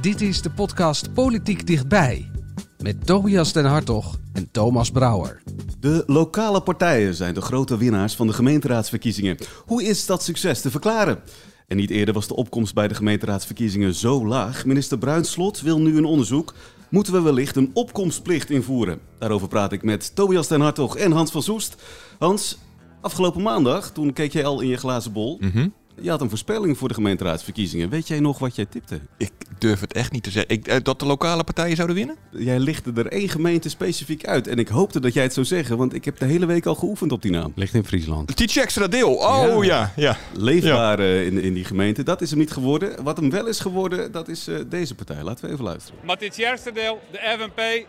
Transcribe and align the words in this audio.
Dit 0.00 0.20
is 0.20 0.42
de 0.42 0.50
podcast 0.50 1.12
Politiek 1.12 1.66
Dichtbij. 1.66 2.30
Met 2.78 3.06
Tobias 3.06 3.52
den 3.52 3.64
Hartog 3.64 4.18
en 4.32 4.50
Thomas 4.50 4.90
Brouwer. 4.90 5.42
De 5.80 6.02
lokale 6.06 6.60
partijen 6.60 7.14
zijn 7.14 7.34
de 7.34 7.40
grote 7.40 7.76
winnaars 7.76 8.14
van 8.14 8.26
de 8.26 8.32
gemeenteraadsverkiezingen. 8.32 9.36
Hoe 9.66 9.84
is 9.84 10.06
dat 10.06 10.22
succes 10.22 10.60
te 10.60 10.70
verklaren? 10.70 11.18
En 11.66 11.76
niet 11.76 11.90
eerder 11.90 12.14
was 12.14 12.26
de 12.26 12.36
opkomst 12.36 12.74
bij 12.74 12.88
de 12.88 12.94
gemeenteraadsverkiezingen 12.94 13.94
zo 13.94 14.26
laag. 14.26 14.64
Minister 14.64 14.98
Bruinslot 14.98 15.60
wil 15.60 15.80
nu 15.80 15.96
een 15.96 16.04
onderzoek. 16.04 16.54
Moeten 16.90 17.12
we 17.12 17.20
wellicht 17.20 17.56
een 17.56 17.70
opkomstplicht 17.72 18.50
invoeren? 18.50 18.98
Daarover 19.18 19.48
praat 19.48 19.72
ik 19.72 19.82
met 19.82 20.14
Tobias 20.14 20.48
den 20.48 20.60
Hartog 20.60 20.96
en 20.96 21.12
Hans 21.12 21.30
van 21.30 21.42
Soest. 21.42 21.82
Hans, 22.18 22.58
afgelopen 23.00 23.42
maandag, 23.42 23.90
toen 23.90 24.12
keek 24.12 24.32
jij 24.32 24.44
al 24.44 24.60
in 24.60 24.68
je 24.68 24.76
glazen 24.76 25.12
bol. 25.12 25.38
Mhm. 25.40 25.68
Je 26.00 26.10
had 26.10 26.20
een 26.20 26.28
voorspelling 26.28 26.78
voor 26.78 26.88
de 26.88 26.94
gemeenteraadsverkiezingen. 26.94 27.88
Weet 27.88 28.08
jij 28.08 28.20
nog 28.20 28.38
wat 28.38 28.56
jij 28.56 28.64
tipte? 28.66 29.00
Ik 29.16 29.32
durf 29.58 29.80
het 29.80 29.92
echt 29.92 30.12
niet 30.12 30.22
te 30.22 30.30
zeggen. 30.30 30.50
Ik, 30.50 30.66
eh, 30.66 30.76
dat 30.82 31.00
de 31.00 31.06
lokale 31.06 31.44
partijen 31.44 31.76
zouden 31.76 31.96
winnen? 31.96 32.16
Jij 32.30 32.58
lichtte 32.58 32.92
er 32.96 33.06
één 33.06 33.28
gemeente 33.28 33.68
specifiek 33.68 34.26
uit. 34.26 34.46
En 34.46 34.58
ik 34.58 34.68
hoopte 34.68 35.00
dat 35.00 35.14
jij 35.14 35.22
het 35.22 35.32
zou 35.32 35.46
zeggen, 35.46 35.76
want 35.76 35.94
ik 35.94 36.04
heb 36.04 36.18
de 36.18 36.24
hele 36.24 36.46
week 36.46 36.66
al 36.66 36.74
geoefend 36.74 37.12
op 37.12 37.22
die 37.22 37.30
naam. 37.30 37.52
Ligt 37.54 37.74
in 37.74 37.84
Friesland. 37.84 38.36
Tietje 38.36 38.60
extra 38.60 38.86
deel. 38.86 39.14
Oh 39.14 39.64
ja, 39.64 39.92
ja. 39.96 40.16
Leefbaar 40.32 40.98
eh, 40.98 41.26
in, 41.26 41.42
in 41.42 41.54
die 41.54 41.64
gemeente. 41.64 42.02
Dat 42.02 42.20
is 42.20 42.30
hem 42.30 42.38
niet 42.38 42.52
geworden. 42.52 43.02
Wat 43.02 43.16
hem 43.16 43.30
wel 43.30 43.46
is 43.46 43.60
geworden, 43.60 44.12
dat 44.12 44.28
is 44.28 44.48
eh, 44.48 44.56
deze 44.68 44.94
partij. 44.94 45.22
Laten 45.22 45.44
we 45.44 45.52
even 45.52 45.64
luisteren. 45.64 46.00
Maar 46.04 46.16
eerste 46.36 46.72
deel, 46.72 47.00
de 47.10 47.36
FNP, 47.38 47.86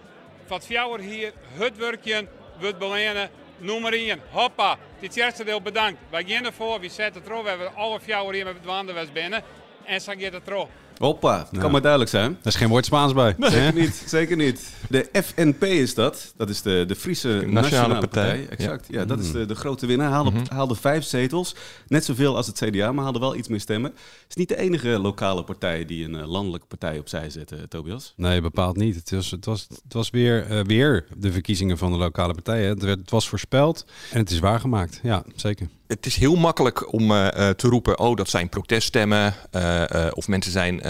wat 0.47 0.65
fjouwer 0.65 0.99
hier, 0.99 1.33
het 1.53 1.77
werkje, 1.77 2.27
wordt 2.59 2.77
belenen, 2.77 3.29
maar 3.79 3.93
in. 3.93 4.21
Hoppa, 4.29 4.77
dit 4.99 5.15
eerste 5.15 5.43
deel 5.43 5.61
bedankt. 5.61 5.99
Wij 6.09 6.23
gaan 6.23 6.45
ervoor, 6.45 6.79
we 6.79 6.89
zetten 6.89 7.21
het 7.21 7.31
erop, 7.31 7.43
we 7.43 7.49
hebben 7.49 7.75
alle 7.75 7.99
fjouwer 7.99 8.33
hier 8.33 8.45
met 8.45 8.55
het 8.55 8.65
binnen. 9.11 9.43
En 9.83 10.01
zo 10.01 10.13
gaat 10.17 10.33
het 10.33 10.47
erop. 10.47 10.69
Hoppa, 10.99 11.47
dat 11.51 11.61
kan 11.61 11.71
maar 11.71 11.81
duidelijk 11.81 12.11
zijn. 12.11 12.31
Er 12.41 12.47
is 12.47 12.55
geen 12.55 12.69
woord 12.69 12.85
Spaans 12.85 13.13
bij. 13.13 13.35
Zeker 13.39 13.73
niet, 13.81 14.03
zeker 14.07 14.35
niet. 14.37 14.69
De 14.89 15.09
FNP 15.23 15.63
is 15.63 15.93
dat. 15.93 16.33
Dat 16.37 16.49
is 16.49 16.61
de, 16.61 16.83
de 16.87 16.95
Friese 16.95 17.43
Nationale, 17.47 17.97
Partij. 17.99 18.47
Exact. 18.49 18.85
Ja, 18.89 19.05
dat 19.05 19.19
is 19.19 19.31
de, 19.31 19.45
de 19.45 19.55
grote 19.55 19.85
winnaar. 19.85 20.09
Haalde, 20.11 20.31
haalde 20.49 20.75
vijf 20.75 21.03
zetels. 21.03 21.55
Net 21.87 22.05
zoveel 22.05 22.35
als 22.35 22.47
het 22.47 22.57
CDA, 22.65 22.91
maar 22.91 23.03
haalde 23.03 23.19
wel 23.19 23.35
iets 23.35 23.47
meer 23.47 23.59
stemmen. 23.59 23.91
Het 23.91 24.29
is 24.29 24.35
niet 24.35 24.47
de 24.49 24.57
enige 24.57 24.87
lokale 24.99 25.43
partij 25.43 25.85
die 25.85 26.05
een 26.05 26.15
eh, 26.15 26.27
landelijke 26.27 26.67
partij 26.67 26.99
opzij 26.99 27.29
zette, 27.29 27.67
Tobias. 27.67 28.13
Nee, 28.15 28.41
bepaald 28.41 28.77
niet. 28.77 28.95
Het 28.95 29.11
was, 29.11 29.31
het 29.31 29.45
was, 29.45 29.67
het 29.83 29.93
was 29.93 30.09
weer, 30.09 30.45
eh, 30.45 30.63
weer 30.63 31.05
de 31.17 31.31
verkiezingen 31.31 31.77
van 31.77 31.91
de 31.91 31.97
lokale 31.97 32.33
partijen. 32.33 32.69
Het, 32.69 32.81
werd- 32.83 32.99
het 32.99 33.09
was 33.11 33.29
voorspeld 33.29 33.85
en 34.11 34.17
het 34.19 34.31
is 34.31 34.39
waargemaakt. 34.39 34.99
Ja, 35.03 35.23
zeker. 35.35 35.67
Het 35.89 36.05
is 36.05 36.15
heel 36.15 36.35
makkelijk 36.35 36.93
om 36.93 37.11
eh, 37.11 37.27
eh, 37.27 37.55
te 37.55 37.67
roepen, 37.67 37.99
oh 37.99 38.15
dat 38.15 38.29
zijn 38.29 38.49
proteststemmen 38.49 39.33
eh, 39.51 40.07
of 40.13 40.27
mensen 40.27 40.51
zijn 40.51 40.81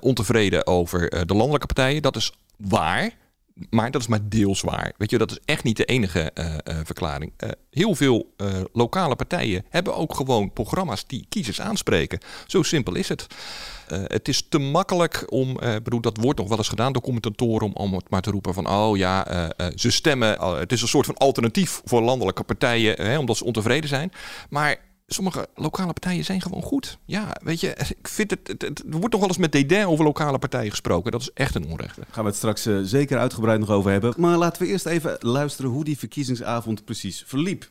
ontevreden 0.00 0.66
over 0.66 1.26
de 1.26 1.34
landelijke 1.34 1.66
partijen. 1.66 2.02
Dat 2.02 2.16
is 2.16 2.32
waar, 2.56 3.10
maar 3.70 3.90
dat 3.90 4.00
is 4.00 4.06
maar 4.06 4.28
deels 4.28 4.60
waar. 4.60 4.92
Weet 4.96 5.10
je, 5.10 5.18
dat 5.18 5.30
is 5.30 5.38
echt 5.44 5.64
niet 5.64 5.76
de 5.76 5.84
enige 5.84 6.32
verklaring. 6.84 7.32
Heel 7.70 7.94
veel 7.94 8.34
lokale 8.72 9.16
partijen 9.16 9.64
hebben 9.68 9.96
ook 9.96 10.14
gewoon 10.14 10.52
programma's 10.52 11.06
die 11.06 11.26
kiezers 11.28 11.60
aanspreken. 11.60 12.18
Zo 12.46 12.62
simpel 12.62 12.94
is 12.94 13.08
het. 13.08 13.26
Eh, 13.88 13.98
het 14.04 14.28
is 14.28 14.46
te 14.48 14.58
makkelijk 14.58 15.24
om, 15.28 15.58
eh, 15.58 15.74
bedoel, 15.82 16.00
dat 16.00 16.16
wordt 16.16 16.38
nog 16.38 16.48
wel 16.48 16.58
eens 16.58 16.68
gedaan 16.68 16.92
door 16.92 17.02
commentatoren, 17.02 17.66
om, 17.66 17.72
om 17.72 17.94
het 17.94 18.10
maar 18.10 18.22
te 18.22 18.30
roepen 18.30 18.54
van, 18.54 18.68
oh 18.68 18.96
ja, 18.96 19.26
eh, 19.26 19.66
ze 19.74 19.90
stemmen, 19.90 20.40
het 20.58 20.72
is 20.72 20.82
een 20.82 20.88
soort 20.88 21.06
van 21.06 21.16
alternatief 21.16 21.80
voor 21.84 22.02
landelijke 22.02 22.42
partijen, 22.42 22.94
hè, 23.06 23.18
omdat 23.18 23.36
ze 23.36 23.44
ontevreden 23.44 23.88
zijn. 23.88 24.12
Maar 24.50 24.76
sommige 25.06 25.48
lokale 25.54 25.92
partijen 25.92 26.24
zijn 26.24 26.40
gewoon 26.40 26.62
goed. 26.62 26.98
Ja, 27.04 27.36
weet 27.42 27.60
je, 27.60 27.68
ik 28.00 28.08
vind 28.08 28.30
het, 28.30 28.62
er 28.62 28.98
wordt 28.98 29.12
nog 29.12 29.20
wel 29.20 29.28
eens 29.28 29.38
met 29.38 29.52
dédain 29.52 29.86
over 29.86 30.04
lokale 30.04 30.38
partijen 30.38 30.70
gesproken. 30.70 31.12
Dat 31.12 31.20
is 31.20 31.30
echt 31.34 31.54
een 31.54 31.66
onrecht. 31.66 31.96
Daar 31.96 32.06
gaan 32.10 32.24
we 32.24 32.28
het 32.28 32.38
straks 32.38 32.68
zeker 32.82 33.18
uitgebreid 33.18 33.60
nog 33.60 33.70
over 33.70 33.90
hebben. 33.90 34.14
Maar 34.16 34.36
laten 34.36 34.62
we 34.62 34.68
eerst 34.68 34.86
even 34.86 35.16
luisteren 35.18 35.70
hoe 35.70 35.84
die 35.84 35.98
verkiezingsavond 35.98 36.84
precies 36.84 37.24
verliep. 37.26 37.68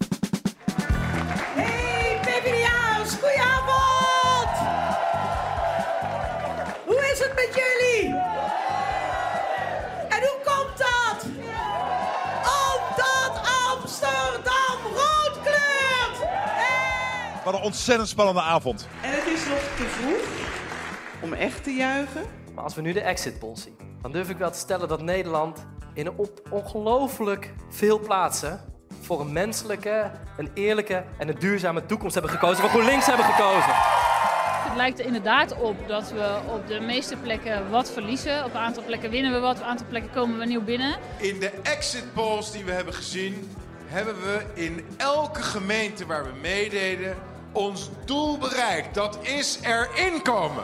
Ontzettend 17.63 18.09
spannende 18.09 18.41
avond. 18.41 18.87
En 19.01 19.11
het 19.11 19.25
is 19.25 19.47
nog 19.47 19.59
te 19.59 19.85
vroeg 19.87 20.51
om 21.21 21.33
echt 21.33 21.63
te 21.63 21.71
juichen. 21.71 22.21
Maar 22.53 22.63
als 22.63 22.75
we 22.75 22.81
nu 22.81 22.93
de 22.93 23.01
exit 23.01 23.39
poll 23.39 23.55
zien, 23.55 23.77
dan 24.01 24.11
durf 24.11 24.29
ik 24.29 24.37
wel 24.37 24.51
te 24.51 24.57
stellen 24.57 24.87
dat 24.87 25.01
Nederland 25.01 25.65
in 25.93 26.05
een 26.05 26.17
op 26.17 26.41
ongelooflijk 26.49 27.53
veel 27.69 27.99
plaatsen 27.99 28.61
voor 29.01 29.21
een 29.21 29.31
menselijke, 29.31 30.11
een 30.37 30.49
eerlijke 30.53 31.03
en 31.17 31.27
een 31.27 31.39
duurzame 31.39 31.85
toekomst 31.85 32.13
hebben 32.13 32.31
gekozen. 32.31 32.57
Voor 32.57 32.69
GroenLinks 32.69 33.05
hebben 33.05 33.25
gekozen. 33.25 33.73
Het 34.63 34.75
lijkt 34.75 34.99
er 34.99 35.05
inderdaad 35.05 35.59
op 35.59 35.87
dat 35.87 36.11
we 36.11 36.39
op 36.49 36.67
de 36.67 36.79
meeste 36.79 37.15
plekken 37.15 37.69
wat 37.69 37.91
verliezen. 37.91 38.45
Op 38.45 38.53
een 38.53 38.59
aantal 38.59 38.83
plekken 38.83 39.09
winnen 39.09 39.31
we 39.31 39.39
wat, 39.39 39.55
op 39.55 39.61
een 39.61 39.67
aantal 39.67 39.87
plekken 39.89 40.11
komen 40.11 40.37
we 40.37 40.45
nieuw 40.45 40.63
binnen. 40.63 40.95
In 41.17 41.39
de 41.39 41.51
exit 41.63 42.13
polls 42.13 42.51
die 42.51 42.63
we 42.63 42.71
hebben 42.71 42.93
gezien, 42.93 43.55
hebben 43.85 44.15
we 44.15 44.45
in 44.53 44.85
elke 44.97 45.41
gemeente 45.41 46.05
waar 46.05 46.23
we 46.23 46.31
meededen 46.41 47.15
ons 47.53 47.89
doel 48.05 48.37
bereikt. 48.37 48.93
Dat 48.93 49.17
is 49.21 49.59
erin 49.61 50.21
komen. 50.21 50.63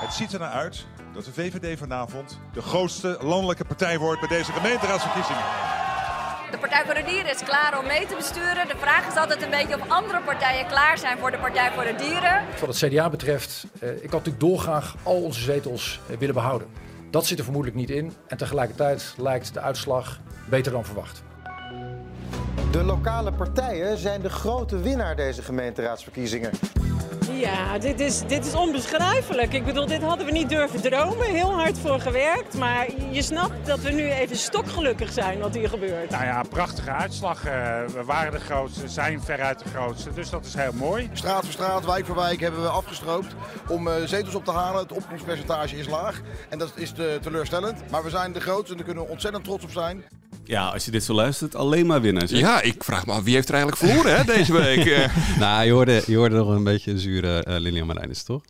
Het 0.00 0.12
ziet 0.12 0.32
er 0.32 0.38
naar 0.38 0.50
uit 0.50 0.86
dat 1.14 1.24
de 1.24 1.32
VVD 1.32 1.78
vanavond 1.78 2.38
de 2.52 2.62
grootste 2.62 3.18
landelijke 3.20 3.64
partij 3.64 3.98
wordt 3.98 4.20
bij 4.20 4.28
deze 4.28 4.52
gemeenteraadsverkiezingen. 4.52 5.42
De 6.50 6.58
Partij 6.58 6.84
voor 6.84 6.94
de 6.94 7.02
Dieren 7.04 7.30
is 7.30 7.42
klaar 7.42 7.78
om 7.78 7.86
mee 7.86 8.06
te 8.06 8.14
besturen. 8.14 8.68
De 8.68 8.76
vraag 8.78 9.06
is 9.08 9.16
altijd 9.16 9.42
een 9.42 9.50
beetje 9.50 9.74
of 9.80 9.88
andere 9.88 10.20
partijen 10.20 10.66
klaar 10.66 10.98
zijn 10.98 11.18
voor 11.18 11.30
de 11.30 11.38
Partij 11.38 11.72
voor 11.72 11.84
de 11.84 11.94
Dieren. 11.94 12.44
Wat 12.60 12.80
het 12.80 12.90
CDA 12.90 13.10
betreft, 13.10 13.64
eh, 13.80 13.88
ik 13.88 14.02
had 14.02 14.10
natuurlijk 14.10 14.40
dolgraag 14.40 14.94
al 15.02 15.22
onze 15.22 15.40
zetels 15.40 16.00
eh, 16.08 16.16
willen 16.18 16.34
behouden. 16.34 16.68
Dat 17.10 17.26
zit 17.26 17.38
er 17.38 17.44
vermoedelijk 17.44 17.80
niet 17.80 17.90
in 17.90 18.12
en 18.26 18.36
tegelijkertijd 18.36 19.14
lijkt 19.16 19.54
de 19.54 19.60
uitslag 19.60 20.20
beter 20.48 20.72
dan 20.72 20.84
verwacht. 20.84 21.22
De 22.72 22.84
lokale 22.84 23.32
partijen 23.32 23.98
zijn 23.98 24.20
de 24.20 24.30
grote 24.30 24.80
winnaar 24.80 25.16
deze 25.16 25.42
gemeenteraadsverkiezingen. 25.42 26.50
Ja, 27.32 27.78
dit 27.78 28.00
is, 28.00 28.20
dit 28.26 28.46
is 28.46 28.54
onbeschrijfelijk. 28.54 29.52
Ik 29.52 29.64
bedoel, 29.64 29.86
dit 29.86 30.02
hadden 30.02 30.26
we 30.26 30.32
niet 30.32 30.48
durven 30.48 30.82
dromen. 30.82 31.26
Heel 31.26 31.52
hard 31.52 31.78
voor 31.78 32.00
gewerkt. 32.00 32.54
Maar 32.58 32.86
je 33.10 33.22
snapt 33.22 33.66
dat 33.66 33.80
we 33.80 33.90
nu 33.90 34.10
even 34.10 34.36
stokgelukkig 34.36 35.12
zijn 35.12 35.38
wat 35.38 35.54
hier 35.54 35.68
gebeurt. 35.68 36.10
Nou 36.10 36.24
ja, 36.24 36.42
prachtige 36.48 36.90
uitslag. 36.90 37.44
Eh, 37.44 37.52
we 37.86 38.02
waren 38.04 38.32
de 38.32 38.40
grootste, 38.40 38.88
zijn 38.88 39.22
veruit 39.22 39.58
de 39.58 39.68
grootste. 39.68 40.12
Dus 40.12 40.30
dat 40.30 40.44
is 40.44 40.54
heel 40.54 40.72
mooi. 40.72 41.10
Straat 41.12 41.44
voor 41.44 41.52
straat, 41.52 41.84
wijk 41.84 42.06
voor 42.06 42.16
wijk 42.16 42.40
hebben 42.40 42.62
we 42.62 42.68
afgestroopt 42.68 43.34
om 43.68 43.88
eh, 43.88 43.94
zetels 44.04 44.34
op 44.34 44.44
te 44.44 44.52
halen. 44.52 44.82
Het 44.82 44.92
opkomstpercentage 44.92 45.76
is 45.78 45.88
laag 45.88 46.20
en 46.48 46.58
dat 46.58 46.72
is 46.74 46.90
te- 46.92 47.18
teleurstellend. 47.22 47.90
Maar 47.90 48.02
we 48.04 48.10
zijn 48.10 48.32
de 48.32 48.40
grootste 48.40 48.70
en 48.70 48.76
daar 48.76 48.86
kunnen 48.86 49.04
we 49.04 49.10
ontzettend 49.10 49.44
trots 49.44 49.64
op 49.64 49.70
zijn. 49.70 50.04
Ja, 50.52 50.66
als 50.68 50.84
je 50.84 50.90
dit 50.90 51.04
zo 51.04 51.14
luistert, 51.14 51.54
alleen 51.54 51.86
maar 51.86 52.00
winnaars. 52.00 52.30
hè? 52.30 52.38
Ja, 52.38 52.60
ik 52.62 52.84
vraag 52.84 53.06
me 53.06 53.12
af, 53.12 53.22
wie 53.22 53.34
heeft 53.34 53.48
er 53.48 53.54
eigenlijk 53.54 53.84
verloren 53.84 54.16
hè, 54.16 54.24
deze 54.24 54.52
week? 54.52 54.84
Eh, 54.92 55.38
nou, 55.38 55.64
je 55.64 55.72
hoorde, 55.72 56.02
je 56.06 56.16
hoorde 56.16 56.36
nog 56.36 56.48
een 56.48 56.64
beetje 56.64 56.90
een 56.90 56.98
zure 56.98 57.46
uh, 57.48 57.58
Lilian 57.58 57.86
Marijnis, 57.86 58.22
toch? 58.22 58.42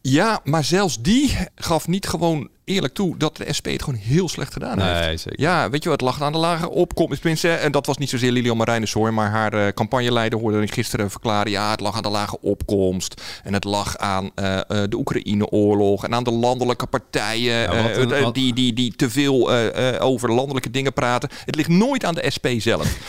Ja, 0.00 0.40
maar 0.44 0.64
zelfs 0.64 1.02
die 1.02 1.36
gaf 1.54 1.88
niet 1.88 2.06
gewoon 2.08 2.48
eerlijk 2.72 2.94
toe 2.94 3.16
dat 3.16 3.36
de 3.36 3.52
SP 3.56 3.66
het 3.66 3.82
gewoon 3.82 4.00
heel 4.00 4.28
slecht 4.28 4.52
gedaan 4.52 4.76
Nee, 4.78 4.94
heeft. 4.94 5.22
zeker. 5.22 5.40
Ja, 5.40 5.70
weet 5.70 5.82
je 5.82 5.88
wat, 5.88 6.00
het 6.00 6.08
lag 6.10 6.22
aan 6.22 6.32
de 6.32 6.38
lage 6.38 6.70
opkomst. 6.70 7.20
Tenminste, 7.20 7.50
en 7.52 7.72
dat 7.72 7.86
was 7.86 7.96
niet 7.96 8.10
zozeer 8.10 8.30
Lilian 8.32 8.56
Marijnis 8.56 8.92
hoor, 8.92 9.14
maar 9.14 9.30
haar 9.30 9.52
eh, 9.52 9.72
campagneleider 9.72 10.38
hoorde 10.38 10.62
ik 10.62 10.72
gisteren 10.74 11.10
verklaren, 11.10 11.50
ja, 11.52 11.70
het 11.70 11.80
lag 11.80 11.96
aan 11.96 12.02
de 12.02 12.08
lage 12.08 12.40
opkomst 12.40 13.22
en 13.44 13.52
het 13.54 13.64
lag 13.64 13.96
aan 13.96 14.30
eh, 14.34 14.58
eh, 14.58 14.64
de 14.68 14.96
Oekraïne-oorlog 14.96 16.04
en 16.04 16.14
aan 16.14 16.24
de 16.24 16.30
landelijke 16.30 16.86
partijen 16.86 17.54
Ja, 17.54 17.82
wat 17.82 17.96
een- 17.96 18.22
wat- 18.22 18.34
die, 18.34 18.54
die, 18.54 18.72
die 18.72 18.94
te 18.96 19.10
veel 19.10 19.52
eh, 19.52 19.94
eh, 19.94 20.02
over 20.04 20.32
landelijke 20.32 20.70
dingen 20.70 20.92
praten. 20.92 21.28
Het 21.44 21.54
ligt 21.54 21.68
nooit 21.68 22.04
aan 22.04 22.14
de 22.14 22.30
SP 22.36 22.46
zelf. 22.58 22.96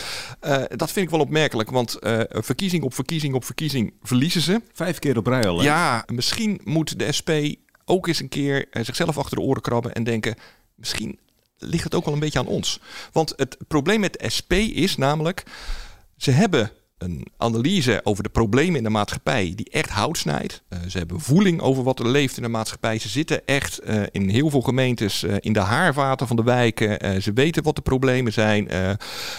Eh, 0.44 0.56
dat 0.76 0.90
vind 0.92 1.04
ik 1.06 1.10
wel 1.10 1.20
opmerkelijk, 1.20 1.70
want 1.70 1.94
eh, 1.98 2.20
verkiezing 2.28 2.82
op 2.82 2.94
verkiezing 2.94 3.34
op 3.34 3.44
verkiezing 3.44 3.92
verliezen 4.02 4.40
ze. 4.40 4.60
Vijf 4.72 4.98
keer 4.98 5.16
op 5.18 5.26
rij 5.26 5.46
al. 5.48 5.58
hè? 5.58 5.64
Ja, 5.64 6.04
misschien 6.12 6.60
moet 6.64 6.98
de 6.98 7.12
SP 7.18 7.30
ook 7.84 8.06
eens 8.06 8.20
een 8.20 8.28
keer 8.28 8.68
eh, 8.70 8.84
zichzelf 8.84 9.18
achter 9.18 9.36
de 9.36 9.42
oren 9.42 9.62
krabben 9.62 9.92
en 9.92 10.04
denken, 10.04 10.34
misschien 10.74 11.18
ligt 11.58 11.84
het 11.84 11.94
ook 11.94 12.04
wel 12.04 12.14
een 12.14 12.20
beetje 12.20 12.38
aan 12.38 12.46
ons. 12.46 12.80
Want 13.12 13.32
het 13.36 13.56
probleem 13.68 14.00
met 14.00 14.12
de 14.12 14.30
SP 14.36 14.52
is 14.52 14.96
namelijk, 14.96 15.42
ze 16.16 16.30
hebben 16.30 16.70
een 16.98 17.26
analyse 17.36 18.00
over 18.04 18.22
de 18.22 18.28
problemen 18.28 18.76
in 18.76 18.82
de 18.82 18.90
maatschappij 18.90 19.52
die 19.54 19.70
echt 19.70 19.90
hout 19.90 20.18
snijdt. 20.18 20.62
Eh, 20.68 20.78
ze 20.88 20.98
hebben 20.98 21.20
voeling 21.20 21.60
over 21.60 21.82
wat 21.82 21.98
er 21.98 22.08
leeft 22.08 22.36
in 22.36 22.42
de 22.42 22.48
maatschappij. 22.48 22.98
Ze 22.98 23.08
zitten 23.08 23.46
echt 23.46 23.78
eh, 23.78 24.02
in 24.10 24.28
heel 24.28 24.50
veel 24.50 24.60
gemeentes 24.60 25.22
in 25.22 25.52
de 25.52 25.60
haarvaten 25.60 26.26
van 26.26 26.36
de 26.36 26.42
wijken. 26.42 27.22
Ze 27.22 27.32
weten 27.32 27.62
wat 27.62 27.76
de 27.76 27.82
problemen 27.82 28.32
zijn. 28.32 28.68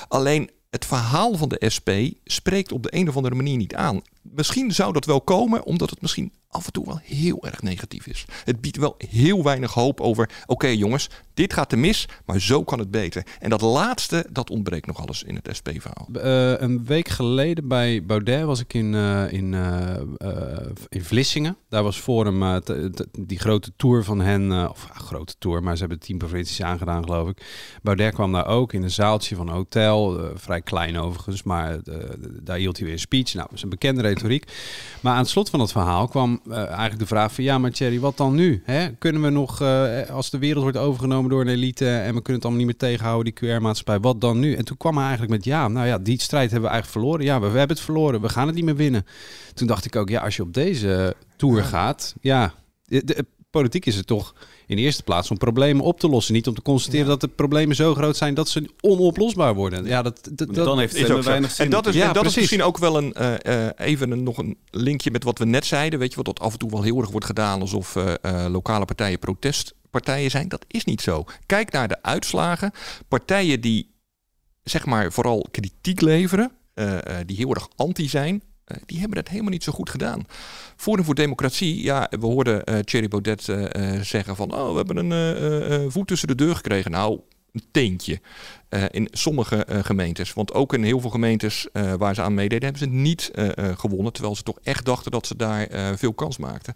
Alleen 0.08 0.50
het 0.70 0.86
verhaal 0.86 1.38
van 1.38 1.50
de 1.50 1.70
SP 1.76 1.90
spreekt 2.24 2.72
op 2.72 2.84
de 2.84 2.96
een 2.96 3.10
of 3.10 3.16
andere 3.16 3.36
manier 3.36 3.58
niet 3.58 3.76
aan. 3.76 4.02
Misschien 4.32 4.72
zou 4.72 4.94
dat 4.94 5.06
wel 5.06 5.22
komen, 5.22 5.66
omdat 5.66 5.90
het 5.90 6.02
misschien 6.02 6.32
af 6.56 6.66
en 6.66 6.72
toe 6.72 6.86
wel 6.86 7.00
heel 7.04 7.44
erg 7.44 7.62
negatief 7.62 8.08
is. 8.08 8.26
Het 8.44 8.62
biedt 8.62 8.78
wel 8.78 8.96
heel 9.10 9.44
weinig 9.44 9.74
hoop 9.74 10.02
over, 10.02 10.30
oké 10.46 10.68
jongens, 10.68 11.10
dit 11.34 11.54
gaat 11.54 11.70
te 11.70 11.76
mis, 11.76 12.08
maar 12.26 12.42
zo 12.42 12.64
kan 12.64 12.80
het 12.80 12.92
beter. 12.92 13.26
En 13.40 13.50
dat 13.50 13.62
laatste, 13.62 14.28
dat 14.32 14.50
ontbreekt 14.50 14.86
nog 14.86 15.02
alles 15.02 15.24
in 15.24 15.36
het 15.36 15.50
SP-verhaal. 15.58 16.08
Eh, 16.14 16.62
een 16.62 16.86
week 16.86 17.08
geleden 17.08 17.68
bij 17.68 18.06
Baudet 18.06 18.44
was 18.44 18.60
ik 18.60 18.74
in, 18.74 18.96
eh, 18.96 19.32
in, 19.32 19.54
eh, 19.54 19.96
in 20.90 21.04
Vlissingen. 21.04 21.58
Daar 21.70 21.84
was 21.84 21.98
Forum, 21.98 22.62
die 23.20 23.40
grote 23.40 23.72
tour 23.76 24.04
van 24.04 24.20
hen, 24.20 24.70
of 24.70 24.88
ah, 24.94 25.00
grote 25.00 25.36
tour, 25.38 25.64
maar 25.64 25.74
ze 25.74 25.80
hebben 25.80 26.00
tien 26.00 26.18
provincies 26.18 26.62
aangedaan 26.62 27.04
geloof 27.04 27.30
ik. 27.30 27.46
Baudet 27.82 28.14
kwam 28.14 28.32
daar 28.32 28.48
ook 28.48 28.74
in 28.74 28.84
een 28.84 28.92
zaaltje 28.92 29.36
van 29.36 29.48
een 29.48 29.54
hotel, 29.54 30.30
vrij 30.36 30.62
klein 30.62 31.00
overigens, 31.00 31.44
maar 31.44 31.80
daar 32.44 32.58
hield 32.58 32.78
hij 32.78 32.86
weer 32.86 32.96
een 32.96 33.02
speech. 33.02 33.34
Nou, 33.34 33.50
een 33.54 33.70
bekende 33.70 34.02
retoriek. 34.16 34.52
Maar 35.02 35.14
aan 35.14 35.20
het 35.20 35.30
slot 35.30 35.50
van 35.50 35.60
het 35.60 35.72
verhaal 35.72 36.08
kwam 36.08 36.42
eh, 36.50 36.58
eigenlijk 36.58 37.00
de 37.00 37.06
vraag 37.06 37.34
van, 37.34 37.44
ja 37.44 37.58
maar 37.58 37.72
Thierry, 37.72 38.00
wat 38.00 38.18
dan 38.18 38.36
nu? 38.36 38.62
Hè? 38.66 38.90
Kunnen 38.92 39.22
we 39.22 39.30
nog, 39.30 39.62
eh, 39.62 40.10
als 40.10 40.30
de 40.30 40.38
wereld 40.38 40.64
wordt 40.64 40.78
overgenomen 40.78 41.30
door 41.30 41.42
een 41.42 41.48
elite 41.48 41.90
en 41.90 42.14
we 42.14 42.22
kunnen 42.22 42.34
het 42.34 42.44
allemaal 42.44 42.66
niet 42.66 42.66
meer 42.66 42.90
tegenhouden, 42.90 43.34
die 43.34 43.50
QR-maatschappij, 43.50 44.00
wat 44.00 44.22
dan 44.22 44.40
nu? 44.40 44.54
En 44.56 44.66
toen 44.66 44.78
kwam 44.78 44.94
hij 44.94 45.04
eigenlijk 45.04 45.34
met, 45.34 45.46
ja, 45.46 45.68
nou 45.68 45.88
ja, 45.88 45.98
die 45.98 46.22
strijd 46.22 46.52
hebben 46.52 46.70
we 46.70 46.76
eigenlijk 46.76 47.06
verloren. 47.06 47.26
Ja, 47.26 47.40
we, 47.40 47.50
we 47.52 47.58
hebben 47.58 47.76
het 47.76 47.86
verloren, 47.86 48.22
we 48.22 48.30
gaan 48.30 48.48
het 48.48 48.56
niet 48.56 48.66
meer 48.66 48.76
winnen. 48.76 49.06
Toen 49.54 49.68
dacht 49.68 49.86
ik 49.86 49.96
ook, 49.96 50.10
ja, 50.10 50.22
als 50.22 50.36
je 50.36 50.42
op 50.42 50.54
deze 50.54 51.16
tour 51.36 51.64
gaat, 51.64 52.16
ja, 52.22 52.54
de, 52.86 53.04
de- 53.04 53.26
politiek 53.50 53.86
is 53.86 53.96
het 53.96 54.08
toch 54.08 54.36
in 54.68 54.76
de 54.76 54.82
eerste 54.82 55.04
plaats 55.04 55.32
om 55.32 55.38
problemen 55.38 55.84
op 55.86 56.00
te 56.00 56.10
lossen. 56.10 56.34
Niet 56.34 56.48
om 56.48 56.54
te 56.54 56.62
constateren 56.62 57.08
dat 57.08 57.22
de 57.22 57.28
problemen 57.28 57.76
zo 57.76 57.94
groot 57.94 58.18
zijn 58.18 58.34
dat 58.34 58.50
ze 58.50 58.70
onoplosbaar 58.82 59.56
worden. 59.56 59.86
Ja, 59.86 60.02
dat, 60.02 60.30
dat, 60.32 60.56
dat 60.56 60.66
Dan 60.66 60.80
heeft 60.80 60.96
zo. 60.96 61.22
weinig 61.22 61.52
zin. 61.52 61.66
En 61.66 61.72
dat 61.72 61.88
is, 61.88 61.96
Ja, 61.96 62.02
en 62.08 62.08
dat 62.08 62.16
is 62.16 62.22
precies. 62.22 62.40
misschien 62.40 62.64
ook 62.64 62.78
wel 62.78 62.98
een, 62.98 63.14
eh, 63.14 63.66
eh, 63.66 63.72
even 63.76 64.12
een, 64.12 64.24
nog 64.24 64.38
een 64.38 64.58
linkje 64.72 65.12
met 65.12 65.24
wat 65.24 65.38
we 65.40 65.46
net 65.46 65.66
zeiden. 65.66 66.00
Weet 66.00 66.10
je, 66.10 66.16
wat 66.16 66.26
dat 66.26 66.40
af 66.40 66.52
en 66.54 66.60
toe 66.60 66.70
wel 66.70 66.82
heel 66.84 67.00
erg 67.00 67.10
wordt 67.10 67.26
gedaan 67.26 67.62
alsof 67.62 67.96
eh, 67.96 68.14
eh, 68.22 68.52
lokale 68.52 68.86
partijen 68.86 69.20
protestpartijen 69.20 70.32
zijn. 70.32 70.48
Dat 70.48 70.66
is 70.68 70.86
niet 70.86 71.02
zo. 71.02 71.24
Kijk 71.46 71.72
naar 71.72 71.88
de 71.88 71.98
uitslagen. 72.02 72.72
Partijen 73.08 73.62
die 73.62 73.94
zeg 74.64 74.86
maar 74.86 75.12
vooral 75.12 75.48
kritiek 75.52 76.02
leveren, 76.02 76.52
eh, 76.74 76.98
eh, 76.98 77.28
die 77.28 77.36
heel 77.38 77.54
erg 77.54 77.68
anti 77.76 78.10
zijn. 78.10 78.42
Eh, 78.66 78.78
die 78.86 79.00
hebben 79.00 79.18
het 79.18 79.30
helemaal 79.30 79.52
niet 79.52 79.64
zo 79.64 79.72
goed 79.72 79.90
gedaan. 79.90 80.24
Forum 80.76 81.04
voor 81.04 81.16
Democratie, 81.16 81.84
ja, 81.84 82.08
we 82.20 82.26
hoorden 82.26 82.64
eh 82.64 82.80
Thierry 82.80 83.08
Baudet 83.08 83.50
eh, 83.50 84.02
zeggen 84.02 84.36
van... 84.36 84.54
oh, 84.54 84.70
we 84.70 84.76
hebben 84.76 85.12
een 85.12 85.92
voet 85.92 86.08
tussen 86.08 86.28
de 86.28 86.36
deur 86.36 86.56
gekregen. 86.56 86.92
Nou, 86.92 87.20
een 87.52 87.64
teentje 87.72 88.22
in 88.92 89.08
sommige 89.12 89.66
gemeentes. 89.70 90.34
Want 90.34 90.54
ook 90.54 90.74
in 90.74 90.84
heel 90.84 91.00
veel 91.00 91.10
gemeentes 91.10 91.68
waar 91.98 92.16
ze 92.16 92.22
aan 92.22 92.34
meededen, 92.34 92.64
hebben 92.64 92.82
ze 92.82 92.98
niet 92.98 93.32
gewonnen. 93.56 94.14
Terwijl 94.14 94.36
ze 94.36 94.44
toch 94.44 94.60
echt 94.64 94.86
dachten 94.86 95.12
dat 95.12 95.28
ze 95.28 95.36
daar 95.36 95.68
veel 95.98 96.14
kans 96.14 96.38
maakten. 96.38 96.74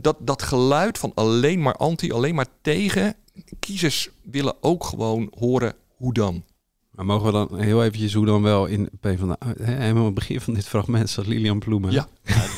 Dat, 0.00 0.16
dat 0.20 0.42
geluid 0.42 0.98
van 0.98 1.12
alleen 1.14 1.62
maar 1.62 1.74
anti, 1.74 2.12
alleen 2.12 2.34
maar 2.34 2.46
tegen. 2.62 3.14
Kiezers 3.60 4.10
willen 4.22 4.54
ook 4.60 4.84
gewoon 4.84 5.32
horen 5.38 5.74
hoe 5.96 6.12
dan. 6.12 6.44
Maar 6.92 7.04
mogen 7.04 7.26
we 7.26 7.32
dan 7.32 7.60
heel 7.60 7.84
eventjes 7.84 8.14
hoe 8.14 8.26
dan 8.26 8.42
wel 8.42 8.66
in 8.66 8.88
PvdA... 9.00 9.36
hè, 9.62 9.72
Helemaal 9.74 10.04
het 10.04 10.14
begin 10.14 10.40
van 10.40 10.54
dit 10.54 10.68
fragment 10.68 11.10
zat 11.10 11.26
Lilian 11.26 11.58
Ploemen. 11.58 11.92
Ja. 11.92 12.06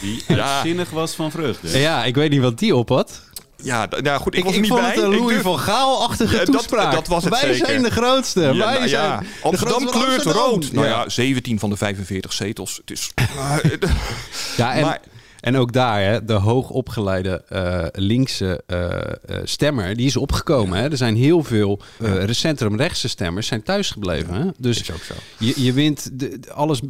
die 0.01 0.23
Ja. 0.29 0.53
uitzinnig 0.55 0.91
was 0.91 1.15
van 1.15 1.31
vreugde. 1.31 1.79
Ja, 1.79 2.05
ik 2.05 2.15
weet 2.15 2.31
niet 2.31 2.41
wat 2.41 2.59
die 2.59 2.77
op 2.77 2.89
had. 2.89 3.23
Ja, 3.57 3.87
d- 3.89 4.03
nou 4.03 4.21
goed, 4.21 4.33
ik, 4.35 4.39
Ik, 4.39 4.45
was 4.45 4.53
er 4.53 4.59
ik 4.59 4.65
niet 4.65 4.71
vond 4.73 4.83
bij. 4.83 4.95
het 4.95 5.03
een 5.05 5.13
Ik 5.13 5.19
Louis 5.19 5.33
durf- 5.33 5.43
van 5.43 5.59
Gaal-achtige 5.59 6.37
Ja, 6.37 6.45
toespraak. 6.45 6.93
Dat, 6.93 7.07
was 7.07 7.25
het 7.25 7.33
Wij 7.41 7.53
zeker. 7.53 7.67
zijn 7.67 7.83
de 7.83 7.91
grootste. 7.91 8.41
Ja, 8.41 8.47
Wij 8.47 8.57
nou 8.57 8.89
zijn 8.89 9.05
ja, 9.05 9.19
de 9.21 9.27
Amsterdam 9.43 9.77
grootste 9.79 9.99
van 9.99 10.07
kleurt 10.07 10.27
Amsterdam. 10.27 10.51
rood. 10.53 10.73
Nou 10.73 10.87
Ja. 10.87 11.03
ja, 11.03 11.09
17 11.09 11.59
van 11.59 11.71
de 11.71 11.77
45 11.77 12.33
zetels. 12.33 12.77
Het 12.77 12.91
is... 12.91 13.11
Ja, 14.57 14.75
en, 14.75 14.83
Maar- 14.83 15.01
en 15.45 15.57
ook 15.57 15.73
daar, 15.73 16.03
hè, 16.03 16.25
de 16.25 16.33
hoogopgeleide 16.33 17.43
eh 17.49 17.85
linkse 17.93 18.63
eh, 18.67 18.93
eh, 19.01 19.07
stemmer, 19.45 19.97
die 19.97 20.07
is 20.07 20.17
opgekomen. 20.17 20.79
Hè. 20.79 20.91
Er 20.91 20.97
zijn 20.97 21.17
heel 21.17 21.43
veel 21.45 21.81
eh 22.01 22.25
recentrum-rechtse 22.25 23.09
stemmers 23.09 23.47
zijn 23.47 23.63
thuisgebleven. 23.63 24.35
Hè. 24.35 24.45
Dus 24.59 24.81
Is 24.81 24.93
ook 24.93 25.03
zo. 25.03 25.15
Je, 25.39 25.63
je 25.65 25.73
wint 25.73 26.19
de, 26.19 26.39
alles 26.55 26.81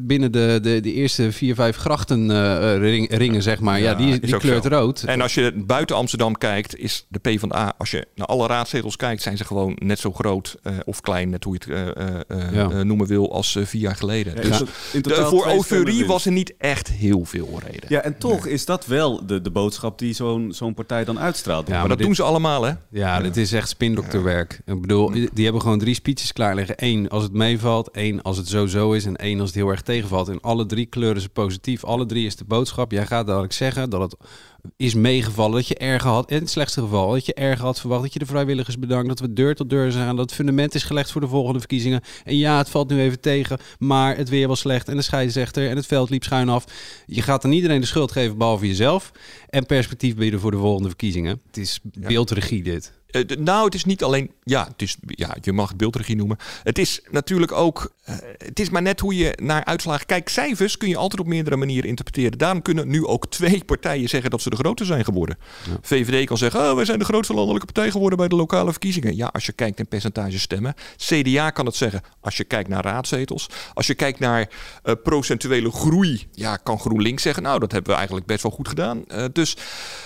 binnen 0.00 0.32
de, 0.32 0.58
de, 0.62 0.80
de 0.80 0.92
eerste 0.92 1.32
vier, 1.32 1.54
vijf 1.54 1.76
grachten 1.76 2.30
eh, 2.30 2.76
ring- 2.78 3.16
ringen, 3.16 3.42
zeg 3.42 3.60
maar. 3.60 3.80
Ja, 3.80 3.94
die, 3.94 4.20
die 4.20 4.36
kleurt 4.36 4.62
zo. 4.62 4.68
rood. 4.68 5.02
En 5.02 5.20
als 5.20 5.34
je 5.34 5.52
buiten 5.66 5.96
Amsterdam 5.96 6.38
kijkt, 6.38 6.76
is 6.76 7.06
de 7.08 7.18
PvdA, 7.18 7.72
als 7.78 7.90
je 7.90 8.06
naar 8.14 8.26
alle 8.26 8.46
raadzetels 8.46 8.96
kijkt, 8.96 9.22
zijn 9.22 9.36
ze 9.36 9.44
gewoon 9.44 9.76
net 9.82 9.98
zo 9.98 10.12
groot 10.12 10.56
eh, 10.62 10.72
of 10.84 11.00
klein, 11.00 11.30
net 11.30 11.44
hoe 11.44 11.56
je 11.60 11.72
het 11.72 11.96
eh, 11.96 12.06
eh, 12.16 12.52
Ja. 12.52 12.70
eh, 12.70 12.80
noemen 12.80 13.06
wil, 13.06 13.32
als 13.32 13.56
eh, 13.56 13.64
vier 13.64 13.80
jaar 13.80 13.96
geleden. 13.96 14.34
Ja, 14.50 14.58
dus 15.00 15.16
voor 15.18 15.46
euforie 15.46 15.62
stemmen 15.84 16.06
was 16.06 16.26
er 16.26 16.32
niet 16.32 16.54
echt 16.58 16.88
heel 16.88 17.24
veel 17.24 17.60
reden. 17.66 17.88
Ja, 17.94 18.00
en 18.00 18.18
toch 18.18 18.46
is 18.46 18.64
dat 18.64 18.86
wel 18.86 19.26
de, 19.26 19.40
de 19.40 19.50
boodschap 19.50 19.98
die 19.98 20.12
zo'n 20.12 20.52
zo'n 20.52 20.74
partij 20.74 21.04
dan 21.04 21.18
uitstraalt. 21.18 21.68
Ja, 21.68 21.78
maar, 21.78 21.88
dat 21.88 21.96
dit- 21.98 22.06
doen 22.06 22.16
ze 22.16 22.22
allemaal, 22.22 22.62
hè? 22.62 22.72
Ja, 22.90 23.20
dit 23.20 23.36
is 23.36 23.52
echt 23.52 23.68
spindokterwerk. 23.68 24.60
Ik 24.66 24.80
bedoel, 24.80 25.10
die 25.10 25.44
hebben 25.44 25.62
gewoon 25.62 25.78
drie 25.78 25.94
speeches 25.94 26.32
klaar 26.32 26.54
liggen. 26.54 26.74
Eén 26.78 27.08
als 27.08 27.22
het 27.22 27.32
meevalt, 27.32 27.90
één 27.90 28.22
als 28.22 28.36
het 28.36 28.48
zo-zo 28.48 28.92
is 28.92 29.04
en 29.04 29.16
één 29.16 29.40
als 29.40 29.48
het 29.48 29.58
heel 29.58 29.68
erg 29.68 29.82
tegenvalt. 29.82 30.28
En 30.28 30.40
alle 30.40 30.66
drie 30.66 30.86
kleuren 30.86 31.22
ze 31.22 31.28
positief. 31.28 31.84
Alle 31.84 32.06
drie 32.06 32.26
is 32.26 32.36
de 32.36 32.44
boodschap. 32.44 32.90
Jij 32.90 33.06
gaat 33.06 33.26
dadelijk 33.26 33.52
zeggen 33.52 33.90
dat 33.90 34.00
het 34.00 34.16
is 34.76 34.94
meegevallen, 34.94 35.54
dat 35.54 35.68
je 35.68 35.76
erger 35.76 36.10
had, 36.10 36.30
in 36.30 36.38
het 36.38 36.50
slechtste 36.50 36.80
geval, 36.80 37.10
dat 37.10 37.26
je 37.26 37.34
erger 37.34 37.64
had 37.64 37.80
verwacht, 37.80 38.02
dat 38.02 38.12
je 38.12 38.18
de 38.18 38.26
vrijwilligers 38.26 38.78
bedankt, 38.78 39.08
dat 39.08 39.20
we 39.20 39.32
deur 39.32 39.54
tot 39.54 39.70
deur 39.70 39.92
zijn, 39.92 40.08
dat 40.08 40.24
het 40.24 40.34
fundament 40.34 40.74
is 40.74 40.82
gelegd 40.82 41.12
voor 41.12 41.20
de 41.20 41.28
volgende 41.28 41.58
verkiezingen. 41.58 42.00
En 42.24 42.36
ja, 42.36 42.58
het 42.58 42.70
valt 42.70 42.88
nu 42.90 43.00
even 43.00 43.20
tegen, 43.20 43.58
maar 43.78 44.16
het 44.16 44.28
weer 44.28 44.48
was 44.48 44.60
slecht 44.60 44.88
en 44.88 44.96
de 44.96 45.02
scheidsrechter 45.02 45.68
en 45.68 45.76
het 45.76 45.86
veld 45.86 46.10
liep 46.10 46.24
schuin 46.24 46.48
af. 46.48 46.64
Je 47.06 47.22
gaat 47.22 47.44
aan 47.44 47.52
iedereen 47.52 47.80
de 47.84 47.90
schuld 47.90 48.12
geven, 48.12 48.38
behalve 48.38 48.66
jezelf. 48.66 49.10
En 49.48 49.66
perspectief 49.66 50.14
bieden 50.14 50.40
voor 50.40 50.50
de 50.50 50.56
volgende 50.56 50.88
verkiezingen. 50.88 51.40
Het 51.46 51.56
is 51.56 51.80
beeldregie 51.82 52.62
dit. 52.62 52.92
Eh, 53.14 53.36
nou, 53.38 53.64
het 53.64 53.74
is 53.74 53.84
niet 53.84 54.02
alleen. 54.02 54.30
Ja, 54.44 54.66
het 54.72 54.82
is, 54.82 54.96
ja, 55.06 55.36
je 55.40 55.52
mag 55.52 55.68
het 55.68 55.76
beeldregie 55.76 56.16
noemen. 56.16 56.36
Het 56.62 56.78
is 56.78 57.00
natuurlijk 57.10 57.52
ook. 57.52 57.92
eh, 58.04 58.14
het 58.38 58.60
is 58.60 58.70
maar 58.70 58.82
net 58.82 59.00
hoe 59.00 59.16
je 59.16 59.38
naar 59.42 59.64
uitslagen 59.64 60.06
kijkt. 60.06 60.30
Cijfers 60.30 60.76
kun 60.76 60.88
je 60.88 60.96
altijd 60.96 61.20
op 61.20 61.26
meerdere 61.26 61.56
manieren 61.56 61.88
interpreteren. 61.88 62.38
Daarom 62.38 62.62
kunnen 62.62 62.88
nu 62.88 63.06
ook 63.06 63.26
twee 63.26 63.64
partijen 63.74 64.08
zeggen 64.08 64.30
dat 64.30 64.42
ze 64.42 64.50
de 64.50 64.56
grootste 64.56 64.84
zijn 64.84 65.04
geworden. 65.04 65.38
VVD 65.82 66.26
kan 66.26 66.38
zeggen: 66.38 66.60
oh, 66.60 66.74
wij 66.74 66.84
zijn 66.84 66.98
de 66.98 67.04
grootste 67.04 67.34
landelijke 67.34 67.72
partij 67.72 67.90
geworden 67.90 68.18
bij 68.18 68.28
de 68.28 68.36
lokale 68.36 68.70
verkiezingen. 68.70 69.16
Ja, 69.16 69.26
als 69.32 69.46
je 69.46 69.52
kijkt 69.52 69.76
naar 69.78 69.86
percentage 69.86 70.38
stemmen. 70.38 70.74
CDA 70.96 71.50
kan 71.50 71.66
het 71.66 71.76
zeggen 71.76 72.02
als 72.20 72.36
je 72.36 72.44
kijkt 72.44 72.68
naar 72.68 72.84
raadzetels. 72.84 73.46
Als 73.74 73.86
je 73.86 73.94
kijkt 73.94 74.18
naar 74.18 74.48
eh, 74.82 74.94
procentuele 75.02 75.70
groei. 75.70 76.26
Ja, 76.32 76.56
kan 76.56 76.78
GroenLinks 76.78 77.22
zeggen: 77.22 77.42
Nou, 77.42 77.58
dat 77.58 77.72
hebben 77.72 77.90
we 77.90 77.96
eigenlijk 77.96 78.26
best 78.26 78.42
wel 78.42 78.52
goed 78.52 78.68
gedaan. 78.68 79.04
Dus 79.32 79.56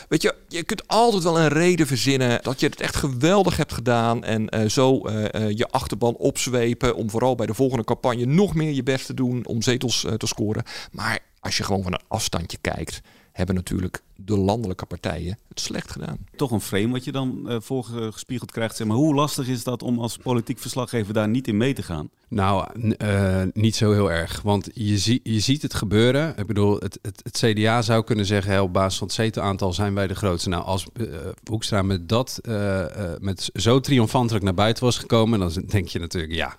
weet 0.08 0.22
je, 0.22 0.34
je 0.48 0.62
kunt 0.62 0.88
altijd 0.88 1.22
wel 1.22 1.38
een 1.40 1.48
reden 1.48 1.86
verzinnen 1.86 2.38
dat 2.42 2.60
je 2.60 2.66
het 2.66 2.80
echt 2.80 2.96
geweldig 2.98 3.56
hebt 3.56 3.72
gedaan. 3.72 4.24
En 4.24 4.48
eh, 4.48 4.68
zo 4.68 5.00
eh, 5.00 5.34
eh, 5.34 5.56
je 5.56 5.68
achterban 5.68 6.16
opzwepen. 6.16 6.96
Om 6.96 7.10
vooral 7.10 7.34
bij 7.34 7.46
de 7.46 7.54
volgende 7.54 7.84
campagne 7.84 8.24
nog 8.24 8.54
meer 8.54 8.72
je 8.72 8.82
best 8.82 9.06
te 9.06 9.14
doen 9.14 9.46
om 9.46 9.62
zetels 9.62 10.06
te 10.16 10.26
scoren. 10.26 10.62
Maar 10.92 11.18
als 11.40 11.56
je 11.56 11.64
gewoon 11.64 11.82
van 11.82 11.92
een 11.92 12.04
afstandje 12.08 12.58
kijkt, 12.60 13.00
hebben 13.32 13.54
natuurlijk 13.54 14.02
de 14.24 14.36
landelijke 14.36 14.86
partijen 14.86 15.38
het 15.48 15.60
slecht 15.60 15.90
gedaan. 15.90 16.18
Toch 16.36 16.50
een 16.50 16.60
frame 16.60 16.88
wat 16.88 17.04
je 17.04 17.12
dan 17.12 17.48
eh 17.48 17.56
voorgespiegeld 17.60 18.50
krijgt. 18.50 18.76
Zeg 18.76 18.86
maar, 18.86 18.96
hoe 18.96 19.14
lastig 19.14 19.48
is 19.48 19.64
dat 19.64 19.82
om 19.82 19.98
als 19.98 20.16
politiek 20.16 20.58
verslaggever 20.58 21.14
daar 21.14 21.28
niet 21.28 21.48
in 21.48 21.56
mee 21.56 21.72
te 21.72 21.82
gaan? 21.82 22.10
Nou, 22.28 22.66
eh, 22.96 23.42
niet 23.52 23.76
zo 23.76 23.92
heel 23.92 24.10
erg. 24.10 24.42
Want 24.42 24.68
je, 24.74 24.98
zie, 24.98 25.20
je 25.22 25.40
ziet 25.40 25.62
het 25.62 25.74
gebeuren. 25.74 26.34
Ik 26.36 26.46
bedoel, 26.46 26.78
het, 26.78 26.98
het, 27.02 27.20
het 27.22 27.38
CDA 27.38 27.82
zou 27.82 28.04
kunnen 28.04 28.26
zeggen... 28.26 28.62
Op 28.62 28.72
basis 28.72 28.98
van 28.98 29.06
het 29.06 29.16
zetelaantal 29.16 29.72
zijn 29.72 29.94
wij 29.94 30.06
de 30.06 30.14
grootste. 30.14 30.48
Nou, 30.48 30.64
als 30.64 30.86
eh, 30.92 31.04
Hoekstra 31.50 31.82
met 31.82 32.08
dat 32.08 32.38
eh, 32.42 32.80
eh, 32.80 33.20
met 33.20 33.50
zo 33.54 33.80
triomfantelijk 33.80 34.44
naar 34.44 34.54
buiten 34.54 34.84
was 34.84 34.98
gekomen... 34.98 35.38
dan 35.38 35.52
denk 35.66 35.88
je 35.88 35.98
natuurlijk, 35.98 36.34
ja... 36.34 36.56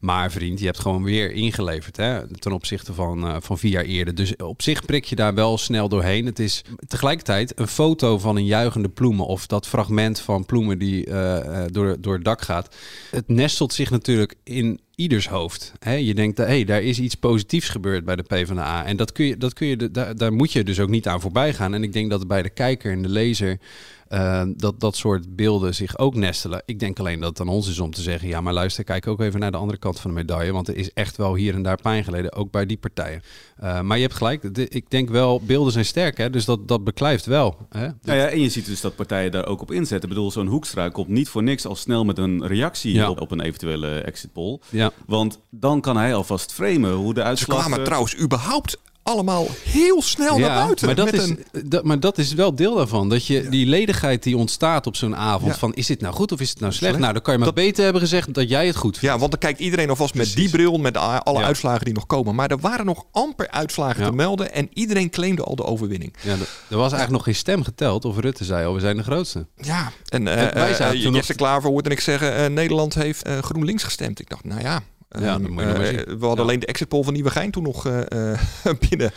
maar 0.00 0.30
vriend, 0.30 0.58
je 0.58 0.64
hebt 0.64 0.78
gewoon 0.78 1.02
weer 1.02 1.32
ingeleverd 1.32 1.96
hè, 1.96 2.38
ten 2.38 2.52
opzichte 2.52 2.94
van, 2.94 3.26
eh, 3.26 3.36
van 3.40 3.58
vier 3.58 3.70
jaar 3.70 3.84
eerder. 3.84 4.14
Dus 4.14 4.36
op 4.36 4.62
zich 4.62 4.84
prik 4.84 5.04
je 5.04 5.16
daar 5.16 5.34
wel 5.34 5.58
snel 5.58 5.88
doorheen. 5.88 6.26
Het 6.26 6.38
is 6.38 6.49
tegelijkertijd 6.86 7.58
een 7.58 7.68
foto 7.68 8.18
van 8.18 8.36
een 8.36 8.44
juichende 8.44 8.88
ploemen... 8.88 9.26
of 9.26 9.46
dat 9.46 9.66
fragment 9.66 10.20
van 10.20 10.46
ploemen 10.46 10.78
die 10.78 11.06
eh, 11.06 11.64
eh, 11.64 11.72
door, 11.72 11.96
door 12.00 12.14
het 12.14 12.24
dak 12.24 12.42
gaat. 12.42 12.76
Het 13.10 13.28
nestelt 13.28 13.72
zich 13.72 13.90
natuurlijk 13.90 14.34
in 14.44 14.80
ieders 14.94 15.28
hoofd. 15.28 15.72
Hè? 15.78 15.92
Je 15.92 16.14
denkt, 16.14 16.38
hé, 16.38 16.44
hey, 16.44 16.64
daar 16.64 16.82
is 16.82 16.98
iets 16.98 17.14
positiefs 17.14 17.68
gebeurd 17.68 18.04
bij 18.04 18.16
de 18.16 18.22
PvdA. 18.22 18.84
En 18.84 18.96
dat 18.96 19.12
kun 19.12 19.26
je, 19.26 19.36
dat 19.36 19.52
kun 19.52 19.66
je, 19.66 19.90
daar, 19.90 20.16
daar 20.16 20.32
moet 20.32 20.52
je 20.52 20.64
dus 20.64 20.80
ook 20.80 20.88
niet 20.88 21.08
aan 21.08 21.20
voorbij 21.20 21.54
gaan. 21.54 21.74
En 21.74 21.82
ik 21.82 21.92
denk 21.92 22.10
dat 22.10 22.26
bij 22.26 22.42
de 22.42 22.50
kijker 22.50 22.92
en 22.92 23.02
de 23.02 23.08
lezer 23.08 23.58
eh, 24.10 24.42
dat 24.56 24.80
dat 24.80 24.96
soort 24.96 25.36
beelden 25.36 25.74
zich 25.74 25.98
ook 25.98 26.14
nestelen. 26.14 26.62
Ik 26.66 26.78
denk 26.78 26.98
alleen 26.98 27.20
dat 27.20 27.28
het 27.28 27.40
aan 27.40 27.48
ons 27.54 27.68
is 27.68 27.78
om 27.78 27.90
te 27.90 28.02
zeggen, 28.02 28.28
ja, 28.28 28.40
maar 28.40 28.52
luister, 28.52 28.84
kijk 28.84 29.06
ook 29.06 29.20
even 29.20 29.40
naar 29.40 29.50
de 29.50 29.56
andere 29.56 29.78
kant 29.78 30.00
van 30.00 30.10
de 30.10 30.16
medaille. 30.16 30.52
Want 30.52 30.68
er 30.68 30.76
is 30.76 30.92
echt 30.92 31.16
wel 31.16 31.34
hier 31.34 31.54
en 31.54 31.62
daar 31.62 31.80
pijn 31.82 32.04
geleden, 32.04 32.32
ook 32.32 32.50
bij 32.50 32.66
die 32.66 32.76
partijen. 32.76 33.22
Eh, 33.56 33.80
maar 33.80 33.96
je 33.96 34.02
hebt 34.02 34.14
gelijk, 34.16 34.54
de- 34.54 34.68
ik 34.68 34.90
denk 34.90 35.08
wel, 35.08 35.40
beelden 35.40 35.72
zijn 35.72 35.84
sterk, 35.84 36.16
hè? 36.18 36.30
dus 36.30 36.44
dat, 36.44 36.68
dat 36.68 36.84
beklijft 36.84 37.26
wel. 37.26 37.56
Hè? 37.68 37.86
Nou 38.02 38.18
ja, 38.18 38.26
en 38.26 38.40
je 38.40 38.48
ziet 38.48 38.66
dus 38.66 38.80
dat 38.80 38.96
partijen 38.96 39.30
daar 39.32 39.46
ook 39.46 39.60
op 39.60 39.70
inzetten. 39.72 40.08
Ik 40.08 40.14
bedoel, 40.14 40.30
zo'n 40.30 40.46
Hoekstra 40.46 40.88
komt 40.88 41.08
niet 41.08 41.28
voor 41.28 41.42
niks 41.42 41.66
al 41.66 41.76
snel 41.76 42.04
met 42.04 42.18
een 42.18 42.46
reactie 42.46 42.94
Ja. 42.94 43.10
op, 43.10 43.20
op 43.20 43.30
een 43.30 43.40
eventuele 43.40 44.00
exit 44.00 44.32
poll. 44.32 44.58
Ja. 44.68 44.90
Want 45.06 45.38
dan 45.50 45.80
kan 45.80 45.96
hij 45.96 46.14
alvast 46.14 46.52
framen 46.52 46.92
hoe 46.92 47.14
de 47.14 47.20
Ze 47.20 47.26
uitslag... 47.26 47.58
kwamen 47.58 47.78
eh, 47.78 47.84
trouwens 47.84 48.18
überhaupt 48.18 48.78
allemaal 49.02 49.46
heel 49.64 50.02
snel 50.02 50.38
naar 50.38 50.64
buiten. 50.64 50.86
Maar 50.86 50.94
dat, 50.94 51.12
is, 51.12 51.28
een, 51.28 51.44
dat, 51.64 51.84
maar 51.84 52.00
dat 52.00 52.18
is 52.18 52.32
wel 52.34 52.54
deel 52.54 52.74
daarvan. 52.74 53.08
Dat 53.08 53.26
je 53.26 53.48
die 53.48 53.66
ledigheid 53.66 54.22
die 54.22 54.36
ontstaat 54.36 54.86
op 54.86 54.96
zo'n 54.96 55.16
avond. 55.16 55.52
Ja. 55.52 55.58
Van 55.58 55.74
is 55.74 55.86
dit 55.86 56.00
nou 56.00 56.14
goed 56.14 56.32
of 56.32 56.40
is 56.40 56.50
het 56.50 56.60
nou 56.60 56.72
slecht? 56.72 56.98
Nou, 56.98 57.12
dan 57.12 57.22
kan 57.22 57.34
je 57.34 57.40
maar 57.40 57.52
beter 57.52 57.84
hebben 57.84 58.02
gezegd 58.02 58.34
dat 58.34 58.48
jij 58.48 58.66
het 58.66 58.76
goed 58.76 58.98
vindt. 58.98 59.14
ja, 59.14 59.18
want 59.18 59.30
dan 59.30 59.40
kijkt 59.40 59.60
iedereen 59.60 59.88
alvast 59.88 60.14
met 60.14 60.32
die 60.34 60.50
bril, 60.50 60.78
met 60.78 60.96
alle 60.96 61.42
uitslagen 61.42 61.84
die 61.84 61.94
nog 61.94 62.06
komen. 62.06 62.34
Maar 62.34 62.50
er 62.50 62.58
waren 62.58 62.86
nog 62.86 63.04
amper 63.12 63.50
uitslagen 63.50 64.04
te 64.04 64.12
melden 64.12 64.52
en 64.52 64.68
iedereen 64.72 65.10
claimde 65.10 65.42
al 65.42 65.56
de 65.56 65.64
overwinning. 65.64 66.14
Ja, 66.22 66.32
er- 66.32 66.76
was 66.76 66.92
eigenlijk 66.92 67.10
nog 67.10 67.22
geen 67.24 67.34
stem 67.34 67.62
geteld 67.64 68.04
of 68.04 68.18
Rutte 68.18 68.44
zei 68.44 68.66
al, 68.66 68.74
we 68.74 68.80
zijn 68.80 68.96
de 68.96 69.02
grootste. 69.02 69.46
Ja, 69.56 69.92
en 70.08 70.28
En 70.28 70.54
wij 70.54 70.74
zaten 70.74 70.86
eh, 70.86 70.90
toen 70.92 71.02
nog- 71.02 71.14
Jesse 71.14 71.34
Klaver 71.34 71.70
hoorde 71.70 71.90
ik 71.90 72.00
zeggen, 72.00 72.34
eh, 72.36 72.46
Nederland 72.50 72.94
heeft 72.94 73.22
eh, 73.22 73.38
GroenLinks 73.38 73.82
gestemd. 73.82 74.20
Ik 74.20 74.28
dacht, 74.30 74.44
nou 74.44 74.60
ja, 74.60 74.80
Ja, 75.18 75.34
ehm, 75.34 75.58
eh, 75.58 75.86
zien. 75.86 76.18
we 76.18 76.26
hadden 76.26 76.44
alleen 76.44 76.60
de 76.60 76.66
exit 76.66 76.88
poll 76.88 77.02
van 77.02 77.12
Nieuwegein 77.12 77.50
toen 77.50 77.62
nog 77.62 77.86
eh, 77.86 78.32
eh, 78.32 78.38
binnen. 78.88 79.10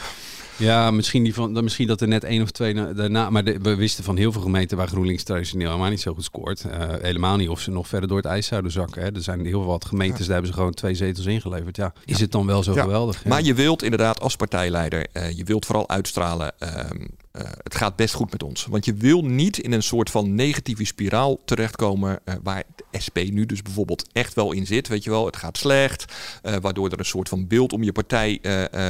Ja, 0.57 0.91
misschien, 0.91 1.23
die 1.23 1.33
van, 1.33 1.63
misschien 1.63 1.87
dat 1.87 2.01
er 2.01 2.07
net 2.07 2.23
één 2.23 2.41
of 2.41 2.51
twee 2.51 2.73
na- 2.73 2.93
daarna. 2.93 3.29
Maar 3.29 3.43
de- 3.43 3.57
we 3.61 3.75
wisten 3.75 4.03
van 4.03 4.17
heel 4.17 4.31
veel 4.31 4.41
gemeenten 4.41 4.77
waar 4.77 4.87
GroenLinks 4.87 5.23
traditioneel 5.23 5.67
helemaal 5.67 5.89
niet 5.89 6.01
zo 6.01 6.13
goed 6.13 6.23
scoort. 6.23 6.65
Helemaal 7.01 7.35
niet 7.37 7.49
of 7.49 7.59
ze 7.59 7.71
nog 7.71 7.87
verder 7.87 8.07
door 8.09 8.17
het 8.17 8.25
ijs 8.27 8.47
zouden 8.47 8.71
zakken. 8.71 9.01
Hè. 9.01 9.11
Er 9.15 9.21
zijn 9.21 9.45
heel 9.45 9.63
wat 9.65 9.85
gemeentes, 9.85 10.19
daar 10.25 10.31
hebben 10.33 10.47
ze 10.51 10.53
gewoon 10.57 10.73
twee 10.73 10.95
zetels 10.95 11.25
ingeleverd. 11.25 11.75
Ja, 11.75 11.93
is 12.05 12.19
het 12.19 12.31
dan 12.31 12.45
wel 12.45 12.63
zo 12.63 12.73
Ja, 12.73 12.81
geweldig? 12.81 13.23
Ja. 13.23 13.29
Maar 13.29 13.41
je 13.41 13.53
wilt 13.53 13.83
inderdaad 13.83 14.19
als 14.21 14.35
partijleider, 14.35 15.05
je 15.35 15.43
wilt 15.43 15.65
vooral 15.65 15.89
uitstralen, 15.89 16.51
ehm, 16.59 17.05
eh, 17.33 17.43
het 17.63 17.75
gaat 17.75 17.95
best 17.95 18.13
goed 18.13 18.31
met 18.31 18.43
ons. 18.43 18.65
Want 18.65 18.85
je 18.85 18.93
wil 18.93 19.25
niet 19.25 19.57
in 19.57 19.71
een 19.71 19.83
soort 19.83 20.09
van 20.09 20.35
negatieve 20.35 20.85
spiraal 20.85 21.39
terechtkomen 21.45 22.19
eh, 22.23 22.35
waar 22.43 22.63
de 22.75 22.99
SP 23.05 23.17
nu 23.31 23.45
dus 23.45 23.61
bijvoorbeeld 23.61 24.07
echt 24.11 24.33
wel 24.33 24.51
in 24.51 24.65
zit. 24.65 24.87
Weet 24.87 25.03
je 25.03 25.09
wel, 25.09 25.25
het 25.25 25.37
gaat 25.37 25.57
slecht, 25.57 26.13
eh, 26.41 26.55
waardoor 26.61 26.89
er 26.89 26.99
een 26.99 27.05
soort 27.05 27.29
van 27.29 27.47
beeld 27.47 27.73
om 27.73 27.83
je 27.83 27.91
partij 27.91 28.41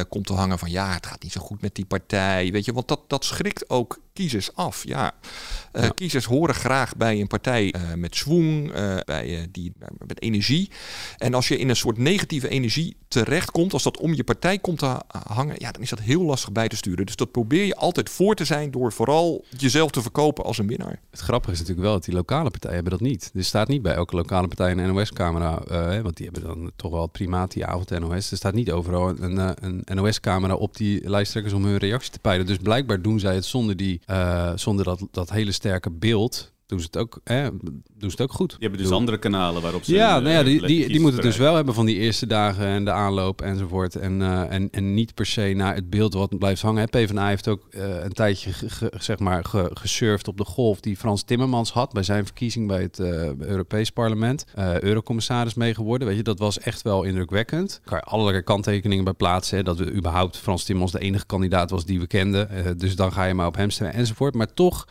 komt 0.10 0.26
te 0.26 0.34
hangen 0.34 0.60
van 0.60 0.72
ja, 0.72 0.94
het 0.94 1.06
gaat 1.06 1.24
niet 1.24 1.32
zo 1.32 1.42
goed 1.42 1.62
met 1.62 1.76
die 1.76 1.86
partij. 1.86 2.52
Weet 2.52 2.66
je, 2.66 2.74
want 2.74 2.88
dat, 2.88 3.00
dat 3.08 3.26
schrikt 3.26 3.70
ook 3.70 4.00
kiezers 4.14 4.56
af. 4.56 4.84
Ja, 4.88 5.12
Eh, 5.74 5.90
kiezers 5.96 6.26
horen 6.26 6.56
graag 6.56 6.96
bij 6.98 7.20
een 7.20 7.28
partij 7.28 7.72
eh, 7.72 7.82
met 7.96 8.16
zwoeng, 8.16 8.72
eh, 8.72 8.98
bij, 9.06 9.48
die, 9.52 9.74
met 10.08 10.22
energie. 10.22 10.70
En 11.18 11.34
als 11.34 11.48
je 11.48 11.58
in 11.58 11.70
een 11.70 11.76
soort 11.76 11.98
negatieve 11.98 12.48
energie 12.50 12.96
terechtkomt, 13.08 13.74
als 13.74 13.84
dat 13.84 13.98
om 13.98 14.14
je 14.14 14.24
partij 14.24 14.60
komt 14.60 14.80
te 14.80 14.86
ha- 14.86 15.04
hangen, 15.28 15.56
ja, 15.58 15.72
dan 15.72 15.82
is 15.82 15.90
dat 15.90 16.00
heel 16.00 16.22
lastig 16.24 16.52
bij 16.52 16.68
te 16.68 16.76
sturen. 16.76 17.06
Dus 17.06 17.16
dat 17.16 17.32
probeer 17.32 17.66
je 17.66 17.76
altijd 17.76 18.10
voor 18.10 18.36
te 18.36 18.46
zijn 18.46 18.72
door 18.72 18.92
vooral 18.94 19.46
jezelf 19.58 19.92
te 19.92 20.02
verkopen 20.02 20.44
als 20.44 20.58
een 20.58 20.68
winnaar. 20.68 21.00
Het 21.12 21.20
grappige 21.20 21.52
is 21.52 21.58
natuurlijk 21.60 21.86
wel 21.86 21.96
dat 21.96 22.06
die 22.06 22.14
lokale 22.16 22.50
partijen 22.50 22.76
hebben 22.76 22.92
dat 22.94 23.02
niet. 23.02 23.32
Er 23.36 23.44
staat 23.44 23.68
niet 23.68 23.82
bij 23.82 23.94
elke 23.94 24.16
lokale 24.16 24.48
partij 24.48 24.72
een 24.72 24.94
NOS-camera. 24.94 25.64
want 26.02 26.18
die 26.18 26.26
hebben 26.32 26.44
dan 26.44 26.72
toch 26.76 26.92
wel 26.92 27.02
het 27.02 27.12
primaat 27.12 27.52
die 27.52 27.66
avond 27.66 27.90
NOS. 27.90 28.32
Er 28.32 28.38
staat 28.38 28.54
niet 28.54 28.72
overal 28.72 29.10
een, 29.10 29.38
een 29.66 29.84
NOS-camera 29.96 30.56
op 30.56 30.78
die 30.78 31.10
lijsttrekkers 31.10 31.54
om 31.56 31.66
hun 31.66 31.78
reactie 31.78 32.12
te 32.12 32.20
peilen. 32.20 32.46
Dus 32.46 32.58
blijkbaar 32.58 33.02
doen 33.02 33.20
zij 33.20 33.36
het 33.36 33.46
zonder, 33.46 33.78
die, 33.78 34.02
eh, 34.06 34.52
zonder 34.56 34.86
dat, 34.86 35.08
dat 35.12 35.30
hele 35.30 35.52
sterke 35.52 35.92
beeld. 35.92 36.54
Doen 36.74 36.82
ze 36.82 36.88
het 36.92 36.98
ook, 36.98 37.20
hè, 37.24 37.50
doen 37.62 37.82
ze 37.98 38.08
het 38.08 38.22
ook 38.22 38.32
goed. 38.34 38.56
Je 38.60 38.66
hebt 38.68 38.78
dus 38.78 38.92
andere 38.92 39.18
kanalen 39.18 39.62
waarop 39.62 39.84
ze... 39.84 39.94
Ja, 39.94 40.16
eh, 40.18 40.22
nou 40.24 40.36
ja, 40.36 40.44
die, 40.44 40.52
die, 40.60 40.68
kiezers 40.68 40.88
die 40.92 41.00
moeten 41.00 41.20
het 41.20 41.30
dus 41.30 41.38
wel 41.38 41.56
hebben 41.56 41.74
van 41.74 41.86
die 41.86 41.96
eerste 41.96 42.28
dagen 42.28 42.66
en 42.66 42.86
de 42.86 42.92
aanloop 42.92 43.42
enzovoort. 43.42 43.96
En, 43.96 44.22
eh, 44.22 44.52
en, 44.54 44.68
en 44.72 44.94
niet 44.94 45.14
per 45.14 45.26
se 45.26 45.54
naar 45.56 45.76
het 45.76 45.90
beeld 45.90 46.14
wat 46.14 46.38
blijft 46.38 46.62
hangen. 46.62 46.90
PvdA 46.90 47.28
heeft 47.28 47.48
ook 47.48 47.68
eh, 47.70 48.04
een 48.04 48.14
tijdje 48.14 48.52
zeg 49.00 49.20
maar, 49.20 49.46
ge- 49.46 49.72
gesurfd 49.74 50.28
op 50.28 50.38
de 50.38 50.46
golf 50.46 50.80
die 50.80 50.98
Frans 50.98 51.24
Timmermans 51.24 51.72
had 51.72 51.92
bij 51.94 52.04
zijn 52.04 52.26
verkiezing 52.26 52.68
bij 52.68 52.82
het 52.82 53.00
eh, 53.00 53.36
Europees 53.40 53.90
Parlement. 53.90 54.46
Eh, 54.56 54.80
Eurocommissaris 54.82 55.54
mee 55.54 55.74
geworden. 55.74 56.08
Weet 56.08 56.18
je, 56.18 56.24
dat 56.24 56.40
was 56.40 56.60
echt 56.60 56.82
wel 56.82 57.04
indrukwekkend. 57.04 57.82
Daar 57.86 58.00
kan 58.02 58.12
allerlei 58.12 58.42
kanttekeningen 58.44 59.04
bij 59.04 59.14
plaatsen. 59.14 59.58
Hè, 59.58 59.64
dat 59.64 59.78
we 59.78 59.92
überhaupt 59.94 60.38
Frans 60.38 60.64
Timmermans 60.64 60.92
de 60.98 61.00
enige 61.06 61.26
kandidaat 61.26 61.70
was 61.70 61.86
die 61.86 62.00
we 62.00 62.08
kenden. 62.08 62.50
Eh, 62.50 62.72
dus 62.78 62.96
dan 62.96 63.12
ga 63.14 63.24
je 63.24 63.34
maar 63.34 63.48
op 63.48 63.56
hem 63.56 63.70
stemmen 63.70 63.96
enzovoort. 63.96 64.34
Maar 64.34 64.54
toch 64.54 64.88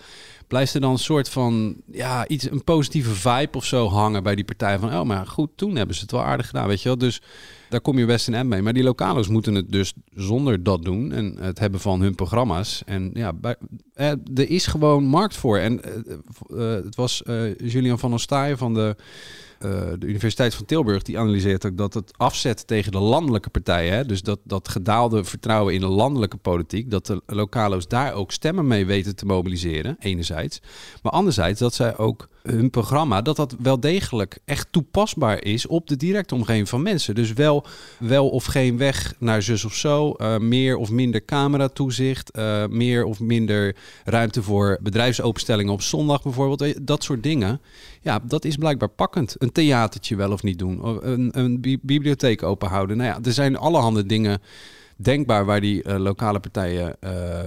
blijft 0.52 0.74
er 0.74 0.80
dan 0.80 0.92
een 0.92 0.98
soort 0.98 1.28
van 1.28 1.76
ja, 1.92 2.28
iets, 2.28 2.50
een 2.50 2.64
positieve 2.64 3.10
vibe 3.10 3.56
of 3.56 3.64
zo 3.64 3.88
hangen 3.88 4.22
bij 4.22 4.34
die 4.34 4.44
partij. 4.44 4.78
Van 4.78 4.94
oh, 4.94 5.02
maar 5.02 5.26
goed, 5.26 5.50
toen 5.54 5.76
hebben 5.76 5.96
ze 5.96 6.02
het 6.02 6.10
wel 6.10 6.22
aardig 6.22 6.46
gedaan, 6.46 6.66
weet 6.66 6.82
je 6.82 6.88
wel. 6.88 6.98
Dus 6.98 7.22
daar 7.68 7.80
kom 7.80 7.98
je 7.98 8.06
best 8.06 8.28
een 8.28 8.34
end 8.34 8.48
mee. 8.48 8.62
Maar 8.62 8.72
die 8.72 8.82
lokalo's 8.82 9.28
moeten 9.28 9.54
het 9.54 9.72
dus 9.72 9.92
zonder 10.14 10.62
dat 10.62 10.84
doen 10.84 11.12
en 11.12 11.36
het 11.38 11.58
hebben 11.58 11.80
van 11.80 12.00
hun 12.00 12.14
programma's. 12.14 12.82
En 12.86 13.10
ja, 13.14 13.32
bij, 13.32 13.56
eh, 13.94 14.10
er 14.34 14.50
is 14.50 14.66
gewoon 14.66 15.04
markt 15.04 15.36
voor. 15.36 15.58
En 15.58 15.84
eh, 15.84 15.92
eh, 15.96 16.84
het 16.84 16.94
was 16.94 17.22
Julian 17.56 17.98
van 17.98 18.12
Ostaaien 18.12 18.58
van 18.58 18.74
de 18.74 18.96
de 19.98 20.06
Universiteit 20.06 20.54
van 20.54 20.64
Tilburg 20.64 21.02
die 21.02 21.18
analyseert 21.18 21.66
ook 21.66 21.76
dat 21.76 21.94
het 21.94 22.12
afzet 22.16 22.66
tegen 22.66 22.92
de 22.92 22.98
landelijke 22.98 23.50
partijen, 23.50 24.08
dus 24.08 24.22
dat, 24.22 24.38
dat 24.44 24.68
gedaalde 24.68 25.24
vertrouwen 25.24 25.74
in 25.74 25.80
de 25.80 25.86
landelijke 25.86 26.36
politiek, 26.36 26.90
dat 26.90 27.06
de 27.06 27.22
lokalo's 27.26 27.88
daar 27.88 28.14
ook 28.14 28.32
stemmen 28.32 28.66
mee 28.66 28.86
weten 28.86 29.16
te 29.16 29.26
mobiliseren, 29.26 29.96
enerzijds. 29.98 30.60
Maar 31.02 31.12
anderzijds 31.12 31.60
dat 31.60 31.74
zij 31.74 31.96
ook 31.96 32.28
hun 32.42 32.70
programma, 32.70 33.22
dat 33.22 33.36
dat 33.36 33.56
wel 33.58 33.80
degelijk 33.80 34.38
echt 34.44 34.68
toepasbaar 34.70 35.44
is 35.44 35.66
op 35.66 35.88
de 35.88 35.96
directe 35.96 36.34
omgeving 36.34 36.68
van 36.68 36.82
mensen. 36.82 37.14
Dus 37.14 37.32
wel, 37.32 37.66
wel 37.98 38.28
of 38.28 38.44
geen 38.44 38.76
weg 38.76 39.14
naar 39.18 39.42
zus 39.42 39.64
of 39.64 39.74
zo, 39.74 40.12
eh, 40.12 40.38
meer 40.38 40.76
of 40.76 40.90
minder 40.90 41.24
cameratoezicht, 41.24 42.30
eh, 42.30 42.66
meer 42.66 43.04
of 43.04 43.20
minder 43.20 43.76
ruimte 44.04 44.42
voor 44.42 44.78
bedrijfsopenstellingen 44.82 45.72
op 45.72 45.82
zondag 45.82 46.22
bijvoorbeeld, 46.22 46.60
je, 46.60 46.84
dat 46.84 47.02
soort 47.02 47.22
dingen. 47.22 47.60
Ja, 48.00 48.20
dat 48.24 48.44
is 48.44 48.56
blijkbaar 48.56 48.88
pakkend. 48.88 49.34
Een 49.38 49.52
theatertje 49.52 50.16
wel 50.16 50.32
of 50.32 50.42
niet 50.42 50.58
doen, 50.58 50.80
een, 51.08 51.38
een 51.38 51.60
bi- 51.60 51.78
bibliotheek 51.82 52.42
open 52.42 52.68
houden. 52.68 52.96
Nou 52.96 53.08
ja, 53.08 53.18
er 53.24 53.32
zijn 53.32 53.56
allerhande 53.56 54.06
dingen 54.06 54.40
denkbaar 55.02 55.44
waar 55.44 55.60
die 55.60 55.82
eh, 55.82 55.98
lokale 55.98 56.40
partijen 56.40 56.96
eh, 57.00 57.40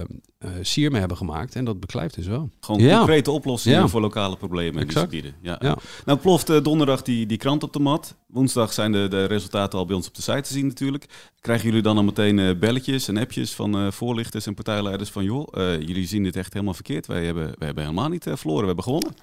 sier 0.60 0.90
mee 0.90 0.98
hebben 0.98 1.16
gemaakt. 1.16 1.54
En 1.54 1.64
dat 1.64 1.80
beklijft 1.80 2.14
dus 2.14 2.26
wel. 2.26 2.50
Gewoon 2.60 2.80
Ja. 2.80 2.96
concrete 2.96 3.30
oplossingen 3.30 3.78
Ja. 3.78 3.88
voor 3.88 4.00
lokale 4.00 4.36
problemen 4.36 4.72
die 4.72 4.80
ze 4.82 4.86
Exact. 4.88 5.10
bieden. 5.10 5.34
Ja. 5.42 5.56
Ja. 5.60 5.76
Nou 6.04 6.18
ploft 6.18 6.50
eh, 6.50 6.62
donderdag 6.62 7.02
die, 7.02 7.26
die 7.26 7.36
krant 7.38 7.62
op 7.62 7.72
de 7.72 7.78
mat. 7.78 8.16
Woensdag 8.26 8.72
zijn 8.72 8.92
de, 8.92 9.06
de 9.08 9.24
resultaten 9.24 9.78
al 9.78 9.84
bij 9.86 9.96
ons 9.96 10.08
op 10.08 10.14
de 10.14 10.22
site 10.22 10.40
te 10.40 10.52
zien 10.52 10.66
natuurlijk. 10.66 11.06
Krijgen 11.40 11.66
jullie 11.66 11.82
dan 11.82 11.96
al 11.96 12.04
meteen 12.04 12.38
eh, 12.38 12.58
belletjes 12.58 13.08
en 13.08 13.16
appjes 13.16 13.54
van 13.54 13.76
eh, 13.76 13.90
voorlichters 13.90 14.46
en 14.46 14.54
partijleiders 14.54 15.10
van... 15.10 15.24
joh, 15.24 15.48
eh, 15.52 15.80
jullie 15.80 16.06
zien 16.06 16.22
dit 16.22 16.36
echt 16.36 16.52
helemaal 16.52 16.74
verkeerd. 16.74 17.06
Wij 17.06 17.24
hebben, 17.24 17.44
wij 17.44 17.66
hebben 17.66 17.84
helemaal 17.84 18.08
niet 18.08 18.26
eh, 18.26 18.36
verloren, 18.36 18.60
we 18.60 18.66
hebben 18.66 18.84
gewonnen. 18.84 19.14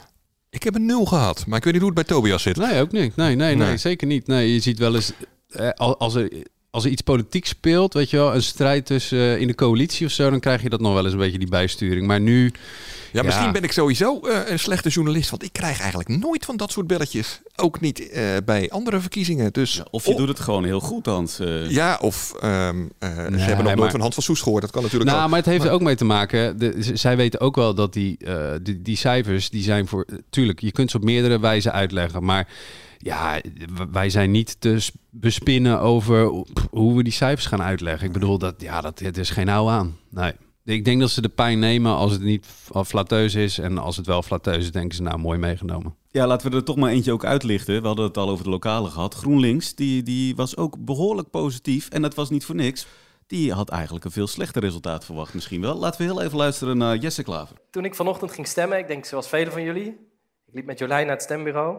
Ik 0.50 0.64
heb 0.64 0.76
een 0.76 0.86
nul 0.86 1.06
gehad, 1.06 1.46
maar 1.48 1.58
ik 1.58 1.64
weet 1.64 1.74
niet 1.74 1.82
hoe 1.82 1.92
het 1.96 2.08
bij 2.08 2.16
Tobias 2.16 2.42
zit. 2.42 2.58
Nee, 2.58 2.82
ook 2.82 2.92
niet. 2.92 3.16
Nee, 3.16 3.36
nee, 3.36 3.56
nee, 3.56 3.68
Nee. 3.68 3.78
zeker 3.78 4.08
niet. 4.08 4.28
Nee, 4.28 4.54
je 4.54 4.60
ziet 4.60 4.80
wel 4.80 4.96
eens, 4.96 5.12
eh, 5.50 5.70
al- 5.70 5.98
als 5.98 6.16
er, 6.16 6.32
als 6.74 6.84
er 6.86 6.92
iets 6.92 7.02
politiek 7.02 7.46
speelt, 7.46 7.94
weet 7.94 8.10
je 8.10 8.18
wel, 8.18 8.36
een 8.36 8.44
strijd 8.44 8.86
tussen 8.86 9.18
eh, 9.20 9.38
in 9.40 9.48
de 9.48 9.56
coalitie 9.56 10.06
of 10.06 10.12
zo, 10.12 10.30
dan 10.30 10.40
krijg 10.40 10.62
je 10.62 10.70
dat 10.70 10.80
nog 10.82 10.94
wel 10.94 11.04
eens 11.04 11.14
een 11.14 11.20
beetje 11.20 11.38
die 11.40 11.48
bijsturing. 11.48 12.08
Maar 12.08 12.20
nu... 12.20 12.52
Ja, 13.12 13.24
misschien 13.24 13.52
ben 13.52 13.64
ik 13.64 13.72
sowieso 13.72 14.20
eh, 14.20 14.40
een 14.46 14.60
slechte 14.60 14.90
journalist, 14.90 15.30
want 15.30 15.44
ik 15.44 15.54
krijg 15.54 15.80
eigenlijk 15.80 16.10
nooit 16.10 16.46
van 16.46 16.58
dat 16.58 16.72
soort 16.72 16.88
belletjes. 16.88 17.42
Ook 17.56 17.80
niet 17.80 18.10
eh, 18.10 18.24
bij 18.46 18.70
andere 18.70 19.00
verkiezingen. 19.00 19.54
Dus, 19.54 19.82
Of 19.92 20.06
je 20.06 20.16
doet 20.16 20.28
het 20.28 20.40
gewoon 20.40 20.64
heel 20.66 20.80
goed, 20.80 21.06
Hans. 21.06 21.40
eh. 21.40 21.70
Ja, 21.70 21.98
of 22.02 22.34
ehm, 22.40 22.84
eh, 23.00 23.10
ze 23.10 23.16
Nee, 23.16 23.40
hebben 23.40 23.48
nog 23.56 23.64
nooit 23.64 23.78
maar- 23.78 23.92
van 23.92 24.00
Hans 24.00 24.14
van 24.14 24.24
Soes 24.24 24.42
gehoord. 24.42 24.62
Dat 24.62 24.72
kan 24.72 24.82
natuurlijk 24.84 25.10
Nou, 25.12 25.24
ook. 25.24 25.30
maar 25.30 25.40
het 25.40 25.48
heeft 25.48 25.64
er 25.66 25.72
ook 25.72 25.82
mee 25.82 25.96
te 25.96 26.06
maken. 26.06 26.60
De, 26.60 26.76
zij 26.94 27.18
weten 27.18 27.40
ook 27.40 27.56
wel 27.56 27.74
dat 27.76 27.94
die, 27.94 28.18
eh, 28.18 28.52
die, 28.62 28.82
die 28.82 28.98
cijfers, 28.98 29.50
die 29.50 29.64
zijn 29.64 29.88
voor. 29.88 30.06
Tuurlijk, 30.30 30.60
je 30.62 30.72
kunt 30.72 30.92
ze 30.92 30.98
op 30.98 31.04
meerdere 31.04 31.40
wijzen 31.40 31.72
uitleggen. 31.74 32.24
Maar 32.24 32.48
ja, 33.04 33.42
wij 33.92 34.10
zijn 34.10 34.32
niet 34.32 34.62
te 34.62 34.90
bespinnen 35.10 35.80
over 35.80 36.24
hoe- 36.72 36.96
we 36.96 37.04
die 37.04 37.14
cijfers 37.14 37.46
gaan 37.46 37.62
uitleggen. 37.62 38.08
Ik 38.08 38.14
bedoel, 38.14 38.38
dat, 38.38 38.62
ja, 38.62 38.82
dat 38.82 39.00
het 39.00 39.18
is 39.18 39.30
geen 39.30 39.48
hou 39.48 39.70
aan. 39.70 39.98
Nee. 40.10 40.34
Ik 40.66 40.86
denk 40.86 41.00
dat 41.00 41.10
ze 41.10 41.22
de 41.22 41.30
pijn 41.30 41.60
nemen 41.60 41.92
als 41.96 42.12
het 42.12 42.22
niet 42.22 42.46
flatteus 42.86 43.36
is. 43.36 43.58
En 43.60 43.78
als 43.78 43.98
het 43.98 44.06
wel 44.06 44.22
flatteus 44.22 44.58
is, 44.58 44.72
denken 44.72 44.96
ze, 44.96 45.02
nou, 45.02 45.18
mooi 45.18 45.40
meegenomen. 45.40 45.96
Ja, 46.10 46.28
laten 46.28 46.52
we 46.52 46.56
er 46.58 46.64
toch 46.64 46.76
maar 46.76 46.92
eentje 46.92 47.12
ook 47.12 47.26
uitlichten. 47.26 47.82
We 47.82 47.88
hadden 47.88 48.06
het 48.06 48.18
al 48.18 48.30
over 48.30 48.44
de 48.44 48.50
lokale 48.50 48.90
gehad. 48.90 49.14
GroenLinks, 49.14 49.76
die, 49.76 50.04
die 50.04 50.36
was 50.36 50.58
ook 50.58 50.86
behoorlijk 50.86 51.30
positief. 51.30 51.90
En 51.90 52.02
dat 52.02 52.16
was 52.16 52.30
niet 52.30 52.46
voor 52.46 52.56
niks. 52.56 52.86
Die 53.28 53.54
had 53.54 53.70
eigenlijk 53.70 54.06
een 54.06 54.12
veel 54.12 54.28
slechter 54.28 54.62
resultaat 54.62 55.06
verwacht 55.06 55.34
misschien 55.34 55.62
wel. 55.62 55.76
Laten 55.78 56.02
we 56.02 56.08
heel 56.14 56.22
even 56.22 56.38
luisteren 56.38 56.78
naar 56.78 56.98
Jesse 56.98 57.24
Klaver. 57.24 57.56
Toen 57.72 57.86
ik 57.86 57.96
vanochtend 57.96 58.32
ging 58.32 58.48
stemmen, 58.48 58.78
ik 58.78 58.88
denk 58.88 59.06
zoals 59.06 59.28
velen 59.28 59.52
van 59.52 59.64
jullie, 59.64 59.88
ik 60.46 60.54
liep 60.54 60.66
met 60.66 60.80
Jolijn 60.80 61.06
naar 61.06 61.16
het 61.16 61.24
stembureau. 61.24 61.78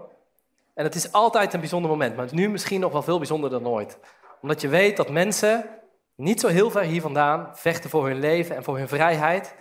En 0.74 0.84
het 0.84 0.94
is 0.94 1.12
altijd 1.12 1.54
een 1.54 1.60
bijzonder 1.60 1.90
moment, 1.90 2.16
maar 2.16 2.28
nu 2.30 2.48
misschien 2.48 2.80
nog 2.80 2.92
wel 2.92 3.02
veel 3.02 3.18
bijzonderder 3.18 3.62
dan 3.62 3.72
ooit. 3.72 3.98
Omdat 4.40 4.60
je 4.60 4.68
weet 4.68 4.96
dat 4.96 5.10
mensen 5.10 5.80
niet 6.14 6.40
zo 6.40 6.48
heel 6.48 6.70
ver 6.70 6.82
hier 6.82 7.00
vandaan 7.00 7.56
vechten 7.56 7.90
voor 7.90 8.06
hun 8.06 8.18
leven 8.18 8.56
en 8.56 8.64
voor 8.64 8.78
hun 8.78 8.88
vrijheid. 8.88 9.54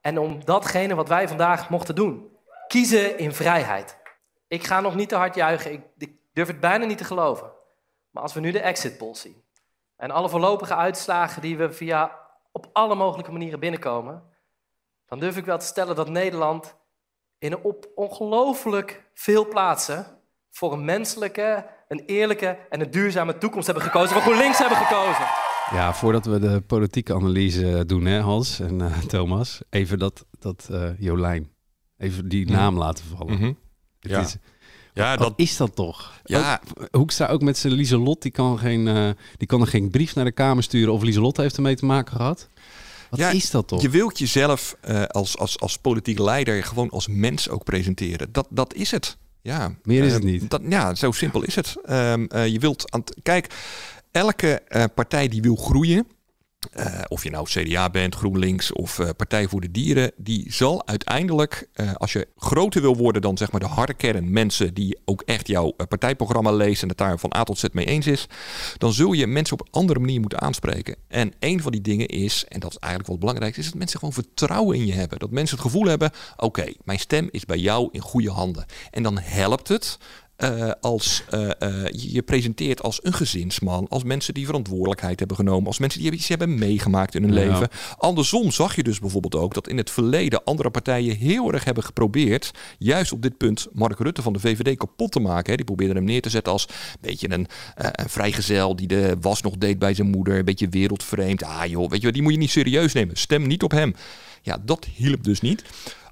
En 0.00 0.18
om 0.18 0.44
datgene 0.44 0.94
wat 0.94 1.08
wij 1.08 1.28
vandaag 1.28 1.70
mochten 1.70 1.94
doen. 1.94 2.36
Kiezen 2.66 3.18
in 3.18 3.32
vrijheid. 3.32 3.98
Ik 4.48 4.64
ga 4.64 4.80
nog 4.80 4.94
niet 4.94 5.08
te 5.08 5.16
hard 5.16 5.34
juichen, 5.34 5.72
ik, 5.72 5.82
ik 5.98 6.12
durf 6.32 6.48
het 6.48 6.60
bijna 6.60 6.84
niet 6.84 6.98
te 6.98 7.04
geloven. 7.04 7.52
Maar 8.10 8.22
als 8.22 8.34
we 8.34 8.40
nu 8.40 8.50
de 8.50 8.60
exit 8.60 8.98
poll 8.98 9.14
zien 9.14 9.44
en 9.96 10.10
alle 10.10 10.28
voorlopige 10.28 10.74
uitslagen 10.74 11.42
die 11.42 11.56
we 11.56 11.72
via 11.72 12.18
op 12.52 12.70
alle 12.72 12.94
mogelijke 12.94 13.32
manieren 13.32 13.60
binnenkomen, 13.60 14.22
dan 15.06 15.18
durf 15.18 15.36
ik 15.36 15.44
wel 15.44 15.58
te 15.58 15.66
stellen 15.66 15.96
dat 15.96 16.08
Nederland 16.08 16.76
in 17.38 17.56
op 17.56 17.86
ongelooflijk 17.94 19.10
veel 19.14 19.48
plaatsen 19.48 20.13
voor 20.54 20.72
een 20.72 20.84
menselijke, 20.84 21.66
een 21.88 22.02
eerlijke 22.06 22.58
en 22.70 22.80
een 22.80 22.90
duurzame 22.90 23.38
toekomst 23.38 23.66
hebben 23.66 23.84
gekozen, 23.84 24.14
waar 24.14 24.22
GroenLinks 24.22 24.58
hebben 24.58 24.78
gekozen. 24.78 25.24
Ja, 25.70 25.94
voordat 25.94 26.24
we 26.24 26.38
de 26.38 26.60
politieke 26.66 27.14
analyse 27.14 27.84
doen, 27.86 28.04
hè, 28.04 28.20
Hans 28.20 28.60
en 28.60 28.80
uh, 28.80 28.98
Thomas, 28.98 29.60
even 29.70 29.98
dat, 29.98 30.24
dat 30.38 30.68
uh, 30.70 30.88
Jolijn, 30.98 31.50
even 31.98 32.28
die 32.28 32.50
naam 32.50 32.78
laten 32.78 33.04
vallen. 33.16 33.34
Mm 33.34 33.40
-hmm. 33.40 33.58
ja. 34.00 34.20
Is, 34.20 34.36
ja, 34.92 35.16
wat 35.16 35.18
dat 35.18 35.32
is 35.36 35.56
dat 35.56 35.76
toch? 35.76 36.12
Ja. 36.24 36.60
Ook, 36.78 36.88
Hoekstra 36.90 37.26
ook 37.26 37.42
met 37.42 37.58
zijn 37.58 37.72
Lieselot, 37.72 38.22
die 38.22 38.32
kan, 38.32 38.58
geen, 38.58 38.86
uh, 38.86 39.10
die 39.36 39.48
kan 39.48 39.60
er 39.60 39.66
geen 39.66 39.90
brief 39.90 40.14
naar 40.14 40.24
de 40.24 40.32
Kamer 40.32 40.62
sturen 40.62 40.92
of 40.92 41.02
Lieselot 41.02 41.36
heeft 41.36 41.56
ermee 41.56 41.76
te 41.76 41.84
maken 41.84 42.16
gehad. 42.16 42.48
Wat 43.10 43.18
ja, 43.18 43.30
is 43.30 43.50
dat 43.50 43.68
toch? 43.68 43.82
Je 43.82 43.88
wilt 43.90 44.18
jezelf 44.18 44.76
uh, 44.88 45.04
als, 45.04 45.38
als, 45.38 45.60
als 45.60 45.76
politiek 45.78 46.18
leider 46.18 46.64
gewoon 46.64 46.90
als 46.90 47.08
mens 47.08 47.48
ook 47.48 47.64
presenteren. 47.64 48.32
Dat, 48.32 48.46
dat 48.50 48.74
is 48.74 48.90
het. 48.90 49.18
Ja, 49.44 49.74
Meer 49.82 50.04
is 50.04 50.12
het 50.12 50.22
niet. 50.22 50.50
Dat, 50.50 50.60
ja, 50.68 50.94
zo 50.94 51.12
simpel 51.12 51.42
is 51.42 51.54
het. 51.54 51.74
Um, 51.90 52.28
uh, 52.34 52.46
je 52.46 52.58
wilt 52.58 52.92
aan 52.92 53.04
kijk, 53.22 53.54
elke 54.10 54.62
uh, 54.68 54.84
partij 54.94 55.28
die 55.28 55.42
wil 55.42 55.56
groeien, 55.56 56.06
uh, 56.76 57.00
of 57.08 57.22
je 57.22 57.30
nou 57.30 57.46
CDA 57.46 57.90
bent, 57.90 58.14
GroenLinks 58.14 58.72
of 58.72 58.98
uh, 58.98 59.08
Partij 59.16 59.48
voor 59.48 59.60
de 59.60 59.70
Dieren, 59.70 60.12
die 60.16 60.52
zal 60.52 60.86
uiteindelijk, 60.86 61.68
uh, 61.74 61.92
als 61.94 62.12
je 62.12 62.28
groter 62.36 62.80
wil 62.80 62.96
worden 62.96 63.22
dan 63.22 63.36
zeg 63.36 63.50
maar 63.50 63.60
de 63.60 63.66
harde 63.66 63.94
kern 63.94 64.32
mensen 64.32 64.74
die 64.74 64.98
ook 65.04 65.22
echt 65.22 65.46
jouw 65.46 65.70
partijprogramma 65.70 66.52
lezen 66.52 66.82
en 66.82 66.88
het 66.88 66.98
daar 66.98 67.18
van 67.18 67.34
A 67.36 67.42
tot 67.42 67.58
Z 67.58 67.64
mee 67.72 67.86
eens 67.86 68.06
is, 68.06 68.26
dan 68.78 68.92
zul 68.92 69.12
je 69.12 69.26
mensen 69.26 69.58
op 69.58 69.66
een 69.66 69.72
andere 69.72 69.98
manier 69.98 70.20
moeten 70.20 70.40
aanspreken. 70.40 70.96
En 71.08 71.32
een 71.38 71.62
van 71.62 71.72
die 71.72 71.80
dingen 71.80 72.06
is, 72.06 72.44
en 72.48 72.60
dat 72.60 72.70
is 72.70 72.78
eigenlijk 72.78 73.06
wel 73.06 73.16
het 73.16 73.24
belangrijkste, 73.24 73.60
is 73.60 73.66
dat 73.66 73.78
mensen 73.78 73.98
gewoon 73.98 74.14
vertrouwen 74.14 74.76
in 74.76 74.86
je 74.86 74.92
hebben. 74.92 75.18
Dat 75.18 75.30
mensen 75.30 75.56
het 75.56 75.66
gevoel 75.66 75.86
hebben, 75.86 76.10
oké, 76.36 76.72
mijn 76.84 76.98
stem 76.98 77.28
is 77.30 77.44
bij 77.44 77.58
jou 77.58 77.88
in 77.92 78.00
goede 78.00 78.30
handen. 78.30 78.66
En 78.90 79.02
dan 79.02 79.18
helpt 79.18 79.68
het 79.68 79.98
uh, 80.38 80.70
als 80.80 81.22
uh, 81.34 81.40
uh, 81.40 81.84
je 81.90 82.22
presenteert 82.22 82.82
als 82.82 82.98
een 83.02 83.12
gezinsman, 83.12 83.88
als 83.88 84.04
mensen 84.04 84.34
die 84.34 84.46
verantwoordelijkheid 84.46 85.18
hebben 85.18 85.36
genomen, 85.36 85.66
als 85.66 85.78
mensen 85.78 86.00
die 86.00 86.12
iets 86.12 86.28
hebben 86.28 86.58
meegemaakt 86.58 87.14
in 87.14 87.22
hun 87.22 87.32
Ja. 87.32 87.48
leven. 87.48 87.68
Andersom 87.96 88.50
zag 88.50 88.76
je 88.76 88.82
dus 88.82 88.98
bijvoorbeeld 88.98 89.34
ook 89.34 89.54
dat 89.54 89.68
in 89.68 89.76
het 89.76 89.90
verleden 89.90 90.44
andere 90.44 90.70
partijen 90.70 91.16
heel 91.16 91.52
erg 91.52 91.64
hebben 91.64 91.84
geprobeerd, 91.84 92.50
juist 92.78 93.12
op 93.12 93.22
dit 93.22 93.36
punt 93.36 93.66
Mark 93.72 93.98
Rutte 93.98 94.22
van 94.22 94.32
de 94.32 94.38
VVD 94.40 94.76
kapot 94.76 95.12
te 95.12 95.20
maken. 95.20 95.50
Hè. 95.50 95.56
Die 95.56 95.64
probeerden 95.64 95.96
hem 95.96 96.04
neer 96.04 96.22
te 96.22 96.30
zetten 96.30 96.52
als 96.52 96.66
een 96.68 96.98
beetje 97.00 97.30
een, 97.32 97.46
een 97.74 98.08
vrijgezel 98.08 98.76
die 98.76 98.86
de 98.86 99.16
was 99.20 99.42
nog 99.42 99.56
deed 99.58 99.78
bij 99.78 99.94
zijn 99.94 100.10
moeder, 100.10 100.38
een 100.38 100.44
beetje 100.44 100.68
wereldvreemd. 100.68 101.42
Ah 101.42 101.64
joh, 101.66 101.90
weet 101.90 101.98
je, 101.98 102.02
wel, 102.02 102.12
die 102.12 102.22
moet 102.22 102.32
je 102.32 102.38
niet 102.38 102.50
serieus 102.50 102.92
nemen. 102.92 103.16
Stem 103.16 103.46
niet 103.46 103.62
op 103.62 103.70
hem. 103.70 103.94
Ja, 104.42 104.58
dat 104.64 104.86
hielp 104.94 105.24
dus 105.24 105.40
niet. 105.40 105.64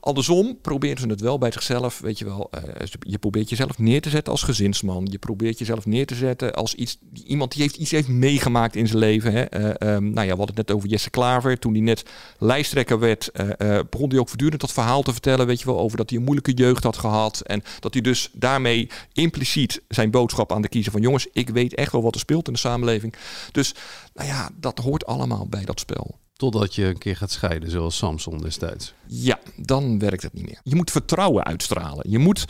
Andersom 0.04 0.58
proberen 0.60 0.98
ze 0.98 1.06
het 1.06 1.20
wel 1.20 1.38
bij 1.38 1.52
zichzelf, 1.52 1.98
weet 1.98 2.18
je 2.18 2.24
wel. 2.24 2.50
Uh, 2.54 2.84
je 3.00 3.18
probeert 3.18 3.48
jezelf 3.48 3.78
neer 3.78 4.00
te 4.00 4.10
zetten 4.10 4.32
als 4.32 4.42
gezinsman. 4.42 5.08
Je 5.10 5.18
probeert 5.18 5.58
jezelf 5.58 5.86
neer 5.86 6.06
te 6.06 6.14
zetten 6.14 6.54
als 6.54 6.74
iets, 6.74 6.98
iemand 7.24 7.52
die 7.52 7.62
heeft, 7.62 7.76
iets 7.76 7.90
heeft 7.90 8.08
meegemaakt 8.08 8.76
in 8.76 8.86
zijn 8.86 8.98
leven. 8.98 9.32
Hè. 9.32 9.40
Uh, 9.42 9.98
nou 9.98 10.26
ja, 10.26 10.32
we 10.32 10.38
hadden 10.38 10.46
het 10.46 10.56
net 10.56 10.70
over 10.70 10.88
Jesse 10.88 11.10
Klaver. 11.10 11.58
Toen 11.58 11.72
hij 11.72 11.82
net 11.82 12.04
lijsttrekker 12.38 12.98
werd, 12.98 13.30
uh, 13.34 13.78
begon 13.90 14.08
hij 14.08 14.18
ook 14.18 14.28
voortdurend 14.28 14.60
dat 14.60 14.72
verhaal 14.72 15.02
te 15.02 15.12
vertellen, 15.12 15.46
weet 15.46 15.60
je 15.60 15.66
wel, 15.66 15.78
over 15.78 15.96
dat 15.96 16.08
hij 16.10 16.18
een 16.18 16.24
moeilijke 16.24 16.52
jeugd 16.52 16.82
had 16.82 16.96
gehad. 16.96 17.40
En 17.40 17.62
dat 17.80 17.92
hij 17.92 18.02
dus 18.02 18.30
daarmee 18.32 18.88
impliciet 19.12 19.82
zijn 19.88 20.10
boodschap 20.10 20.52
aan 20.52 20.62
de 20.62 20.68
kiezer 20.68 20.92
van 20.92 21.00
jongens, 21.00 21.26
ik 21.32 21.48
weet 21.48 21.74
echt 21.74 21.92
wel 21.92 22.02
wat 22.02 22.14
er 22.14 22.20
speelt 22.20 22.46
in 22.46 22.52
de 22.52 22.58
samenleving. 22.58 23.14
Dus 23.52 23.74
nou 24.14 24.28
ja, 24.28 24.50
dat 24.60 24.78
hoort 24.78 25.06
allemaal 25.06 25.46
bij 25.48 25.64
dat 25.64 25.80
spel. 25.80 26.20
Totdat 26.42 26.74
je 26.74 26.84
een 26.84 26.98
keer 26.98 27.16
gaat 27.16 27.30
scheiden, 27.30 27.70
zoals 27.70 27.96
Samson 27.96 28.38
destijds. 28.38 28.94
Ja, 29.06 29.38
dan 29.56 29.98
werkt 29.98 30.22
het 30.22 30.32
niet 30.32 30.46
meer. 30.46 30.60
Je 30.62 30.74
moet 30.74 30.90
vertrouwen 30.90 31.44
uitstralen. 31.44 32.10
Je 32.10 32.18
moet, 32.18 32.44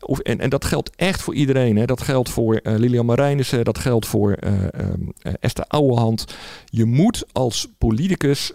of, 0.00 0.18
en, 0.18 0.40
en 0.40 0.50
dat 0.50 0.64
geldt 0.64 0.90
echt 0.96 1.22
voor 1.22 1.34
iedereen. 1.34 1.76
Hè. 1.76 1.84
Dat 1.84 2.00
geldt 2.00 2.30
voor 2.30 2.60
uh, 2.62 2.74
Lilian 2.78 3.06
Marijnissen, 3.06 3.64
dat 3.64 3.78
geldt 3.78 4.06
voor 4.06 4.36
uh, 4.40 4.52
um, 4.62 5.12
uh, 5.22 5.32
Esther 5.40 5.64
Ouwehand. 5.68 6.24
Je 6.64 6.84
moet 6.84 7.24
als 7.32 7.68
politicus, 7.78 8.52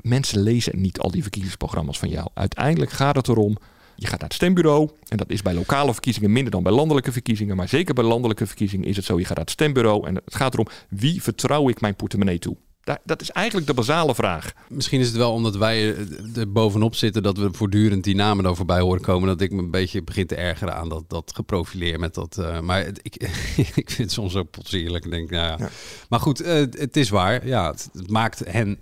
mensen 0.00 0.40
lezen 0.40 0.80
niet 0.80 0.98
al 0.98 1.10
die 1.10 1.22
verkiezingsprogramma's 1.22 1.98
van 1.98 2.08
jou. 2.08 2.28
Uiteindelijk 2.34 2.90
gaat 2.90 3.16
het 3.16 3.28
erom, 3.28 3.56
je 3.96 4.06
gaat 4.06 4.20
naar 4.20 4.28
het 4.28 4.36
stembureau. 4.36 4.90
En 5.08 5.16
dat 5.16 5.30
is 5.30 5.42
bij 5.42 5.54
lokale 5.54 5.92
verkiezingen 5.92 6.32
minder 6.32 6.52
dan 6.52 6.62
bij 6.62 6.72
landelijke 6.72 7.12
verkiezingen. 7.12 7.56
Maar 7.56 7.68
zeker 7.68 7.94
bij 7.94 8.04
landelijke 8.04 8.46
verkiezingen 8.46 8.88
is 8.88 8.96
het 8.96 9.04
zo. 9.04 9.18
Je 9.18 9.24
gaat 9.24 9.36
naar 9.36 9.44
het 9.44 9.54
stembureau 9.54 10.06
en 10.06 10.14
het 10.14 10.34
gaat 10.34 10.52
erom, 10.52 10.66
wie 10.88 11.22
vertrouw 11.22 11.68
ik 11.68 11.80
mijn 11.80 11.94
portemonnee 11.94 12.38
toe? 12.38 12.56
Dat 13.04 13.20
is 13.20 13.30
eigenlijk 13.30 13.66
de 13.66 13.74
basale 13.74 14.14
vraag. 14.14 14.52
Misschien 14.68 15.00
is 15.00 15.06
het 15.06 15.16
wel 15.16 15.32
omdat 15.32 15.56
wij 15.56 15.94
er 16.36 16.52
bovenop 16.52 16.94
zitten 16.94 17.22
dat 17.22 17.38
we 17.38 17.48
voortdurend 17.52 18.04
die 18.04 18.14
namen 18.14 18.44
er 18.44 18.56
voorbij 18.56 18.80
horen 18.80 19.00
komen. 19.00 19.28
Dat 19.28 19.40
ik 19.40 19.52
me 19.52 19.62
een 19.62 19.70
beetje 19.70 20.02
begin 20.02 20.26
te 20.26 20.34
ergeren 20.34 20.74
aan 20.74 20.88
dat, 20.88 21.04
dat 21.08 21.32
geprofileer 21.34 21.98
met 21.98 22.14
dat. 22.14 22.36
Uh, 22.40 22.60
maar 22.60 22.84
het, 22.84 23.00
ik, 23.02 23.14
ik 23.82 23.90
vind 23.90 23.98
het 23.98 24.12
soms 24.12 24.36
ook 24.36 24.50
potsierlijk. 24.50 25.10
Denk, 25.10 25.30
nou 25.30 25.46
ja. 25.46 25.56
ja. 25.58 25.70
Maar 26.08 26.20
goed, 26.20 26.42
uh, 26.42 26.48
het 26.70 26.96
is 26.96 27.08
waar. 27.08 27.46
Ja, 27.46 27.70
het, 27.70 27.88
het 27.92 28.10
maakt 28.10 28.42
hen 28.44 28.80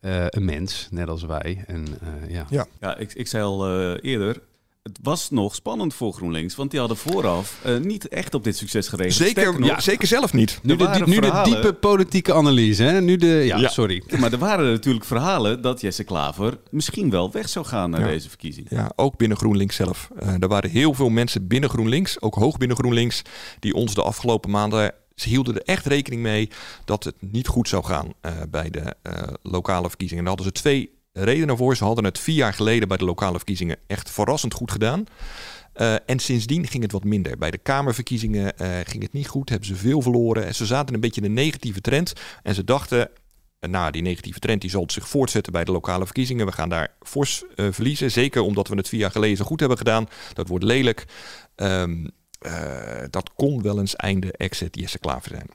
uh, 0.00 0.24
een 0.28 0.44
mens, 0.44 0.88
net 0.90 1.08
als 1.08 1.22
wij. 1.22 1.64
En, 1.66 1.86
ja. 2.28 2.46
ja. 2.50 2.66
ja, 2.80 2.96
ik, 2.96 3.14
ik 3.14 3.26
zei 3.26 3.44
al 3.44 3.96
eerder. 3.96 4.40
Het 4.82 4.98
was 5.02 5.30
nog 5.30 5.54
spannend 5.54 5.94
voor 5.94 6.12
GroenLinks, 6.12 6.54
want 6.54 6.70
die 6.70 6.80
hadden 6.80 6.96
vooraf 6.96 7.62
uh, 7.66 7.78
niet 7.78 8.08
echt 8.08 8.34
op 8.34 8.44
dit 8.44 8.56
succes 8.56 8.88
gerekend. 8.88 9.14
Zeker, 9.14 9.60
nog, 9.60 9.68
ja, 9.68 9.80
zeker 9.80 10.08
zelf 10.08 10.32
niet. 10.32 10.60
Nu, 10.62 10.76
de, 10.76 10.90
die, 10.90 11.06
nu 11.06 11.20
de, 11.20 11.40
diepe 11.44 11.72
politieke 11.72 12.34
analyse, 12.34 12.82
hè? 12.82 13.00
Nu 13.00 13.16
de, 13.16 13.26
ja, 13.26 13.56
ja, 13.56 13.68
sorry. 13.68 14.02
Maar 14.18 14.32
er 14.32 14.38
waren 14.38 14.70
natuurlijk 14.72 15.04
verhalen 15.04 15.62
dat 15.62 15.80
Jesse 15.80 16.04
Klaver 16.04 16.58
misschien 16.70 17.10
wel 17.10 17.30
weg 17.30 17.48
zou 17.48 17.66
gaan 17.66 17.90
naar 17.90 18.00
ja. 18.00 18.06
deze 18.06 18.28
verkiezing. 18.28 18.66
Ja, 18.70 18.92
ook 18.96 19.16
binnen 19.16 19.38
GroenLinks 19.38 19.76
zelf. 19.76 20.08
Uh, 20.22 20.42
er 20.42 20.48
waren 20.48 20.70
heel 20.70 20.94
veel 20.94 21.08
mensen 21.08 21.46
binnen 21.46 21.70
GroenLinks, 21.70 22.20
ook 22.20 22.34
hoog 22.34 22.56
binnen 22.56 22.76
GroenLinks, 22.76 23.22
die 23.58 23.74
ons 23.74 23.94
de 23.94 24.02
afgelopen 24.02 24.50
maanden 24.50 24.94
ze 25.14 25.28
hielden 25.28 25.54
er 25.54 25.62
echt 25.62 25.86
rekening 25.86 26.22
mee 26.22 26.48
dat 26.84 27.04
het 27.04 27.14
niet 27.18 27.46
goed 27.46 27.68
zou 27.68 27.84
gaan 27.84 28.12
uh, 28.22 28.32
bij 28.50 28.70
de 28.70 28.94
lokale 29.42 29.88
verkiezingen. 29.88 30.24
En 30.24 30.30
daar 30.30 30.36
hadden 30.36 30.56
ze 30.56 30.62
twee 30.62 30.99
redenen 31.24 31.56
voor. 31.56 31.76
Ze 31.76 31.84
hadden 31.84 32.04
het 32.04 32.18
vier 32.18 32.34
jaar 32.34 32.54
geleden 32.54 32.88
bij 32.88 32.96
de 32.96 33.04
lokale 33.04 33.36
verkiezingen 33.36 33.76
echt 33.86 34.10
verrassend 34.10 34.54
goed 34.54 34.70
gedaan. 34.70 35.04
Uh, 35.76 35.94
en 36.06 36.18
sindsdien 36.18 36.66
ging 36.66 36.82
het 36.82 36.92
wat 36.92 37.04
minder. 37.04 37.38
Bij 37.38 37.50
de 37.50 37.58
Kamerverkiezingen 37.58 38.52
uh, 38.60 38.68
ging 38.84 39.02
het 39.02 39.12
niet 39.12 39.28
goed, 39.28 39.48
hebben 39.48 39.68
ze 39.68 39.76
veel 39.76 40.02
verloren. 40.02 40.46
En 40.46 40.54
ze 40.54 40.66
zaten 40.66 40.94
een 40.94 41.00
beetje 41.00 41.20
in 41.20 41.26
een 41.26 41.32
negatieve 41.32 41.80
trend. 41.80 42.12
En 42.42 42.54
ze 42.54 42.64
dachten, 42.64 43.10
nou, 43.60 43.90
die 43.90 44.02
negatieve 44.02 44.38
trend 44.38 44.60
die 44.60 44.70
zal 44.70 44.84
zich 44.86 45.08
voortzetten 45.08 45.52
bij 45.52 45.64
de 45.64 45.72
lokale 45.72 46.04
verkiezingen. 46.04 46.46
We 46.46 46.52
gaan 46.52 46.68
daar 46.68 46.94
fors 47.00 47.44
verliezen. 47.56 48.10
Zeker 48.10 48.42
omdat 48.42 48.68
we 48.68 48.76
het 48.76 48.88
vier 48.88 49.00
jaar 49.00 49.10
geleden 49.10 49.36
zo 49.36 49.44
goed 49.44 49.60
hebben 49.60 49.78
gedaan. 49.78 50.08
Dat 50.32 50.48
wordt 50.48 50.64
lelijk. 50.64 51.04
Um, 51.56 52.10
dat 53.10 53.30
kon 53.34 53.62
wel 53.62 53.78
eens 53.78 53.96
einde 53.96 54.32
exit 54.32 54.76
Jesse 54.76 54.98
Klaver 54.98 55.30
zijn. 55.30 55.46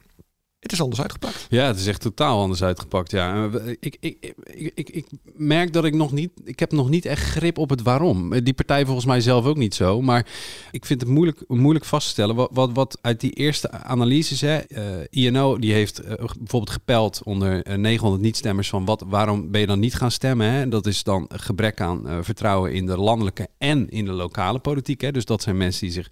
Het 0.65 0.73
is 0.73 0.81
anders 0.81 1.01
uitgepakt. 1.01 1.45
Ja, 1.49 1.67
het 1.67 1.79
is 1.79 1.87
echt 1.87 2.01
totaal 2.01 2.41
anders 2.41 2.63
uitgepakt. 2.63 3.11
Ja, 3.11 3.49
ik, 3.79 3.97
ik, 3.99 4.33
ik, 4.43 4.71
ik, 4.75 4.89
ik 4.89 5.05
merk 5.33 5.73
dat 5.73 5.85
ik 5.85 5.93
nog 5.93 6.11
niet, 6.11 6.31
ik 6.43 6.59
heb 6.59 6.71
nog 6.71 6.89
niet 6.89 7.05
echt 7.05 7.23
grip 7.23 7.57
op 7.57 7.69
het 7.69 7.81
waarom. 7.81 8.43
Die 8.43 8.53
partij 8.53 8.85
volgens 8.85 9.05
mij 9.05 9.21
zelf 9.21 9.45
ook 9.45 9.57
niet 9.57 9.75
zo. 9.75 10.01
Maar 10.01 10.27
ik 10.71 10.85
vind 10.85 11.01
het 11.01 11.09
moeilijk, 11.09 11.43
moeilijk 11.47 11.85
vast 11.85 12.05
te 12.05 12.11
stellen. 12.11 12.35
Wat, 12.35 12.49
wat, 12.53 12.69
wat 12.73 12.97
uit 13.01 13.19
die 13.19 13.31
eerste 13.31 13.71
analyses, 13.71 14.41
hè, 14.41 14.59
uh, 14.67 14.79
INO 15.09 15.59
die 15.59 15.73
heeft 15.73 16.01
uh, 16.03 16.07
bijvoorbeeld 16.17 16.69
gepeld 16.69 17.21
onder 17.23 17.67
uh, 17.67 17.75
900 17.75 18.23
niet-stemmers 18.23 18.69
van 18.69 18.85
wat, 18.85 19.03
waarom 19.07 19.51
ben 19.51 19.61
je 19.61 19.67
dan 19.67 19.79
niet 19.79 19.95
gaan 19.95 20.11
stemmen? 20.11 20.51
Hè? 20.51 20.67
Dat 20.67 20.85
is 20.85 21.03
dan 21.03 21.29
gebrek 21.33 21.81
aan 21.81 22.23
vertrouwen 22.23 22.73
in 22.73 22.85
de 22.85 22.97
landelijke 22.97 23.47
en 23.57 23.89
in 23.89 24.05
de 24.05 24.11
lokale 24.11 24.59
politiek. 24.59 25.01
Hè? 25.01 25.11
Dus 25.11 25.25
dat 25.25 25.41
zijn 25.41 25.57
mensen 25.57 25.81
die 25.81 25.91
zich 25.91 26.09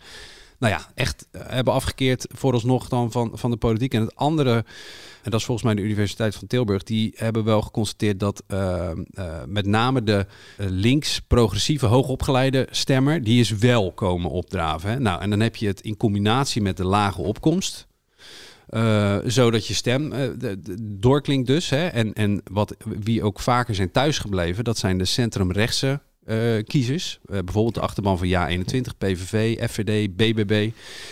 nou 0.64 0.76
ja, 0.76 0.92
echt 0.94 1.28
hebben 1.38 1.74
afgekeerd 1.74 2.26
vooralsnog 2.32 2.88
dan 2.88 3.12
van, 3.12 3.32
van 3.34 3.52
de 3.52 3.58
politiek. 3.58 3.94
En 3.94 4.02
het 4.02 4.16
andere, 4.16 4.54
en 5.22 5.32
dat 5.32 5.40
is 5.40 5.46
volgens 5.46 5.66
mij 5.66 5.76
de 5.76 5.82
Universiteit 5.82 6.36
van 6.36 6.48
Tilburg, 6.48 6.84
die 6.84 7.14
hebben 7.16 7.44
wel 7.44 7.62
geconstateerd 7.62 8.20
dat 8.20 8.44
uh, 8.48 8.90
uh, 9.14 9.26
met 9.48 9.66
name 9.66 10.04
de 10.04 10.26
links-progressieve 10.58 11.86
hoogopgeleide 11.86 12.68
stemmer, 12.72 13.24
die 13.24 13.40
is 13.40 13.50
wel 13.50 13.92
komen 13.92 14.32
opdraven. 14.32 14.90
Hè? 14.90 15.00
Nou, 15.00 15.22
en 15.22 15.30
dan 15.30 15.40
heb 15.40 15.56
je 15.56 15.68
het 15.68 15.82
in 15.82 15.98
combinatie 15.98 16.62
met 16.62 16.78
de 16.78 16.86
lage 16.86 17.22
opkomst. 17.22 17.88
Zodat 19.26 19.68
je 19.68 19.74
stem 19.74 20.14
doorklinkt 20.82 21.48
dus. 21.48 21.70
Hè? 21.70 21.88
En, 21.88 22.14
en 22.14 22.42
wat, 22.52 22.76
wie 23.00 23.24
ook 23.24 23.40
vaker 23.40 23.76
zijn 23.76 23.92
thuisgebleven, 23.92 24.64
dat 24.64 24.78
zijn 24.78 24.98
de 24.98 25.06
centrumrechtse 25.06 25.88
eh, 25.90 26.13
kiezers. 26.68 27.20
Eh, 27.26 27.40
bijvoorbeeld 27.40 27.76
de 27.76 27.82
achterban 27.82 28.18
van 28.18 28.28
Ja21, 28.28 28.98
PVV, 28.98 29.68
FVD, 29.70 30.16
BBB. 30.16 30.70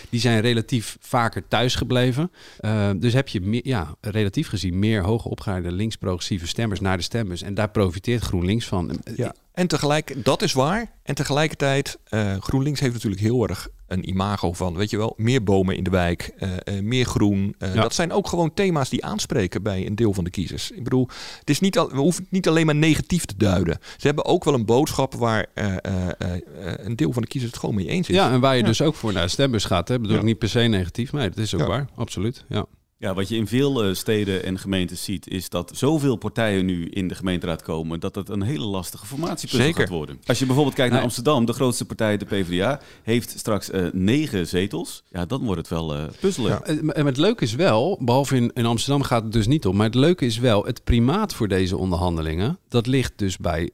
Die 0.10 0.20
zijn 0.20 0.42
relatief 0.42 0.98
vaker 1.00 1.48
thuisgebleven. 1.48 2.32
Uh, 2.62 2.90
dus 2.96 3.14
heb 3.14 3.28
je 3.28 3.42
meer, 3.42 3.62
ja, 3.64 3.96
relatief 4.02 4.48
gezien 4.48 4.80
meer 4.80 5.04
hoge 5.04 5.30
opgeleide 5.30 5.72
links-progressieve 5.72 6.48
stemmers 6.48 6.80
naar 6.80 6.98
de 6.98 7.04
stembus. 7.04 7.42
En 7.42 7.54
daar 7.54 7.70
profiteert 7.70 8.22
GroenLinks 8.22 8.68
van. 8.68 9.00
Ja. 9.16 9.34
En 9.62 9.68
tegelijk, 9.68 10.24
dat 10.24 10.42
is 10.42 10.54
waar. 10.54 10.92
En 11.04 11.16
tegelijkertijd, 11.16 11.98
uh, 12.10 12.36
GroenLinks 12.40 12.80
heeft 12.80 12.94
natuurlijk 12.94 13.22
heel 13.22 13.48
erg 13.48 13.68
een 13.88 14.10
imago 14.10 14.54
van, 14.54 14.76
weet 14.76 14.90
je 14.90 14.98
wel, 14.98 15.14
meer 15.18 15.44
bomen 15.44 15.76
in 15.76 15.84
de 15.84 15.90
wijk, 15.90 16.32
uh, 16.40 16.50
uh, 16.50 16.82
meer 16.82 17.06
groen. 17.06 17.56
Ja. 17.60 17.74
Dat 17.74 17.94
zijn 17.94 18.12
ook 18.12 18.28
gewoon 18.28 18.54
thema's 18.54 18.90
die 18.90 19.06
aanspreken 19.06 19.64
bij 19.64 19.86
een 19.86 19.96
deel 19.96 20.14
van 20.14 20.24
de 20.24 20.30
kiezers. 20.30 20.72
Ik 20.72 20.84
bedoel, 20.84 21.08
het 21.40 21.50
is 21.50 21.60
niet 21.60 21.78
al, 21.78 21.90
we 21.90 21.98
hoeven 21.98 22.24
het 22.24 22.32
niet 22.32 22.48
alleen 22.48 22.66
maar 22.66 22.76
negatief 22.76 23.26
te 23.26 23.34
duiden. 23.38 23.78
Ze 23.98 24.06
hebben 24.08 24.26
ook 24.26 24.44
wel 24.44 24.54
een 24.54 24.66
boodschap 24.66 25.14
waar 25.14 25.46
een 25.54 26.96
deel 26.96 27.14
van 27.14 27.22
de 27.22 27.28
kiezers 27.28 27.52
het 27.52 27.62
gewoon 27.62 27.76
mee 27.76 27.88
eens 27.88 28.10
is. 28.10 28.16
Ja, 28.16 28.32
en 28.32 28.40
waar 28.40 28.56
je 28.56 28.62
ja. 28.62 28.68
dus 28.68 28.82
ook 28.82 28.96
voor 28.96 29.14
naar 29.14 29.24
de 29.24 29.30
stembus 29.30 29.66
gaat. 29.66 29.88
Hè? 29.88 30.00
bedoel 30.00 30.18
ik 30.18 30.24
niet 30.24 30.40
per 30.40 30.50
se 30.50 30.60
negatief, 30.60 31.12
maar 31.12 31.30
dat 31.30 31.38
is 31.38 31.56
ook 31.56 31.68
waar. 31.68 31.88
Absoluut, 31.96 32.46
ja. 32.50 32.66
Ja, 33.02 33.14
wat 33.14 33.30
je 33.30 33.36
in 33.36 33.48
veel 33.48 33.88
uh, 33.88 33.94
steden 33.94 34.44
en 34.44 34.60
gemeentes 34.60 35.04
ziet, 35.04 35.28
is 35.28 35.50
dat 35.50 35.72
zoveel 35.76 36.16
partijen 36.16 36.66
nu 36.66 36.88
in 36.90 37.08
de 37.08 37.16
gemeenteraad 37.16 37.62
komen, 37.62 38.00
dat 38.00 38.16
het 38.16 38.30
een 38.30 38.42
hele 38.42 38.66
lastige 38.66 39.06
formatiepuzzel 39.06 39.74
gaat 39.74 39.90
worden. 39.90 40.20
Als 40.26 40.40
je 40.40 40.46
bijvoorbeeld 40.46 40.76
kijkt 40.76 40.94
naar 40.94 41.02
Amsterdam, 41.02 41.46
de 41.46 41.54
grootste 41.54 41.86
partij, 41.86 42.18
de 42.18 42.26
PvdA, 42.26 42.80
heeft 43.04 43.34
straks 43.38 43.70
uh, 43.70 43.88
negen 43.92 44.48
zetels. 44.48 45.04
Ja, 45.12 45.26
dan 45.26 45.44
wordt 45.44 45.58
het 45.58 45.70
wel 45.70 45.96
uh, 45.96 46.04
puzzelen. 46.20 46.52
Ja, 46.52 46.62
en 46.94 47.06
het 47.06 47.18
leuke 47.18 47.44
is 47.44 47.56
wel, 47.56 47.98
behalve 48.02 48.36
in, 48.36 48.52
in 48.54 48.66
Amsterdam 48.66 49.04
gaat 49.04 49.24
het 49.24 49.32
dus 49.32 49.48
niet 49.48 49.66
om, 49.66 49.76
maar 49.76 49.86
het 49.86 49.96
leuke 49.96 50.26
is 50.26 50.38
wel, 50.38 50.66
het 50.66 50.84
primaat 50.84 51.34
voor 51.34 51.48
deze 51.48 51.78
onderhandelingen, 51.78 52.60
dat 52.68 52.88
ligt 52.88 53.14
dus 53.16 53.38
bij 53.38 53.70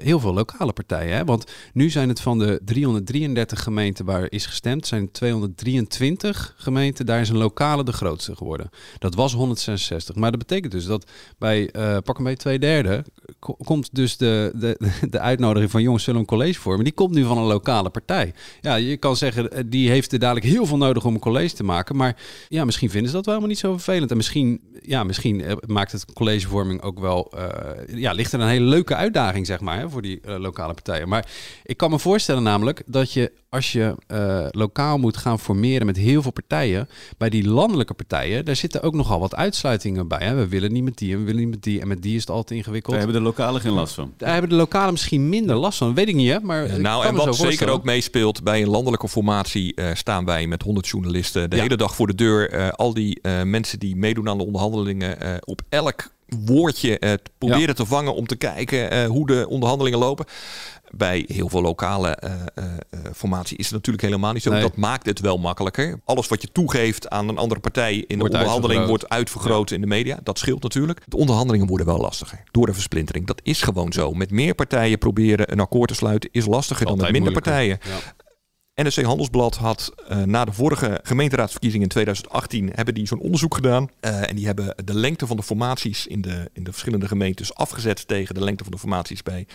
heel 0.00 0.20
veel 0.20 0.34
lokale 0.34 0.72
partijen. 0.72 1.16
Hè? 1.16 1.24
Want 1.24 1.44
nu 1.72 1.90
zijn 1.90 2.08
het 2.08 2.20
van 2.20 2.38
de 2.38 2.60
333 2.64 3.62
gemeenten 3.62 4.04
waar 4.04 4.26
is 4.30 4.46
gestemd, 4.46 4.86
zijn 4.86 5.10
223 5.10 6.54
gemeenten, 6.56 7.06
daar 7.06 7.20
is 7.20 7.28
een 7.28 7.36
lokale 7.36 7.84
de 7.84 7.92
grootste 7.92 8.36
geworden. 8.36 8.70
Dat 8.98 9.14
was 9.14 9.32
166. 9.32 10.14
Maar 10.14 10.30
dat 10.30 10.40
betekent 10.40 10.72
dus 10.72 10.84
dat 10.84 11.10
bij 11.38 11.74
uh, 11.76 11.96
pak 12.04 12.18
een 12.18 12.24
beetje 12.24 12.38
twee 12.38 12.58
derde 12.58 13.04
komt 13.64 13.94
dus 13.94 14.16
de, 14.16 14.52
de, 14.54 14.76
de 15.10 15.20
uitnodiging 15.20 15.70
van 15.70 15.82
jongens 15.82 16.04
zullen 16.04 16.20
een 16.20 16.26
college 16.26 16.60
vormen. 16.60 16.84
Die 16.84 16.92
komt 16.92 17.14
nu 17.14 17.24
van 17.24 17.38
een 17.38 17.44
lokale 17.44 17.90
partij. 17.90 18.34
Ja, 18.60 18.74
je 18.74 18.96
kan 18.96 19.16
zeggen, 19.16 19.70
die 19.70 19.90
heeft 19.90 20.12
er 20.12 20.18
dadelijk 20.18 20.46
heel 20.46 20.66
veel 20.66 20.76
nodig 20.76 21.04
om 21.04 21.14
een 21.14 21.20
college 21.20 21.54
te 21.54 21.64
maken. 21.64 21.96
Maar 21.96 22.16
ja, 22.48 22.64
misschien 22.64 22.90
vinden 22.90 23.10
ze 23.10 23.16
dat 23.16 23.24
wel 23.24 23.34
helemaal 23.34 23.54
niet 23.54 23.64
zo 23.64 23.72
vervelend. 23.72 24.10
En 24.10 24.16
misschien, 24.16 24.60
ja, 24.82 25.04
misschien 25.04 25.44
maakt 25.66 25.92
het 25.92 26.12
collegevorming 26.12 26.82
ook 26.82 26.98
wel, 26.98 27.32
ja, 27.94 28.12
ligt 28.12 28.32
er 28.32 28.40
een 28.40 28.48
hele 28.48 28.64
leuke 28.64 28.94
uitdaging, 28.94 29.46
zeg 29.46 29.60
maar, 29.60 29.78
hè, 29.78 29.90
voor 29.90 30.02
die 30.02 30.20
lokale 30.38 30.74
partijen. 30.74 31.08
Maar 31.08 31.28
ik 31.64 31.76
kan 31.76 31.90
me 31.90 31.98
voorstellen 31.98 32.42
namelijk 32.42 32.82
dat 32.86 33.12
je 33.12 33.32
als 33.52 33.72
je 33.72 33.94
uh, 34.12 34.46
lokaal 34.50 34.98
moet 34.98 35.16
gaan 35.16 35.38
formeren 35.38 35.86
met 35.86 35.96
heel 35.96 36.22
veel 36.22 36.30
partijen, 36.30 36.88
bij 37.18 37.28
die 37.28 37.48
landelijke 37.48 37.94
partijen, 37.94 38.44
daar 38.44 38.56
zitten 38.56 38.82
ook 38.82 38.94
nogal 38.94 39.20
wat 39.20 39.34
uitsluitingen 39.34 40.08
bij. 40.08 40.26
Hè? 40.26 40.34
We 40.34 40.48
willen 40.48 40.72
niet 40.72 40.82
met 40.84 40.98
die 40.98 41.12
en 41.12 41.18
we 41.18 41.24
willen 41.24 41.40
niet 41.40 41.50
met 41.50 41.62
die 41.62 41.80
en 41.80 41.88
met 41.88 42.02
die 42.02 42.14
is 42.14 42.20
het 42.20 42.30
altijd 42.30 42.58
ingewikkeld. 42.58 42.94
Daar 42.94 43.04
hebben 43.04 43.22
de 43.22 43.28
lokalen 43.28 43.60
geen 43.60 43.72
last 43.72 43.94
van. 43.94 44.12
Daar 44.16 44.32
hebben 44.32 44.50
de 44.50 44.56
lokalen 44.56 44.92
misschien 44.92 45.28
minder 45.28 45.56
last 45.56 45.78
van, 45.78 45.94
weet 45.94 46.08
ik 46.08 46.14
niet 46.14 46.30
hè. 46.30 46.40
Maar 46.40 46.66
ja, 46.66 46.76
nou, 46.76 47.04
en 47.04 47.14
wat 47.14 47.36
zeker 47.36 47.68
ook 47.68 47.84
meespeelt, 47.84 48.42
bij 48.42 48.62
een 48.62 48.68
landelijke 48.68 49.08
formatie 49.08 49.72
uh, 49.74 49.86
staan 49.94 50.24
wij 50.24 50.46
met 50.46 50.62
100 50.62 50.88
journalisten 50.88 51.50
de 51.50 51.56
ja. 51.56 51.62
hele 51.62 51.76
dag 51.76 51.94
voor 51.94 52.06
de 52.06 52.14
deur. 52.14 52.54
Uh, 52.54 52.68
al 52.68 52.94
die 52.94 53.20
mensen 53.44 53.78
die 53.78 53.96
meedoen 53.96 54.28
aan 54.28 54.38
de 54.38 54.44
onderhandelingen 54.44 55.40
op 55.44 55.62
elk 55.68 56.10
woordje 56.38 57.00
uh, 57.00 57.12
proberen 57.38 57.66
ja. 57.66 57.72
te 57.72 57.86
vangen 57.86 58.14
om 58.14 58.26
te 58.26 58.36
kijken 58.36 58.94
uh, 58.94 59.06
hoe 59.06 59.26
de 59.26 59.46
onderhandelingen 59.48 59.98
lopen. 59.98 60.26
Bij 60.94 61.24
heel 61.26 61.48
veel 61.48 61.62
lokale 61.62 62.18
uh, 62.58 62.64
formatie 63.14 63.56
is 63.56 63.64
het 63.64 63.74
natuurlijk 63.74 64.04
helemaal 64.04 64.32
niet 64.32 64.42
zo. 64.42 64.50
Nee. 64.50 64.60
Dat 64.60 64.76
maakt 64.76 65.06
het 65.06 65.20
wel 65.20 65.38
makkelijker. 65.38 66.00
Alles 66.04 66.28
wat 66.28 66.42
je 66.42 66.52
toegeeft 66.52 67.10
aan 67.10 67.28
een 67.28 67.38
andere 67.38 67.60
partij 67.60 68.04
in 68.06 68.18
wordt 68.18 68.32
de 68.32 68.38
onderhandeling 68.38 68.80
uitvergroot. 68.80 68.88
wordt 68.88 69.08
uitvergroot 69.08 69.68
ja. 69.68 69.74
in 69.74 69.80
de 69.80 69.86
media. 69.86 70.18
Dat 70.22 70.38
scheelt 70.38 70.62
natuurlijk. 70.62 71.00
De 71.06 71.16
onderhandelingen 71.16 71.66
worden 71.66 71.86
wel 71.86 71.98
lastiger 71.98 72.42
door 72.50 72.66
de 72.66 72.72
versplintering. 72.72 73.26
Dat 73.26 73.40
is 73.42 73.62
gewoon 73.62 73.92
zo. 73.92 74.12
Met 74.12 74.30
meer 74.30 74.54
partijen 74.54 74.98
proberen 74.98 75.52
een 75.52 75.60
akkoord 75.60 75.88
te 75.88 75.94
sluiten 75.94 76.28
is 76.32 76.46
lastiger 76.46 76.86
dan 76.86 76.96
met 76.96 77.12
minder 77.12 77.32
partijen. 77.32 77.78
Ja. 77.82 78.14
NRC 78.74 79.02
Handelsblad 79.02 79.56
had 79.56 79.92
uh, 80.10 80.22
na 80.22 80.44
de 80.44 80.52
vorige 80.52 81.00
gemeenteraadsverkiezingen 81.02 81.86
in 81.86 81.92
2018 81.92 82.70
hebben 82.74 82.94
die 82.94 83.06
zo'n 83.06 83.20
onderzoek 83.20 83.54
gedaan. 83.54 83.88
Uh, 84.00 84.30
en 84.30 84.36
die 84.36 84.46
hebben 84.46 84.74
de 84.84 84.94
lengte 84.94 85.26
van 85.26 85.36
de 85.36 85.42
formaties 85.42 86.06
in 86.06 86.20
de, 86.20 86.50
in 86.52 86.64
de 86.64 86.70
verschillende 86.70 87.08
gemeentes 87.08 87.54
afgezet 87.54 88.08
tegen 88.08 88.34
de 88.34 88.44
lengte 88.44 88.64
van 88.64 88.72
de 88.72 88.78
formaties 88.78 89.22
bij 89.22 89.46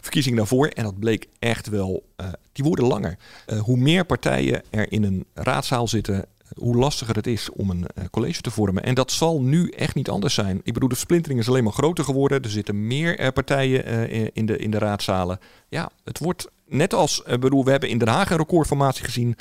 verkiezingen 0.00 0.38
daarvoor. 0.38 0.66
En 0.66 0.84
dat 0.84 0.98
bleek 0.98 1.26
echt 1.38 1.68
wel, 1.68 2.04
uh, 2.20 2.26
die 2.52 2.64
worden 2.64 2.84
langer. 2.84 3.18
hoe 3.60 3.76
meer 3.76 4.04
partijen 4.04 4.62
er 4.70 4.92
in 4.92 5.02
een 5.02 5.26
raadzaal 5.34 5.88
zitten, 5.88 6.24
hoe 6.54 6.76
lastiger 6.76 7.16
het 7.16 7.26
is 7.26 7.50
om 7.50 7.70
een 7.70 7.86
college 8.10 8.40
te 8.40 8.50
vormen. 8.50 8.82
En 8.82 8.94
dat 8.94 9.12
zal 9.12 9.42
nu 9.42 9.68
echt 9.68 9.94
niet 9.94 10.08
anders 10.08 10.34
zijn. 10.34 10.60
Ik 10.62 10.72
bedoel, 10.72 10.88
de 10.88 10.94
splintering 10.94 11.40
is 11.40 11.48
alleen 11.48 11.64
maar 11.64 11.72
groter 11.72 12.04
geworden. 12.04 12.42
Er 12.42 12.50
zitten 12.50 12.86
meer 12.86 13.32
partijen 13.32 14.10
in, 14.34 14.46
de, 14.46 14.58
in 14.58 14.70
de 14.70 14.78
raadzalen. 14.78 15.38
Ja, 15.68 15.90
het 16.04 16.18
wordt 16.18 16.48
net 16.66 16.94
als, 16.94 17.22
bedoel, 17.40 17.64
we 17.64 17.70
hebben 17.70 17.88
in 17.88 17.98
Den 17.98 18.08
Haag 18.08 18.30
een 18.30 18.36
recordformatie 18.36 19.04
gezien 19.04 19.36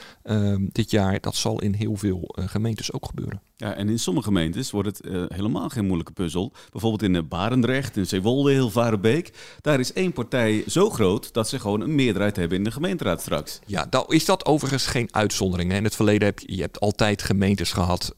dit 0.72 0.92
jaar. 0.92 1.20
Dat 1.20 1.36
zal 1.36 1.62
in 1.62 1.74
heel 1.74 1.96
veel 1.96 2.36
gemeentes 2.36 2.92
ook 2.94 3.06
gebeuren. 3.06 3.42
Ja, 3.58 3.74
en 3.74 3.90
in 3.90 4.00
sommige 4.00 4.28
gemeentes 4.28 4.72
wordt 4.72 4.88
het 4.88 5.06
uh, 5.06 5.24
helemaal 5.28 5.70
geen 5.70 5.86
moeilijke 5.86 6.12
puzzel. 6.12 6.54
Bijvoorbeeld 6.72 7.16
in 7.16 7.28
Barendrecht, 7.28 7.98
in 7.98 8.06
Zeewolde, 8.06 8.52
Hilvarenbeek. 8.52 9.34
Daar 9.62 9.80
is 9.80 9.94
één 9.94 10.14
partij 10.14 10.64
zo 10.68 10.90
groot 10.90 11.34
dat 11.34 11.50
ze 11.50 11.60
gewoon 11.60 11.82
een 11.82 11.96
meerderheid 11.96 12.36
hebben 12.36 12.58
in 12.58 12.64
de 12.64 12.72
gemeenteraad 12.72 13.22
straks. 13.22 13.60
Ja, 13.66 13.88
nou 13.90 14.16
is 14.16 14.26
dat 14.26 14.46
overigens 14.46 14.86
geen 14.86 15.08
uitzondering. 15.12 15.72
Hè? 15.72 15.78
In 15.78 15.84
het 15.84 15.96
verleden 15.96 16.28
heb 16.28 16.40
je, 16.40 16.56
je 16.56 16.62
hebt 16.62 16.80
altijd 16.80 17.22
gemeentes 17.22 17.72
gehad 17.72 18.16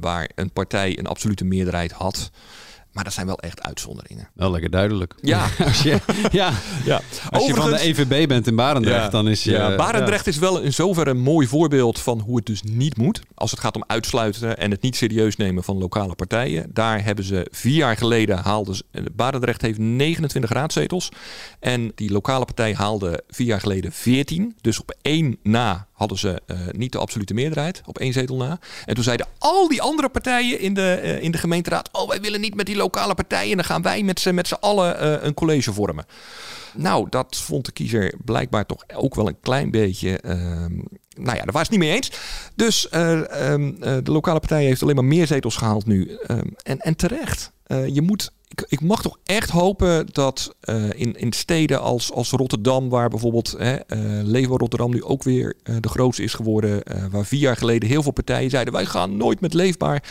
waar 0.00 0.30
een 0.34 0.50
partij 0.50 0.98
een 0.98 1.06
absolute 1.06 1.44
meerderheid 1.44 1.92
had. 1.92 2.30
Maar 2.92 3.04
dat 3.04 3.12
zijn 3.12 3.26
wel 3.26 3.38
echt 3.38 3.62
uitzonderingen. 3.62 4.28
Wel 4.34 4.50
lekker 4.50 4.70
duidelijk. 4.70 5.14
Ja. 5.20 5.48
Als 5.66 5.82
je, 5.82 5.98
ja. 6.30 6.52
ja. 6.84 7.00
Als 7.30 7.46
je 7.46 7.54
van 7.54 7.70
de 7.70 7.80
EVB 7.80 8.28
bent 8.28 8.46
in 8.46 8.56
Barendrecht, 8.56 9.02
ja. 9.02 9.08
dan 9.08 9.28
is 9.28 9.44
je... 9.44 9.50
Ja, 9.50 9.76
Barendrecht 9.76 10.24
ja. 10.24 10.30
is 10.30 10.38
wel 10.38 10.60
in 10.60 10.72
zoverre 10.72 11.10
een 11.10 11.20
mooi 11.20 11.46
voorbeeld 11.46 11.98
van 11.98 12.20
hoe 12.20 12.36
het 12.36 12.46
dus 12.46 12.62
niet 12.62 12.96
moet. 12.96 13.22
Als 13.34 13.50
het 13.50 13.60
gaat 13.60 13.76
om 13.76 13.84
uitsluiten 13.86 14.58
en 14.58 14.70
het 14.70 14.82
niet 14.82 14.96
serieus 14.96 15.36
nemen 15.36 15.64
van 15.64 15.78
lokale 15.78 16.14
partijen. 16.14 16.70
Daar 16.72 17.04
hebben 17.04 17.24
ze 17.24 17.46
vier 17.50 17.74
jaar 17.74 17.96
geleden 17.96 18.38
haalden 18.38 18.74
ze, 18.74 18.84
Barendrecht 19.12 19.62
heeft 19.62 19.78
29 19.78 20.50
raadzetels. 20.50 21.08
En 21.60 21.92
die 21.94 22.12
lokale 22.12 22.44
partij 22.44 22.74
haalde 22.74 23.22
vier 23.28 23.46
jaar 23.46 23.60
geleden 23.60 23.92
14. 23.92 24.56
Dus 24.60 24.80
op 24.80 24.94
één 25.02 25.36
na 25.42 25.86
hadden 26.02 26.18
ze 26.18 26.42
uh, 26.46 26.56
niet 26.70 26.92
de 26.92 26.98
absolute 26.98 27.34
meerderheid, 27.34 27.82
op 27.86 27.98
één 27.98 28.12
zetel 28.12 28.36
na. 28.36 28.58
En 28.84 28.94
toen 28.94 29.04
zeiden 29.04 29.26
al 29.38 29.68
die 29.68 29.82
andere 29.82 30.08
partijen 30.08 30.60
in 30.60 30.74
de, 30.74 31.00
uh, 31.02 31.22
in 31.22 31.30
de 31.30 31.38
gemeenteraad... 31.38 31.88
oh, 31.92 32.08
wij 32.08 32.20
willen 32.20 32.40
niet 32.40 32.54
met 32.54 32.66
die 32.66 32.76
lokale 32.76 33.14
partijen... 33.14 33.56
dan 33.56 33.64
gaan 33.64 33.82
wij 33.82 34.02
met 34.02 34.20
z'n 34.20 34.34
met 34.34 34.60
allen 34.60 35.04
uh, 35.04 35.24
een 35.24 35.34
college 35.34 35.72
vormen. 35.72 36.04
Nou, 36.74 37.06
dat 37.10 37.36
vond 37.36 37.64
de 37.64 37.72
kiezer 37.72 38.14
blijkbaar 38.24 38.66
toch 38.66 38.84
ook 38.94 39.14
wel 39.14 39.28
een 39.28 39.40
klein 39.40 39.70
beetje... 39.70 40.20
nou 41.16 41.36
ja, 41.36 41.44
daar 41.44 41.52
was 41.52 41.62
het 41.62 41.70
niet 41.70 41.78
mee 41.78 41.94
eens. 41.94 42.10
Dus 42.54 42.88
um, 42.94 43.80
de 43.80 44.10
lokale 44.12 44.38
partij 44.38 44.64
heeft 44.64 44.82
alleen 44.82 44.94
maar 44.94 45.04
meer 45.04 45.26
zetels 45.26 45.56
gehaald 45.56 45.86
nu. 45.86 46.18
Um, 46.28 46.54
en, 46.62 46.78
en 46.78 46.96
terecht. 46.96 47.52
je 47.66 48.02
moet 48.02 48.32
ik, 48.52 48.64
ik, 48.68 48.80
mag 48.80 49.02
toch 49.02 49.18
echt 49.24 49.50
hopen 49.50 50.06
dat 50.12 50.54
uh, 50.64 50.84
in, 50.94 51.16
in 51.16 51.32
steden 51.32 51.80
als, 51.80 52.12
als 52.12 52.30
Rotterdam, 52.30 52.88
waar 52.88 53.08
bijvoorbeeld 53.08 53.56
uh, 53.60 53.74
Leefbaar 54.22 54.58
Rotterdam 54.58 54.90
nu 54.90 55.04
ook 55.04 55.22
weer 55.22 55.54
uh, 55.64 55.76
de 55.80 55.88
grootste 55.88 56.22
is 56.22 56.34
geworden, 56.34 56.82
waar 57.10 57.24
vier 57.24 57.40
jaar 57.40 57.56
geleden 57.56 57.88
heel 57.88 58.02
veel 58.02 58.12
partijen 58.12 58.50
zeiden 58.50 58.72
wij 58.72 58.86
gaan 58.86 59.16
nooit 59.16 59.40
met 59.40 59.54
Leefbaar, 59.54 60.02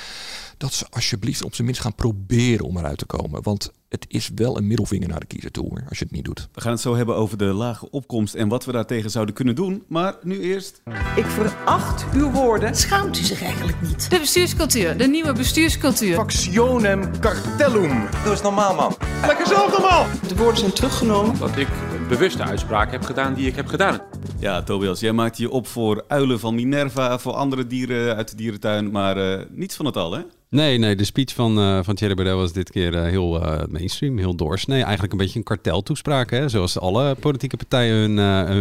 dat 0.61 0.73
ze 0.73 0.85
alsjeblieft 0.89 1.43
op 1.43 1.53
zijn 1.53 1.67
minst 1.67 1.81
gaan 1.81 1.95
proberen 1.95 2.65
om 2.65 2.77
eruit 2.77 2.97
te 2.97 3.05
komen. 3.05 3.43
Want 3.43 3.71
het 3.89 4.05
is 4.07 4.29
wel 4.35 4.57
een 4.57 4.67
middelvinger 4.67 5.07
naar 5.07 5.19
de 5.19 5.25
kiezer 5.25 5.51
toe 5.51 5.67
hoor, 5.69 5.83
als 5.89 5.99
je 5.99 6.03
het 6.03 6.13
niet 6.13 6.25
doet. 6.25 6.47
We 6.53 6.61
gaan 6.61 6.71
het 6.71 6.81
zo 6.81 6.95
hebben 6.95 7.15
over 7.15 7.37
de 7.37 7.45
lage 7.45 7.89
opkomst 7.89 8.33
en 8.33 8.47
wat 8.47 8.65
we 8.65 8.71
daartegen 8.71 9.09
zouden 9.09 9.35
kunnen 9.35 9.55
doen. 9.55 9.83
Maar 9.87 10.15
nu 10.23 10.39
eerst... 10.39 10.81
Ik 11.15 11.25
veracht 11.25 12.05
uw 12.13 12.31
woorden. 12.31 12.75
Schaamt 12.75 13.19
u 13.19 13.23
zich 13.23 13.43
eigenlijk 13.43 13.81
niet? 13.81 14.09
De 14.09 14.19
bestuurscultuur, 14.19 14.97
de 14.97 15.07
nieuwe 15.07 15.33
bestuurscultuur. 15.33 16.15
Factionem 16.15 17.19
cartellum. 17.19 18.07
Doe 18.23 18.31
eens 18.31 18.41
normaal 18.41 18.75
man. 18.75 18.95
Lekker 19.25 19.47
zelf 19.47 19.71
normaal. 19.71 20.07
De 20.27 20.35
woorden 20.35 20.57
zijn 20.57 20.73
teruggenomen. 20.73 21.39
Dat 21.39 21.57
ik 21.57 21.67
een 21.67 22.07
bewuste 22.07 22.43
uitspraak 22.43 22.91
heb 22.91 23.03
gedaan 23.03 23.33
die 23.33 23.47
ik 23.47 23.55
heb 23.55 23.67
gedaan. 23.67 24.01
Ja, 24.39 24.63
Tobias, 24.63 24.99
jij 24.99 25.11
maakt 25.11 25.37
je 25.37 25.49
op 25.49 25.67
voor 25.67 26.03
uilen 26.07 26.39
van 26.39 26.55
Minerva, 26.55 27.19
voor 27.19 27.33
andere 27.33 27.67
dieren 27.67 28.15
uit 28.15 28.29
de 28.29 28.35
dierentuin, 28.35 28.91
maar 28.91 29.17
uh, 29.17 29.45
niets 29.49 29.75
van 29.75 29.85
het 29.85 29.97
al 29.97 30.11
hè? 30.11 30.21
Nee, 30.51 30.77
nee, 30.77 30.95
de 30.95 31.03
speech 31.03 31.33
van, 31.33 31.59
uh, 31.59 31.79
van 31.83 31.95
Thierry 31.95 32.15
Baudet 32.15 32.35
was 32.35 32.53
dit 32.53 32.71
keer 32.71 32.93
uh, 32.93 33.01
heel 33.01 33.43
uh, 33.43 33.61
mainstream, 33.69 34.17
heel 34.17 34.35
doorsnee. 34.35 34.81
Eigenlijk 34.81 35.11
een 35.11 35.17
beetje 35.17 35.37
een 35.37 35.45
karteltoespraak, 35.45 36.29
hè? 36.29 36.49
zoals 36.49 36.79
alle 36.79 37.15
politieke 37.15 37.57
partijen 37.57 37.95
hun, 37.95 38.17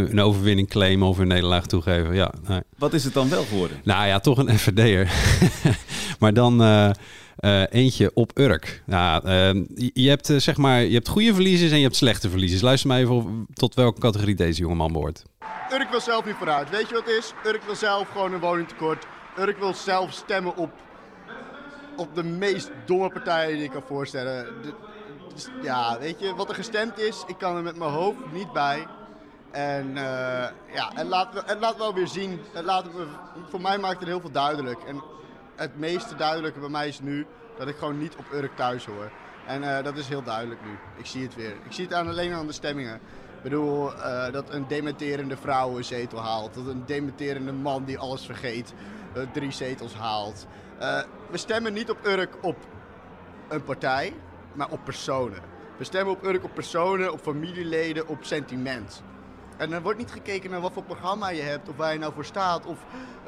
hun 0.07 0.21
overwinning 0.21 0.69
claimen 0.69 1.09
of 1.09 1.17
hun 1.17 1.29
nederlaag 1.29 1.67
toegeven. 1.67 2.15
Ja, 2.15 2.33
nee. 2.49 2.61
Wat 2.79 2.93
is 2.93 3.05
het 3.05 3.15
dan 3.15 3.29
wel 3.29 3.45
geworden? 3.45 3.81
Nou 3.85 4.07
ja, 4.07 4.21
toch 4.21 4.39
een 4.39 4.59
FVD'er. 4.59 5.13
maar 6.21 6.35
dan 6.35 6.63
eentje 7.71 8.11
op 8.15 8.39
Urk. 8.39 8.83
Nou, 8.87 9.23
je, 9.75 10.09
hebt, 10.09 10.33
zeg 10.37 10.57
maar, 10.57 10.83
je 10.83 10.95
hebt 10.95 11.09
goede 11.09 11.35
verliezers 11.35 11.71
en 11.71 11.77
je 11.77 11.85
hebt 11.85 11.97
slechte 11.97 12.31
verliezers. 12.31 12.63
Luister 12.63 12.89
maar 12.89 12.99
even 12.99 13.47
tot 13.53 13.75
welke 13.75 14.01
categorie 14.01 14.35
deze 14.35 14.61
jongeman 14.61 14.93
behoort. 14.93 15.23
Urk 15.73 15.91
wil 15.91 16.01
zelf 16.01 16.25
niet 16.25 16.35
vooruit. 16.35 16.71
Weet 16.71 16.89
je 16.89 16.95
wat 16.95 17.05
het 17.05 17.17
is? 17.19 17.33
Urk 17.47 17.63
wil 17.63 17.77
zelf 17.77 18.09
gewoon 18.09 18.33
een 18.33 18.41
woningtekort. 18.41 19.07
Urk 19.39 19.59
wil 19.59 19.75
zelf 19.75 20.13
stemmen 20.13 20.57
op 20.57 20.71
op 22.01 22.15
de 22.15 22.25
meest 22.25 22.71
domme 22.85 23.11
partijen 23.11 23.57
die 23.57 23.65
ik 23.65 23.71
kan 23.71 23.83
voorstellen. 23.83 24.63
De, 24.63 24.73
dus, 25.35 25.49
ja, 25.63 25.99
weet 25.99 26.21
je, 26.21 26.35
wat 26.35 26.49
er 26.49 26.55
gestemd 26.55 26.99
is, 26.99 27.25
ik 27.27 27.39
kan 27.39 27.57
er 27.57 27.63
met 27.63 27.77
mijn 27.77 27.91
hoofd 27.91 28.33
niet 28.33 28.53
bij. 28.53 28.87
En 29.51 29.87
uh, 29.87 29.95
ja, 30.73 30.91
het 30.95 31.07
laat, 31.07 31.43
het 31.47 31.61
laat 31.61 31.77
wel 31.77 31.95
weer 31.95 32.09
zien. 32.09 32.41
Laat, 32.65 32.87
voor 33.49 33.61
mij 33.61 33.79
maakt 33.79 33.99
het 33.99 34.09
heel 34.09 34.21
veel 34.21 34.31
duidelijk. 34.31 34.83
En 34.83 35.03
het 35.57 35.79
meeste 35.79 36.17
duidelijke 36.17 36.61
bij 36.61 36.69
mij 36.69 36.89
is 36.89 37.01
nu 37.01 37.27
dat 37.59 37.69
ik 37.69 37.77
gewoon 37.77 37.99
niet 37.99 38.17
op 38.17 38.25
Urk 38.33 38.57
thuis 38.57 38.87
hoor. 38.87 39.11
En 39.47 39.63
uh, 39.63 39.83
dat 39.83 39.97
is 39.97 40.09
heel 40.09 40.23
duidelijk 40.23 40.61
nu. 40.65 40.79
Ik 40.97 41.07
zie 41.07 41.23
het 41.23 41.35
weer. 41.35 41.55
Ik 41.65 41.73
zie 41.73 41.85
het 41.85 41.95
aan, 41.95 42.09
alleen 42.09 42.33
aan 42.33 42.47
de 42.47 42.53
stemmingen. 42.53 42.95
Ik 43.37 43.43
bedoel, 43.43 43.93
uh, 43.93 44.33
dat 44.33 44.51
een 44.51 44.69
dementerende 44.69 45.37
vrouw 45.37 45.77
een 45.77 45.85
zetel 45.85 46.21
haalt. 46.21 46.55
Dat 46.55 46.67
een 46.67 46.83
dementerende 46.87 47.53
man 47.53 47.85
die 47.85 47.99
alles 47.99 48.27
vergeet 48.27 48.75
drie 49.33 49.51
zetels 49.51 49.95
haalt. 49.95 50.47
Uh, 50.81 51.01
we 51.31 51.39
stemmen 51.39 51.73
niet 51.73 51.91
op 51.91 52.07
Urk 52.07 52.37
op 52.41 52.57
een 53.49 53.65
partij, 53.65 54.13
maar 54.53 54.71
op 54.71 54.85
personen. 54.85 55.39
We 55.79 55.85
stemmen 55.85 56.15
op 56.15 56.25
Urk 56.25 56.45
op 56.45 56.55
personen, 56.55 57.13
op 57.13 57.21
familieleden, 57.21 58.09
op 58.09 58.19
sentiment. 58.21 59.03
En 59.57 59.73
er 59.73 59.83
wordt 59.83 59.99
niet 59.99 60.11
gekeken 60.11 60.51
naar 60.51 60.61
wat 60.61 60.73
voor 60.73 60.83
programma 60.83 61.31
je 61.31 61.41
hebt, 61.41 61.69
of 61.69 61.77
waar 61.77 61.93
je 61.93 61.99
nou 61.99 62.13
voor 62.15 62.25
staat, 62.25 62.67
of 62.67 62.79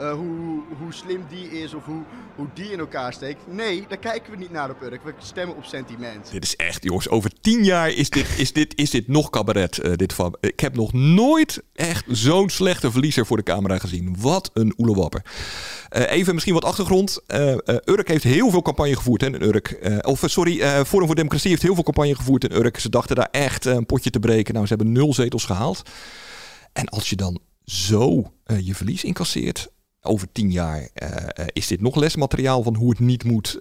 uh, 0.00 0.12
hoe, 0.12 0.62
hoe 0.78 0.92
slim 0.92 1.24
die 1.28 1.50
is, 1.50 1.74
of 1.74 1.84
hoe, 1.84 2.02
hoe 2.34 2.46
die 2.54 2.72
in 2.72 2.78
elkaar 2.78 3.12
steekt. 3.12 3.40
Nee, 3.46 3.84
daar 3.88 3.98
kijken 3.98 4.30
we 4.30 4.38
niet 4.38 4.50
naar 4.50 4.70
op 4.70 4.82
Urk. 4.82 5.04
We 5.04 5.12
stemmen 5.18 5.56
op 5.56 5.64
sentiment. 5.64 6.30
Dit 6.30 6.44
is 6.44 6.56
echt, 6.56 6.84
jongens, 6.84 7.08
over 7.08 7.30
tien 7.40 7.64
jaar 7.64 7.90
is 7.90 8.10
dit, 8.10 8.38
is 8.38 8.52
dit, 8.52 8.78
is 8.78 8.90
dit 8.90 9.08
nog 9.08 9.30
cabaret. 9.30 9.84
Uh, 9.84 9.92
dit 9.96 10.12
van. 10.12 10.36
Ik 10.40 10.60
heb 10.60 10.74
nog 10.74 10.92
nooit 10.92 11.62
echt 11.72 12.04
zo'n 12.08 12.48
slechte 12.50 12.90
verliezer 12.90 13.26
voor 13.26 13.36
de 13.36 13.42
camera 13.42 13.78
gezien. 13.78 14.16
Wat 14.18 14.50
een 14.54 14.74
oelewapper. 14.78 15.22
Uh, 15.96 16.10
even 16.10 16.32
misschien 16.32 16.54
wat 16.54 16.64
achtergrond. 16.64 17.20
Urk 17.84 18.08
heeft 18.08 18.24
heel 18.24 18.50
veel 18.50 18.62
campagne 18.62 18.96
gevoerd 18.96 19.22
in 19.22 19.42
Urk. 19.42 19.98
of 20.02 20.22
sorry, 20.26 20.84
Forum 20.84 21.06
voor 21.06 21.14
Democratie 21.14 21.50
heeft 21.50 21.62
heel 21.62 21.74
veel 21.74 21.82
campagne 21.82 22.14
gevoerd 22.14 22.44
in 22.44 22.56
Urk. 22.56 22.78
Ze 22.78 22.88
dachten 22.88 23.16
daar 23.16 23.28
echt 23.30 23.64
een 23.64 23.86
potje 23.86 24.10
te 24.10 24.18
breken. 24.18 24.54
Nou, 24.54 24.66
ze 24.66 24.74
hebben 24.74 24.92
nul 24.92 25.14
zetels 25.14 25.44
gehaald. 25.44 25.82
En 26.72 26.88
als 26.88 27.10
je 27.10 27.16
dan 27.16 27.40
zo 27.64 28.32
je 28.62 28.74
verlies 28.74 29.04
incasseert, 29.04 29.68
over 30.00 30.32
tien 30.32 30.50
jaar 30.50 30.88
is 31.46 31.66
dit 31.66 31.80
nog 31.80 31.96
lesmateriaal 31.96 32.62
van 32.62 32.74
hoe 32.74 32.90
het 32.90 32.98
niet 32.98 33.24
moet 33.24 33.58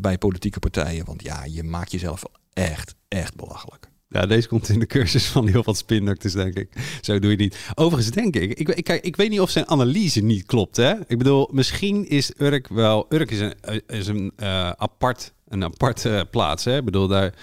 bij 0.00 0.18
politieke 0.18 0.58
partijen. 0.58 1.04
Want 1.04 1.22
ja, 1.22 1.44
je 1.44 1.62
maakt 1.62 1.92
jezelf 1.92 2.22
echt, 2.52 2.94
echt 3.08 3.36
belachelijk. 3.36 3.91
Ja, 4.12 4.26
deze 4.26 4.48
komt 4.48 4.68
in 4.68 4.78
de 4.78 4.86
cursus 4.86 5.26
van 5.26 5.48
heel 5.48 5.62
wat 5.62 5.76
spindoctors, 5.76 6.32
denk 6.32 6.54
ik. 6.54 6.68
Zo 7.00 7.18
doe 7.18 7.30
je 7.30 7.36
niet. 7.36 7.58
Overigens 7.74 8.14
denk 8.14 8.36
ik, 8.36 8.58
ik, 8.58 8.68
ik, 8.68 8.88
ik 8.88 9.16
weet 9.16 9.30
niet 9.30 9.40
of 9.40 9.50
zijn 9.50 9.68
analyse 9.68 10.20
niet 10.20 10.46
klopt. 10.46 10.76
Hè? 10.76 10.92
Ik 11.06 11.18
bedoel, 11.18 11.48
misschien 11.52 12.08
is 12.08 12.32
Urk 12.38 12.68
wel... 12.68 13.06
Urk 13.08 13.30
is 13.30 13.40
een, 13.40 13.54
is 13.86 14.06
een 14.06 14.32
apart, 14.76 15.32
een 15.48 15.64
aparte 15.64 16.26
plaats. 16.30 16.64
Hè? 16.64 16.76
Ik 16.76 16.84
bedoel, 16.84 17.06
daar 17.06 17.34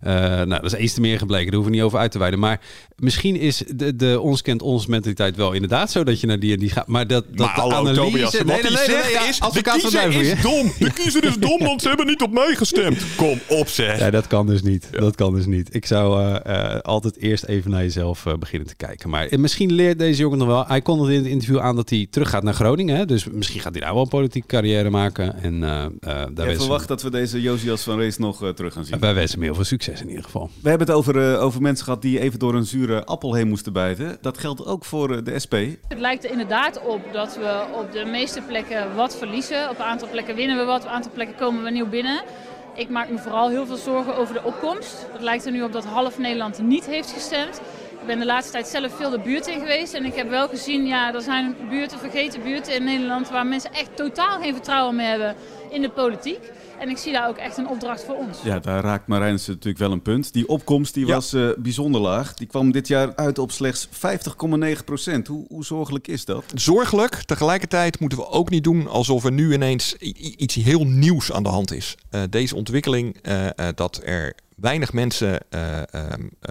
nou, 0.00 0.48
dat 0.48 0.64
is 0.64 0.72
eens 0.72 0.94
te 0.94 1.00
meer 1.00 1.18
gebleken, 1.18 1.46
daar 1.46 1.54
hoeven 1.54 1.70
we 1.70 1.76
niet 1.78 1.86
over 1.86 1.98
uit 1.98 2.10
te 2.10 2.18
wijden. 2.18 2.38
Maar 2.38 2.60
misschien 2.96 3.36
is 3.36 3.62
de, 3.74 3.96
de 3.96 4.20
ons 4.20 4.42
kent 4.42 4.62
ons 4.62 4.86
mentaliteit 4.86 5.36
wel 5.36 5.52
inderdaad 5.52 5.90
zo 5.90 6.04
dat 6.04 6.20
je 6.20 6.26
naar 6.26 6.38
die 6.38 6.52
en 6.52 6.58
die 6.58 6.70
gaat. 6.70 6.86
Maar 6.86 7.06
dat, 7.06 7.24
dat 7.30 7.46
maar 7.46 7.54
de 7.54 7.60
hallo, 7.60 7.76
analyse... 7.76 8.00
Tobias, 8.00 8.32
wat 8.32 8.44
nee, 8.44 8.62
nee, 8.62 8.72
nee, 8.72 8.86
nee, 8.86 9.18
nee, 9.18 9.28
is, 9.28 9.38
de 9.38 9.62
kiezer 9.62 10.12
is 10.12 10.42
dom. 10.42 10.72
De 10.78 10.92
kiezer 10.92 11.24
is 11.24 11.36
dom, 11.38 11.58
want 11.68 11.82
ze 11.82 11.88
hebben 11.88 12.06
niet 12.06 12.22
op 12.22 12.32
mij 12.32 12.54
gestemd. 12.54 13.02
Kom 13.16 13.40
op 13.48 13.68
zeg. 13.68 13.98
Ja, 13.98 14.10
dat 14.10 14.26
kan 14.26 14.46
dus 14.46 14.62
niet. 14.62 14.88
Ja. 14.92 14.98
Dat 14.98 15.14
kan 15.14 15.34
dus 15.34 15.46
niet. 15.46 15.74
Ik 15.74 15.86
zou 15.86 16.20
uh, 16.22 16.36
uh, 16.46 16.78
altijd 16.80 17.18
eerst 17.18 17.44
even 17.44 17.70
naar 17.70 17.82
jezelf 17.82 18.26
beginnen 18.38 18.68
te 18.68 18.76
kijken. 18.76 19.10
Maar 19.10 19.28
misschien 19.30 19.72
leert 19.72 19.98
deze 19.98 20.20
jongen 20.20 20.38
nog 20.38 20.46
wel. 20.48 20.66
Hij 20.66 20.80
kondigde 20.80 21.14
in 21.14 21.22
het 21.22 21.28
interview 21.28 21.58
aan 21.58 21.76
dat 21.76 21.90
hij 21.90 22.06
terug 22.10 22.30
gaat 22.30 22.42
naar 22.42 22.54
Groningen. 22.54 22.96
Hè? 22.96 23.04
Dus 23.06 23.24
misschien 23.24 23.60
gaat 23.60 23.72
hij 23.72 23.80
daar 23.80 23.92
wel 23.92 24.02
een 24.02 24.08
politieke 24.08 24.46
carrière 24.46 24.90
maken. 24.90 25.42
En, 25.42 25.60
daar 26.34 26.48
Ik 26.48 26.56
verwacht 26.56 26.88
dat 26.88 27.02
we 27.02 27.10
deze 27.10 27.40
Josias 27.40 27.82
van 27.82 27.98
Rees 27.98 28.18
nog 28.18 28.52
terug 28.54 28.72
gaan 28.72 28.84
zien. 28.84 28.98
Wij 28.98 29.14
wensen 29.14 29.34
hem 29.34 29.44
heel 29.44 29.54
veel 29.54 29.64
succes 29.64 29.85
in 29.88 30.08
ieder 30.08 30.24
geval. 30.24 30.50
We 30.62 30.68
hebben 30.68 30.86
het 30.86 30.96
over, 30.96 31.32
uh, 31.32 31.42
over 31.42 31.62
mensen 31.62 31.84
gehad 31.84 32.02
die 32.02 32.20
even 32.20 32.38
door 32.38 32.54
een 32.54 32.64
zure 32.64 33.04
appel 33.04 33.34
heen 33.34 33.48
moesten 33.48 33.72
bijten. 33.72 34.18
Dat 34.20 34.38
geldt 34.38 34.66
ook 34.66 34.84
voor 34.84 35.10
uh, 35.10 35.24
de 35.24 35.38
SP. 35.44 35.54
Het 35.88 35.98
lijkt 35.98 36.24
er 36.24 36.30
inderdaad 36.30 36.80
op 36.86 37.00
dat 37.12 37.36
we 37.36 37.64
op 37.74 37.92
de 37.92 38.04
meeste 38.04 38.40
plekken 38.40 38.94
wat 38.94 39.16
verliezen. 39.16 39.70
Op 39.70 39.78
een 39.78 39.84
aantal 39.84 40.08
plekken 40.08 40.34
winnen 40.34 40.56
we 40.56 40.64
wat, 40.64 40.80
op 40.80 40.86
een 40.86 40.94
aantal 40.94 41.12
plekken 41.14 41.36
komen 41.36 41.62
we 41.62 41.70
nieuw 41.70 41.88
binnen. 41.88 42.22
Ik 42.74 42.88
maak 42.88 43.10
me 43.10 43.18
vooral 43.18 43.48
heel 43.48 43.66
veel 43.66 43.76
zorgen 43.76 44.16
over 44.16 44.34
de 44.34 44.42
opkomst. 44.42 45.06
Het 45.12 45.22
lijkt 45.22 45.46
er 45.46 45.52
nu 45.52 45.62
op 45.62 45.72
dat 45.72 45.84
half 45.84 46.18
Nederland 46.18 46.62
niet 46.62 46.86
heeft 46.86 47.12
gestemd. 47.12 47.60
Ik 48.00 48.06
ben 48.06 48.18
de 48.18 48.26
laatste 48.26 48.52
tijd 48.52 48.66
zelf 48.66 48.96
veel 48.96 49.10
de 49.10 49.18
buurt 49.18 49.46
in 49.46 49.58
geweest. 49.58 49.94
En 49.94 50.04
ik 50.04 50.14
heb 50.14 50.28
wel 50.28 50.48
gezien, 50.48 50.86
ja, 50.86 51.14
er 51.14 51.20
zijn 51.20 51.56
buurten, 51.68 51.98
vergeten 51.98 52.42
buurten 52.42 52.74
in 52.74 52.84
Nederland... 52.84 53.28
waar 53.30 53.46
mensen 53.46 53.72
echt 53.72 53.96
totaal 53.96 54.40
geen 54.40 54.52
vertrouwen 54.54 54.96
meer 54.96 55.08
hebben 55.08 55.34
in 55.70 55.82
de 55.82 55.90
politiek. 55.90 56.52
En 56.78 56.88
ik 56.88 56.96
zie 56.96 57.12
daar 57.12 57.28
ook 57.28 57.36
echt 57.36 57.56
een 57.56 57.68
opdracht 57.68 58.04
voor 58.04 58.14
ons. 58.14 58.42
Ja, 58.42 58.58
daar 58.58 58.82
raakt 58.82 59.06
Marijnse 59.06 59.50
natuurlijk 59.50 59.78
wel 59.78 59.92
een 59.92 60.02
punt. 60.02 60.32
Die 60.32 60.48
opkomst 60.48 60.94
die 60.94 61.06
ja. 61.06 61.14
was 61.14 61.34
uh, 61.34 61.50
bijzonder 61.58 62.00
laag. 62.00 62.34
Die 62.34 62.46
kwam 62.46 62.72
dit 62.72 62.88
jaar 62.88 63.16
uit 63.16 63.38
op 63.38 63.52
slechts 63.52 63.88
50,9 63.88 64.84
procent. 64.84 65.26
Hoe, 65.26 65.44
hoe 65.48 65.64
zorgelijk 65.64 66.08
is 66.08 66.24
dat? 66.24 66.44
Zorgelijk. 66.54 67.14
Tegelijkertijd 67.14 68.00
moeten 68.00 68.18
we 68.18 68.28
ook 68.28 68.50
niet 68.50 68.64
doen 68.64 68.88
alsof 68.88 69.24
er 69.24 69.32
nu 69.32 69.52
ineens 69.52 69.94
iets 69.94 70.54
heel 70.54 70.84
nieuws 70.84 71.32
aan 71.32 71.42
de 71.42 71.48
hand 71.48 71.72
is. 71.72 71.96
Uh, 72.10 72.22
deze 72.30 72.56
ontwikkeling 72.56 73.16
uh, 73.22 73.48
dat 73.74 74.00
er 74.04 74.34
weinig 74.56 74.92
mensen 74.92 75.40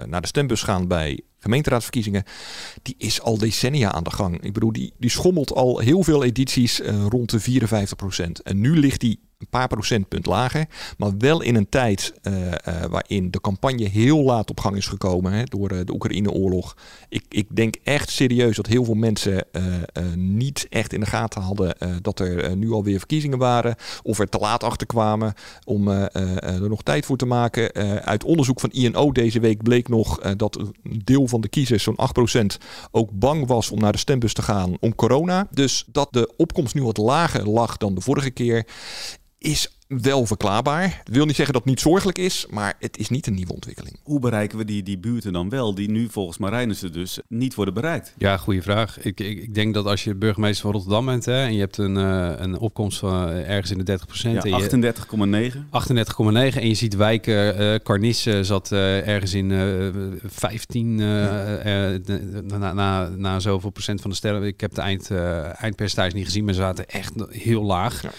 naar 0.06 0.20
de 0.20 0.26
stembus 0.26 0.62
gaan 0.62 0.88
bij 0.88 1.20
gemeenteraadsverkiezingen, 1.46 2.24
die 2.82 2.94
is 2.98 3.20
al 3.20 3.38
decennia 3.38 3.92
aan 3.92 4.04
de 4.04 4.10
gang. 4.10 4.42
Ik 4.42 4.52
bedoel, 4.52 4.72
die, 4.72 4.92
die 4.98 5.10
schommelt 5.10 5.52
al 5.52 5.78
heel 5.78 6.02
veel 6.02 6.24
edities 6.24 6.80
uh, 6.80 7.06
rond 7.08 7.30
de 7.30 7.40
54 7.40 7.96
procent. 7.96 8.42
En 8.42 8.60
nu 8.60 8.78
ligt 8.78 9.00
die 9.00 9.24
een 9.38 9.48
paar 9.50 9.68
procentpunt 9.68 10.26
lager. 10.26 10.66
Maar 10.98 11.18
wel 11.18 11.42
in 11.42 11.54
een 11.54 11.68
tijd 11.68 12.14
uh, 12.22 12.46
uh, 12.46 12.50
waarin 12.90 13.30
de 13.30 13.40
campagne 13.40 13.88
heel 13.88 14.22
laat 14.22 14.50
op 14.50 14.60
gang 14.60 14.76
is 14.76 14.86
gekomen 14.86 15.32
hè, 15.32 15.44
door 15.44 15.68
de 15.68 15.92
Oekraïne-oorlog. 15.92 16.76
Ik, 17.08 17.24
ik 17.28 17.56
denk 17.56 17.76
echt 17.84 18.10
serieus 18.10 18.56
dat 18.56 18.66
heel 18.66 18.84
veel 18.84 18.94
mensen 18.94 19.46
niet 20.14 20.66
echt 20.70 20.92
in 20.92 21.00
de 21.00 21.06
gaten 21.06 21.42
hadden 21.42 21.76
dat 22.02 22.20
er 22.20 22.56
nu 22.56 22.70
alweer 22.72 22.98
verkiezingen 22.98 23.38
waren. 23.38 23.76
Of 24.02 24.18
er 24.18 24.28
te 24.28 24.38
laat 24.38 24.64
achter 24.64 24.86
kwamen 24.86 25.34
om 25.64 25.88
er 25.88 26.68
nog 26.68 26.82
tijd 26.82 27.06
voor 27.06 27.16
te 27.16 27.26
maken. 27.26 27.72
uit 28.04 28.24
onderzoek 28.24 28.60
van 28.60 28.70
INO 28.70 29.12
deze 29.12 29.40
week 29.40 29.62
bleek 29.62 29.88
nog 29.88 30.34
dat 30.36 30.56
een 30.56 31.02
deel 31.04 31.28
van 31.28 31.35
de 31.40 31.48
kiezers, 31.48 31.82
zo'n 31.82 31.98
8%, 32.54 32.56
ook 32.90 33.10
bang 33.12 33.46
was 33.46 33.70
om 33.70 33.78
naar 33.78 33.92
de 33.92 33.98
stembus 33.98 34.32
te 34.32 34.42
gaan 34.42 34.76
om 34.80 34.94
corona. 34.94 35.48
Dus 35.50 35.84
dat 35.86 36.08
de 36.10 36.34
opkomst 36.36 36.74
nu 36.74 36.82
wat 36.82 36.96
lager 36.96 37.48
lag 37.48 37.76
dan 37.76 37.94
de 37.94 38.00
vorige 38.00 38.30
keer 38.30 38.66
is 39.38 39.75
wel 39.88 40.26
verklaarbaar. 40.26 41.00
Het 41.04 41.14
wil 41.14 41.26
niet 41.26 41.36
zeggen 41.36 41.54
dat 41.54 41.62
het 41.62 41.72
niet 41.72 41.80
zorgelijk 41.80 42.18
is, 42.18 42.46
maar 42.50 42.74
het 42.78 42.98
is 42.98 43.08
niet 43.08 43.26
een 43.26 43.34
nieuwe 43.34 43.52
ontwikkeling. 43.52 43.96
Hoe 44.02 44.20
bereiken 44.20 44.58
we 44.58 44.64
die, 44.64 44.82
die 44.82 44.98
buurten 44.98 45.32
dan 45.32 45.48
wel, 45.48 45.74
die 45.74 45.90
nu 45.90 46.08
volgens 46.10 46.38
Marijnissen 46.38 46.92
dus 46.92 47.18
niet 47.28 47.54
worden 47.54 47.74
bereikt? 47.74 48.14
Ja, 48.18 48.36
goede 48.36 48.62
vraag. 48.62 48.98
Ik, 48.98 49.20
ik, 49.20 49.38
ik, 49.38 49.54
denk 49.54 49.74
dat 49.74 49.86
als 49.86 50.04
je 50.04 50.14
burgemeester 50.14 50.62
van 50.62 50.72
Rotterdam 50.72 51.06
bent 51.06 51.24
hè, 51.24 51.44
en 51.44 51.52
je 51.52 51.60
hebt 51.60 51.78
een, 51.78 51.96
uh, 51.96 52.32
een 52.36 52.58
opkomst 52.58 52.98
van 52.98 53.28
uh, 53.28 53.48
ergens 53.50 53.70
in 53.70 53.78
de 53.78 53.84
30 53.84 54.06
procent. 54.06 54.42
Ja, 54.42 54.60
38,9. 54.60 54.68
38,9 54.76 56.58
en 56.60 56.68
je 56.68 56.74
ziet 56.74 56.96
wijken, 56.96 57.60
uh, 57.60 57.74
Carnisse 57.74 58.44
zat 58.44 58.72
ergens 58.72 59.34
in 59.34 59.52
15 60.24 60.94
na, 60.94 62.72
na, 62.72 63.08
na 63.08 63.40
zoveel 63.40 63.70
procent 63.70 64.00
van 64.00 64.10
de 64.10 64.16
stellen. 64.16 64.42
Ik 64.42 64.60
heb 64.60 64.74
de 64.74 64.80
eind, 64.80 65.10
eindpercentage 65.56 66.16
niet 66.16 66.24
gezien, 66.24 66.44
maar 66.44 66.54
ze 66.54 66.60
zaten 66.60 66.88
echt 66.88 67.12
heel 67.28 67.62
laag. 67.62 68.02
Ja. 68.02 68.10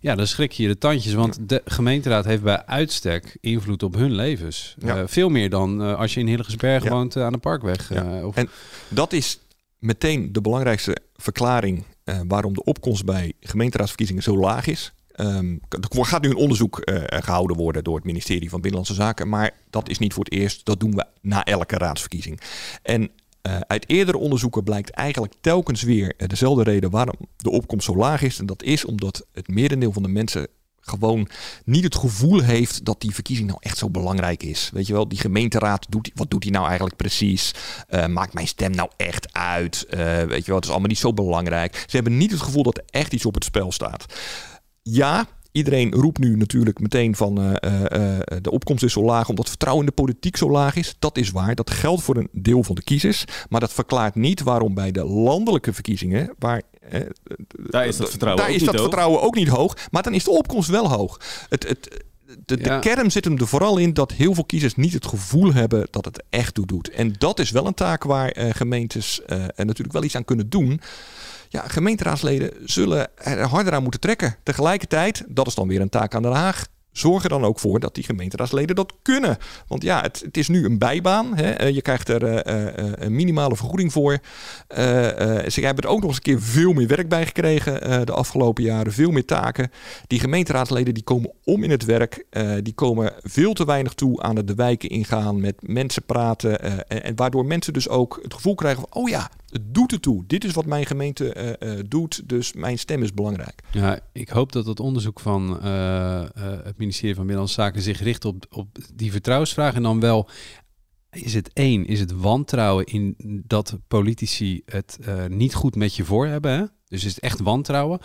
Ja, 0.00 0.14
dan 0.14 0.26
schrik 0.26 0.52
je 0.52 0.66
de 0.66 0.78
tandjes. 0.78 1.14
Want 1.14 1.48
de 1.48 1.62
gemeenteraad 1.64 2.24
heeft 2.24 2.42
bij 2.42 2.66
uitstek 2.66 3.36
invloed 3.40 3.82
op 3.82 3.94
hun 3.94 4.12
levens. 4.12 4.74
Ja. 4.78 4.96
Uh, 4.96 5.02
veel 5.06 5.28
meer 5.28 5.50
dan 5.50 5.82
uh, 5.82 5.98
als 5.98 6.14
je 6.14 6.20
in 6.20 6.26
Hillegersberg 6.26 6.84
ja. 6.84 6.90
woont 6.90 7.16
uh, 7.16 7.24
aan 7.24 7.32
de 7.32 7.38
Parkweg. 7.38 7.90
Of... 8.24 8.36
En 8.36 8.48
dat 8.88 9.12
is 9.12 9.38
meteen 9.78 10.32
de 10.32 10.40
belangrijkste 10.40 10.96
verklaring 11.14 11.84
waarom 12.26 12.54
de 12.54 12.64
opkomst 12.64 13.04
bij 13.04 13.32
gemeenteraadsverkiezingen 13.40 14.22
zo 14.22 14.36
laag 14.36 14.66
is. 14.66 14.92
Um, 15.20 15.60
er 15.68 16.04
gaat 16.04 16.22
nu 16.22 16.28
een 16.28 16.36
onderzoek 16.36 16.80
gehouden 17.06 17.56
worden 17.56 17.84
door 17.84 17.96
het 17.96 18.04
ministerie 18.04 18.50
van 18.50 18.60
Binnenlandse 18.60 19.02
Zaken. 19.02 19.28
Maar 19.28 19.50
dat 19.70 19.88
is 19.88 19.98
niet 19.98 20.12
voor 20.12 20.24
het 20.24 20.32
eerst. 20.32 20.64
Dat 20.64 20.80
doen 20.80 20.94
we 20.94 21.04
na 21.20 21.44
elke 21.44 21.76
raadsverkiezing. 21.76 22.40
En 22.82 23.10
uh, 23.46 23.56
uit 23.66 23.88
eerdere 23.88 24.18
onderzoeken 24.18 24.64
blijkt 24.64 24.90
eigenlijk 24.90 25.34
telkens 25.40 25.82
weer 25.82 26.14
dezelfde 26.26 26.62
reden 26.62 26.90
waarom 26.90 27.16
de 27.36 27.50
opkomst 27.50 27.86
zo 27.86 27.96
laag 27.96 28.22
is. 28.22 28.38
En 28.38 28.46
dat 28.46 28.62
is 28.62 28.84
omdat 28.84 29.26
het 29.32 29.48
merendeel 29.48 29.92
van 29.92 30.02
de 30.02 30.08
mensen 30.08 30.46
gewoon 30.80 31.28
niet 31.64 31.84
het 31.84 31.96
gevoel 31.96 32.40
heeft 32.40 32.84
dat 32.84 33.00
die 33.00 33.14
verkiezing 33.14 33.48
nou 33.48 33.60
echt 33.62 33.78
zo 33.78 33.90
belangrijk 33.90 34.42
is. 34.42 34.70
Weet 34.72 34.86
je 34.86 34.92
wel, 34.92 35.08
die 35.08 35.18
gemeenteraad, 35.18 35.86
doet, 35.88 36.10
wat 36.14 36.30
doet 36.30 36.42
hij 36.42 36.52
nou 36.52 36.64
eigenlijk 36.64 36.96
precies? 36.96 37.54
Uh, 37.90 38.06
maakt 38.06 38.34
mijn 38.34 38.46
stem 38.46 38.70
nou 38.70 38.90
echt 38.96 39.32
uit? 39.32 39.86
Weet 39.88 40.44
je 40.44 40.46
wel, 40.46 40.56
het 40.56 40.64
is 40.64 40.70
allemaal 40.70 40.88
niet 40.88 40.98
zo 40.98 41.12
belangrijk. 41.12 41.84
Ze 41.86 41.96
hebben 41.96 42.16
niet 42.16 42.30
het 42.30 42.40
gevoel 42.40 42.62
dat 42.62 42.76
er 42.76 42.84
echt 42.90 43.12
iets 43.12 43.26
op 43.26 43.34
het 43.34 43.44
spel 43.44 43.72
staat. 43.72 44.04
Ja, 44.82 45.26
Iedereen 45.56 45.92
roept 45.92 46.18
nu 46.18 46.36
natuurlijk 46.36 46.80
meteen 46.80 47.16
van 47.16 47.40
uh, 47.40 47.46
uh, 47.46 48.18
de 48.42 48.50
opkomst 48.50 48.82
is 48.82 48.92
zo 48.92 49.02
laag 49.02 49.28
omdat 49.28 49.48
vertrouwen 49.48 49.84
in 49.84 49.90
de 49.90 50.02
politiek 50.02 50.36
zo 50.36 50.50
laag 50.50 50.76
is. 50.76 50.96
Dat 50.98 51.18
is 51.18 51.30
waar. 51.30 51.54
Dat 51.54 51.70
geldt 51.70 52.02
voor 52.02 52.16
een 52.16 52.28
deel 52.32 52.62
van 52.62 52.74
de 52.74 52.82
kiezers. 52.82 53.24
Maar 53.48 53.60
dat 53.60 53.72
verklaart 53.72 54.14
niet 54.14 54.42
waarom 54.42 54.74
bij 54.74 54.92
de 54.92 55.04
landelijke 55.04 55.72
verkiezingen, 55.72 56.34
waar 56.38 56.62
daar 57.70 57.86
is 57.86 57.96
dat 57.96 58.10
vertrouwen, 58.10 58.42
daar 58.42 58.50
ook, 58.50 58.54
is 58.54 58.60
niet 58.62 58.70
dat 58.70 58.80
hoog. 58.80 58.88
vertrouwen 58.88 59.22
ook 59.22 59.34
niet 59.34 59.48
hoog. 59.48 59.76
Maar 59.90 60.02
dan 60.02 60.14
is 60.14 60.24
de 60.24 60.30
opkomst 60.30 60.68
wel 60.68 60.88
hoog. 60.88 61.20
Het, 61.48 61.68
het, 61.68 62.04
de, 62.44 62.78
kern 62.80 63.10
zit 63.10 63.24
hem 63.24 63.38
er 63.38 63.46
vooral 63.46 63.78
in 63.78 63.92
dat 63.92 64.12
heel 64.12 64.34
veel 64.34 64.44
kiezers 64.44 64.74
niet 64.74 64.92
het 64.92 65.06
gevoel 65.06 65.52
hebben 65.52 65.88
dat 65.90 66.04
het 66.04 66.22
echt 66.30 66.54
toe 66.54 66.66
doet. 66.66 66.90
En 66.90 67.14
dat 67.18 67.38
is 67.38 67.50
wel 67.50 67.66
een 67.66 67.74
taak 67.74 68.04
waar 68.04 68.30
eh, 68.30 68.54
gemeentes 68.54 69.22
eh, 69.22 69.42
er 69.42 69.66
natuurlijk 69.66 69.92
wel 69.92 70.04
iets 70.04 70.16
aan 70.16 70.24
kunnen 70.24 70.48
doen. 70.48 70.80
Ja, 71.48 71.68
gemeenteraadsleden 71.68 72.50
zullen 72.64 73.08
er 73.16 73.46
harder 73.46 73.72
aan 73.74 73.82
moeten 73.82 74.00
trekken. 74.00 74.36
Tegelijkertijd, 74.42 75.24
dat 75.28 75.46
is 75.46 75.54
dan 75.54 75.68
weer 75.68 75.80
een 75.80 75.88
taak 75.88 76.14
aan 76.14 76.22
Den 76.22 76.32
Haag. 76.32 76.66
Zorg 76.92 77.22
er 77.22 77.28
dan 77.28 77.44
ook 77.44 77.58
voor 77.58 77.80
dat 77.80 77.94
die 77.94 78.04
gemeenteraadsleden 78.04 78.76
dat 78.76 78.92
kunnen. 79.02 79.36
Want 79.68 79.82
ja, 79.82 80.00
het, 80.00 80.20
het 80.24 80.36
is 80.36 80.48
nu 80.48 80.64
een 80.64 80.78
bijbaan. 80.78 81.36
Hè. 81.36 81.50
Eh, 81.50 81.74
Je 81.74 81.82
krijgt 81.82 82.08
er 82.08 82.24
eh, 82.24 82.68
eh, 82.68 82.92
een 82.94 83.14
minimale 83.14 83.56
vergoeding 83.56 83.92
voor. 83.92 84.18
Eh, 84.68 84.86
ze 85.48 85.60
hebben 85.60 85.84
er 85.84 85.90
ook 85.90 86.00
nog 86.00 86.08
eens 86.08 86.16
een 86.16 86.22
keer 86.22 86.42
veel 86.42 86.72
meer 86.72 86.86
werk 86.86 87.08
bij 87.08 87.26
gekregen 87.26 88.06
de 88.06 88.12
afgelopen 88.12 88.64
jaren. 88.64 88.92
Veel 88.92 89.10
meer 89.10 89.24
taken. 89.24 89.70
Die 90.06 90.20
gemeenteraadsleden 90.20 90.94
die 90.94 91.02
komen 91.02 91.32
om 91.44 91.62
in 91.62 91.70
het 91.70 91.84
werk. 91.84 92.24
Die 92.62 92.74
komen 92.74 93.12
veel 93.22 93.52
te 93.52 93.64
weinig 93.64 93.94
toe 93.94 94.22
aan 94.22 94.36
het 94.36 94.48
de 94.48 94.54
wijken 94.54 94.88
ingaan. 94.88 95.40
Met 95.40 95.54
mensen 95.60 96.02
praten. 96.02 96.60
en, 96.88 97.02
en 97.04 97.16
waardoor 97.16 97.46
mensen 97.46 97.72
dus 97.72 97.88
ook 97.88 98.18
het 98.22 98.34
gevoel 98.34 98.54
krijgen 98.54 98.84
van... 98.88 99.02
Oh 99.02 99.08
ja, 99.08 99.30
het 99.50 99.74
doet 99.74 99.92
ertoe. 99.92 100.24
Dit 100.26 100.44
is 100.44 100.52
wat 100.52 100.66
mijn 100.66 100.86
gemeente 100.86 101.32
eh, 101.32 101.78
eh, 101.78 101.84
doet. 101.88 102.28
Dus 102.28 102.52
mijn 102.52 102.78
stem 102.78 103.02
is 103.02 103.14
belangrijk. 103.14 103.62
Ja, 103.70 104.00
ik 104.12 104.28
hoop 104.28 104.52
dat 104.52 104.66
het 104.66 104.80
onderzoek 104.80 105.20
van 105.20 105.60
eh, 105.62 106.24
het 106.64 106.78
ministerie 106.78 107.14
van 107.14 107.24
Binnenlandse 107.24 107.60
Zaken 107.60 107.82
zich 107.82 108.00
richt 108.00 108.24
op, 108.24 108.46
op 108.50 108.78
die 108.94 109.10
vertrouwensvraag. 109.10 109.74
En 109.74 109.82
dan 109.82 110.00
wel, 110.00 110.28
is 111.10 111.34
het 111.34 111.50
één, 111.52 111.86
is 111.86 112.00
het 112.00 112.12
wantrouwen 112.12 112.84
in 112.84 113.14
dat 113.46 113.78
politici 113.88 114.62
het 114.64 114.98
niet 115.28 115.54
goed 115.54 115.76
met 115.76 115.94
je 115.94 116.04
voor 116.04 116.26
hebben? 116.26 116.50
Hè? 116.50 116.64
Dus 116.88 117.04
is 117.04 117.14
het 117.14 117.22
echt 117.24 117.40
wantrouwen? 117.40 117.98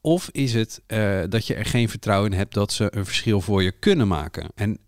Of 0.00 0.28
is 0.32 0.54
het 0.54 0.82
dat 1.28 1.46
je 1.46 1.54
er 1.54 1.64
geen 1.64 1.88
vertrouwen 1.88 2.30
in 2.30 2.38
hebt 2.38 2.54
dat 2.54 2.72
ze 2.72 2.96
een 2.96 3.04
verschil 3.04 3.40
voor 3.40 3.62
je 3.62 3.72
kunnen 3.72 4.08
maken? 4.08 4.48
En 4.54 4.78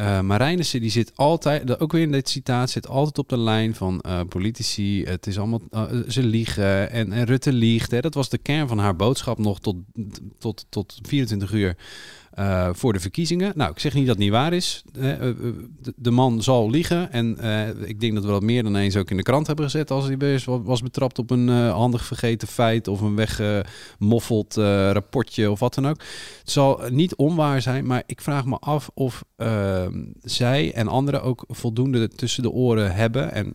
eh 0.00 0.20
Marijnissen 0.20 0.80
die 0.80 0.90
zit 0.90 1.12
altijd, 1.14 1.80
ook 1.80 1.92
weer 1.92 2.02
in 2.02 2.12
dit 2.12 2.28
citaat, 2.28 2.70
zit 2.70 2.88
altijd 2.88 3.18
op 3.18 3.28
de 3.28 3.38
lijn 3.38 3.74
van 3.74 4.00
eh, 4.00 4.20
politici. 4.28 5.04
Het 5.04 5.26
is 5.26 5.38
allemaal, 5.38 5.60
eh, 5.70 5.82
ze 6.08 6.22
liegen 6.22 6.90
en, 6.90 7.12
en 7.12 7.24
Rutte 7.24 7.52
liegt. 7.52 7.90
Hè. 7.90 8.00
Dat 8.00 8.14
was 8.14 8.28
de 8.28 8.38
kern 8.38 8.68
van 8.68 8.78
haar 8.78 8.96
boodschap 8.96 9.38
nog 9.38 9.60
tot, 9.60 9.76
tot, 10.38 10.66
tot 10.68 10.98
24 11.02 11.52
uur 11.52 11.76
eh, 12.30 12.68
voor 12.72 12.92
de 12.92 13.00
verkiezingen. 13.00 13.52
Nou, 13.56 13.70
ik 13.70 13.78
zeg 13.78 13.94
niet 13.94 14.06
dat 14.06 14.14
het 14.14 14.24
niet 14.24 14.32
waar 14.32 14.52
is. 14.52 14.82
Eh, 14.98 15.28
eh, 15.28 15.36
de, 15.96 16.10
man 16.10 16.42
zal 16.42 16.70
liegen. 16.70 17.12
En 17.12 17.28
ik 17.86 18.00
denk 18.00 18.14
dat 18.14 18.24
we 18.24 18.30
dat 18.30 18.42
meer 18.42 18.62
dan 18.62 18.76
eens 18.76 18.96
ook 18.96 19.10
in 19.10 19.16
de 19.16 19.22
krant 19.22 19.46
hebben 19.46 19.64
gezet 19.64 19.90
als 19.90 20.06
hij 20.06 20.16
was, 20.18 20.44
was 20.44 20.82
betrapt 20.82 21.18
op 21.18 21.30
een 21.30 21.48
handig 21.48 22.04
vergeten 22.04 22.48
feit 22.48 22.88
of 22.88 23.00
een 23.00 23.16
weggemoffeld 23.16 24.54
rapportje 24.92 25.50
of 25.50 25.60
wat 25.60 25.74
dan 25.74 25.88
ook. 25.88 26.00
Het 26.40 26.50
zal 26.50 26.80
niet 26.90 27.14
onwaar 27.14 27.62
zijn, 27.62 27.86
maar 27.86 28.02
ik 28.06 28.20
vraag 28.20 28.44
me 28.44 28.58
af 28.58 28.90
of 28.94 29.24
eh, 29.36 29.86
zij 30.22 30.72
en 30.72 30.88
anderen 30.88 31.22
ook 31.22 31.44
voldoende 31.48 32.08
tussen 32.08 32.42
de 32.42 32.50
oren 32.50 32.94
hebben 32.94 33.32
en 33.32 33.54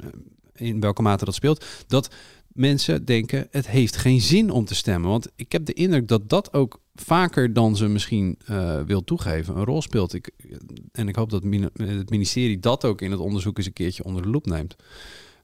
in 0.55 0.79
welke 0.79 1.01
mate 1.01 1.25
dat 1.25 1.33
speelt, 1.33 1.65
dat 1.88 2.09
mensen 2.55 3.05
denken 3.05 3.47
het 3.51 3.67
heeft 3.67 3.97
geen 3.97 4.21
zin 4.21 4.49
om 4.49 4.65
te 4.65 4.75
stemmen. 4.75 5.09
Want 5.09 5.27
ik 5.35 5.51
heb 5.51 5.65
de 5.65 5.73
indruk 5.73 6.07
dat 6.07 6.29
dat 6.29 6.53
ook 6.53 6.79
vaker 6.95 7.53
dan 7.53 7.75
ze 7.75 7.87
misschien 7.87 8.37
eh, 8.45 8.81
wil 8.81 9.03
toegeven 9.03 9.57
een 9.57 9.65
rol 9.65 9.81
speelt. 9.81 10.13
Ik, 10.13 10.31
en 10.91 11.07
ik 11.07 11.15
hoop 11.15 11.29
dat 11.29 11.43
het 11.77 12.09
ministerie 12.09 12.59
dat 12.59 12.85
ook 12.85 13.01
in 13.01 13.11
het 13.11 13.19
onderzoek 13.19 13.57
eens 13.57 13.67
een 13.67 13.73
keertje 13.73 14.03
onder 14.03 14.21
de 14.21 14.29
loep 14.29 14.45
neemt. 14.45 14.75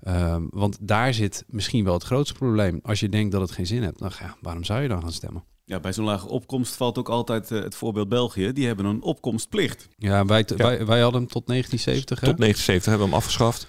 Ehm, 0.04 0.44
want 0.50 0.78
daar 0.82 1.14
zit 1.14 1.44
misschien 1.48 1.84
wel 1.84 1.94
het 1.94 2.04
grootste 2.04 2.34
probleem. 2.34 2.80
Als 2.84 3.00
je 3.00 3.10
denkt 3.10 3.32
dat 3.32 3.42
het 3.42 3.52
geen 3.52 3.68
zin 3.68 3.84
hebt, 3.84 4.00
dan 4.00 4.12
ja, 4.20 4.36
waarom 4.42 4.64
zou 4.64 4.82
je 4.82 4.88
dan 4.88 5.02
gaan 5.02 5.12
stemmen? 5.12 5.44
Ja, 5.66 5.80
bij 5.80 5.94
zo'n 5.94 6.06
lage 6.06 6.28
opkomst 6.28 6.76
valt 6.76 6.98
ook 6.98 7.10
altijd 7.10 7.52
eh, 7.52 7.62
het 7.62 7.76
voorbeeld 7.76 8.10
België. 8.10 8.54
Die 8.54 8.66
hebben 8.68 8.86
een 8.86 9.02
opkomstplicht. 9.02 9.88
Ja, 9.98 10.26
wij, 10.26 10.46
Wij, 10.56 10.86
wij 10.86 11.02
hadden 11.02 11.22
hem 11.22 11.30
tot 11.30 11.48
1970. 11.48 12.20
hè? 12.20 12.28
Tot 12.28 12.38
1970 12.38 12.86
hebben 12.86 13.08
we 13.08 13.14
hem 13.14 13.24
afgeschaft. 13.24 13.68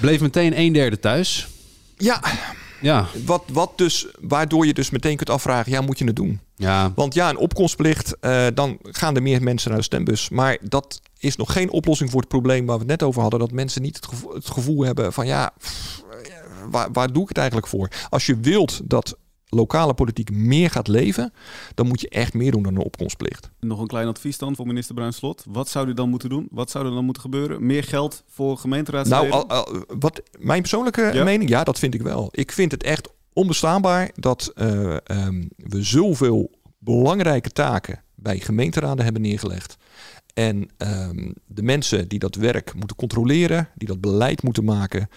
Bleef 0.00 0.20
meteen 0.20 0.58
een 0.58 0.72
derde 0.72 0.98
thuis. 0.98 1.48
Ja. 1.96 2.22
Ja. 2.80 3.06
Wat, 3.24 3.42
wat 3.52 3.72
dus, 3.76 4.06
waardoor 4.20 4.66
je 4.66 4.74
dus 4.74 4.90
meteen 4.90 5.16
kunt 5.16 5.30
afvragen, 5.30 5.72
ja, 5.72 5.80
moet 5.80 5.98
je 5.98 6.04
het 6.04 6.16
doen? 6.16 6.40
Ja. 6.56 6.92
Want 6.94 7.14
ja, 7.14 7.30
een 7.30 7.36
opkomstplicht, 7.36 8.16
eh, 8.20 8.46
dan 8.54 8.78
gaan 8.82 9.16
er 9.16 9.22
meer 9.22 9.42
mensen 9.42 9.68
naar 9.68 9.78
de 9.78 9.84
stembus. 9.84 10.28
Maar 10.28 10.58
dat 10.62 11.00
is 11.18 11.36
nog 11.36 11.52
geen 11.52 11.70
oplossing 11.70 12.10
voor 12.10 12.20
het 12.20 12.28
probleem 12.28 12.66
waar 12.66 12.74
we 12.74 12.82
het 12.82 12.90
net 12.90 13.02
over 13.02 13.22
hadden. 13.22 13.40
Dat 13.40 13.52
mensen 13.52 13.82
niet 13.82 13.96
het 13.96 14.06
gevoel, 14.06 14.34
het 14.34 14.50
gevoel 14.50 14.84
hebben 14.84 15.12
van 15.12 15.26
ja, 15.26 15.52
pff, 15.58 16.02
waar, 16.70 16.92
waar 16.92 17.12
doe 17.12 17.22
ik 17.22 17.28
het 17.28 17.38
eigenlijk 17.38 17.66
voor? 17.66 17.88
Als 18.08 18.26
je 18.26 18.36
wilt 18.40 18.80
dat 18.84 19.16
lokale 19.50 19.94
politiek 19.94 20.30
meer 20.30 20.70
gaat 20.70 20.88
leven, 20.88 21.32
dan 21.74 21.86
moet 21.86 22.00
je 22.00 22.08
echt 22.08 22.34
meer 22.34 22.50
doen 22.50 22.62
dan 22.62 22.74
een 22.74 22.84
opkomstplicht. 22.84 23.50
Nog 23.60 23.80
een 23.80 23.86
klein 23.86 24.06
advies 24.08 24.38
dan 24.38 24.56
voor 24.56 24.66
minister 24.66 24.94
Bruinslot. 24.94 25.44
Wat 25.48 25.68
zou 25.68 25.88
u 25.88 25.94
dan 25.94 26.08
moeten 26.08 26.28
doen? 26.28 26.48
Wat 26.50 26.70
zou 26.70 26.86
er 26.86 26.90
dan 26.94 27.04
moeten 27.04 27.22
gebeuren? 27.22 27.66
Meer 27.66 27.84
geld 27.84 28.22
voor 28.26 28.56
gemeenteraadsleden? 28.58 29.28
Nou, 29.28 29.48
al, 29.48 29.64
al- 29.64 29.84
wat 29.98 30.22
mijn 30.38 30.60
persoonlijke 30.60 31.10
Ja? 31.12 31.24
mening, 31.24 31.50
ja, 31.50 31.64
dat 31.64 31.78
vind 31.78 31.94
ik 31.94 32.02
wel. 32.02 32.28
Ik 32.30 32.52
vind 32.52 32.72
het 32.72 32.82
echt 32.82 33.08
onbestaanbaar 33.32 34.10
dat 34.14 34.52
eh, 34.54 34.96
ehm, 35.04 35.44
we 35.56 35.82
zoveel 35.82 36.50
belangrijke 36.78 37.50
taken 37.50 38.02
bij 38.14 38.38
gemeenteraden 38.38 39.04
hebben 39.04 39.22
neergelegd. 39.22 39.76
En 40.34 40.68
ehm, 40.76 41.32
de 41.46 41.62
mensen 41.62 42.08
die 42.08 42.18
dat 42.18 42.34
werk 42.34 42.74
moeten 42.74 42.96
controleren, 42.96 43.68
die 43.74 43.88
dat 43.88 44.00
beleid 44.00 44.42
moeten 44.42 44.64
maken, 44.64 45.08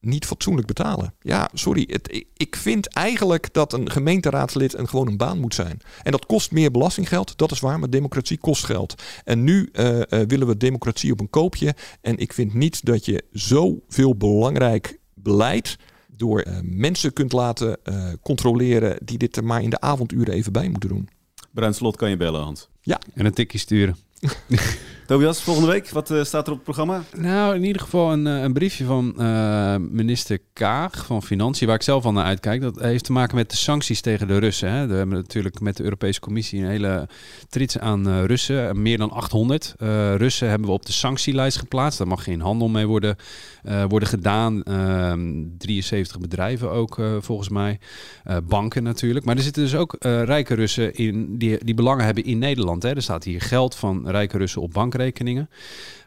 niet 0.00 0.26
fatsoenlijk 0.26 0.66
betalen. 0.66 1.14
Ja, 1.20 1.50
sorry. 1.52 1.84
Het, 1.90 2.24
ik- 2.36 2.56
vind 2.56 2.86
eigenlijk 2.88 3.52
dat 3.52 3.72
een 3.72 3.90
gemeenteraadslid 3.90 4.74
een, 4.74 4.88
gewoon 4.88 5.06
een 5.08 5.16
baan 5.16 5.38
moet 5.38 5.54
zijn. 5.54 5.80
En 6.02 6.12
dat 6.12 6.26
kost 6.26 6.50
meer 6.52 6.70
belastinggeld, 6.70 7.38
dat 7.38 7.50
is 7.52 7.60
waar, 7.60 7.78
maar 7.78 7.90
democratie 7.90 8.38
kost 8.38 8.64
geld. 8.64 9.02
En 9.24 9.44
nu 9.44 9.68
eh, 9.72 10.00
eh, 10.00 10.26
willen 10.28 10.46
we 10.46 10.56
democratie 10.56 11.12
op 11.12 11.20
een 11.20 11.30
koopje. 11.30 11.74
En 12.00 12.16
ik 12.16 12.32
vind 12.32 12.54
niet 12.54 12.84
dat 12.84 13.04
je 13.04 13.24
zoveel 13.32 14.16
belangrijk 14.16 14.98
beleid 15.14 15.76
door 16.16 16.40
eh, 16.40 16.56
mensen 16.62 17.12
kunt 17.12 17.32
laten 17.32 17.84
eh, 17.84 18.12
controleren 18.22 18.98
die 19.04 19.18
dit 19.18 19.36
er 19.36 19.44
maar 19.44 19.62
in 19.62 19.70
de 19.70 19.80
avonduren 19.80 20.34
even 20.34 20.52
bij 20.52 20.68
moeten 20.68 20.88
doen. 20.88 21.08
Bruinslot 21.52 21.96
kan 21.96 22.10
je 22.10 22.16
bellen, 22.16 22.42
Hans. 22.42 22.68
Ja. 22.80 23.00
En 23.14 23.26
een 23.26 23.32
tikje 23.34 23.58
sturen. 23.58 23.96
Tobias, 25.10 25.42
volgende 25.42 25.70
week, 25.70 25.90
wat 25.90 26.10
eh, 26.10 26.24
staat 26.24 26.46
er 26.46 26.52
op 26.52 26.56
het 26.56 26.64
programma? 26.64 27.02
Nou, 27.16 27.54
in 27.54 27.64
ieder 27.64 27.82
geval 27.82 28.12
een, 28.12 28.26
eh, 28.26 28.42
een 28.42 28.52
briefje 28.52 28.84
van 28.84 29.14
eh, 29.18 29.76
minister 29.76 30.38
Kaag 30.52 31.06
van 31.06 31.22
Financiën, 31.22 31.66
waar 31.66 31.76
ik 31.76 31.82
zelf 31.82 32.04
al 32.04 32.12
naar 32.12 32.24
uitkijk. 32.24 32.60
Dat 32.60 32.80
heeft 32.80 33.04
te 33.04 33.12
maken 33.12 33.36
met 33.36 33.50
de 33.50 33.56
sancties 33.56 34.00
tegen 34.00 34.26
de 34.26 34.38
Russen. 34.38 34.70
Hè. 34.70 34.86
We 34.86 34.94
hebben 34.94 35.16
natuurlijk 35.16 35.60
met 35.60 35.76
de 35.76 35.82
Europese 35.82 36.20
Commissie 36.20 36.60
een 36.60 36.68
hele 36.68 37.08
trits 37.48 37.78
aan 37.78 38.24
Russen. 38.24 38.82
Meer 38.82 38.98
dan 38.98 39.10
800 39.10 39.74
eh, 39.78 40.14
Russen 40.14 40.48
hebben 40.48 40.68
we 40.68 40.74
op 40.74 40.86
de 40.86 40.92
sanctielijst 40.92 41.58
geplaatst. 41.58 41.98
Daar 41.98 42.08
mag 42.08 42.24
geen 42.24 42.40
handel 42.40 42.68
mee 42.68 42.86
worden, 42.86 43.16
worden 43.88 44.08
gedaan. 44.08 44.62
Ehm, 44.62 45.44
73 45.58 46.18
bedrijven 46.18 46.70
ook, 46.70 47.00
volgens 47.20 47.48
mij. 47.48 47.78
Banken 48.44 48.82
natuurlijk. 48.82 49.24
Maar 49.24 49.36
er 49.36 49.42
zitten 49.42 49.62
dus 49.62 49.74
ook 49.74 49.96
rijke 50.00 50.54
Russen 50.54 50.94
in 50.94 51.38
die, 51.38 51.64
die 51.64 51.74
belangen 51.74 52.04
hebben 52.04 52.24
in 52.24 52.38
Nederland. 52.38 52.82
Hè. 52.82 52.94
Er 52.94 53.02
staat 53.02 53.24
hier 53.24 53.40
geld 53.40 53.74
van 53.74 54.09
rijke 54.10 54.38
Russen 54.38 54.62
op 54.62 54.72
bankrekeningen. 54.72 55.50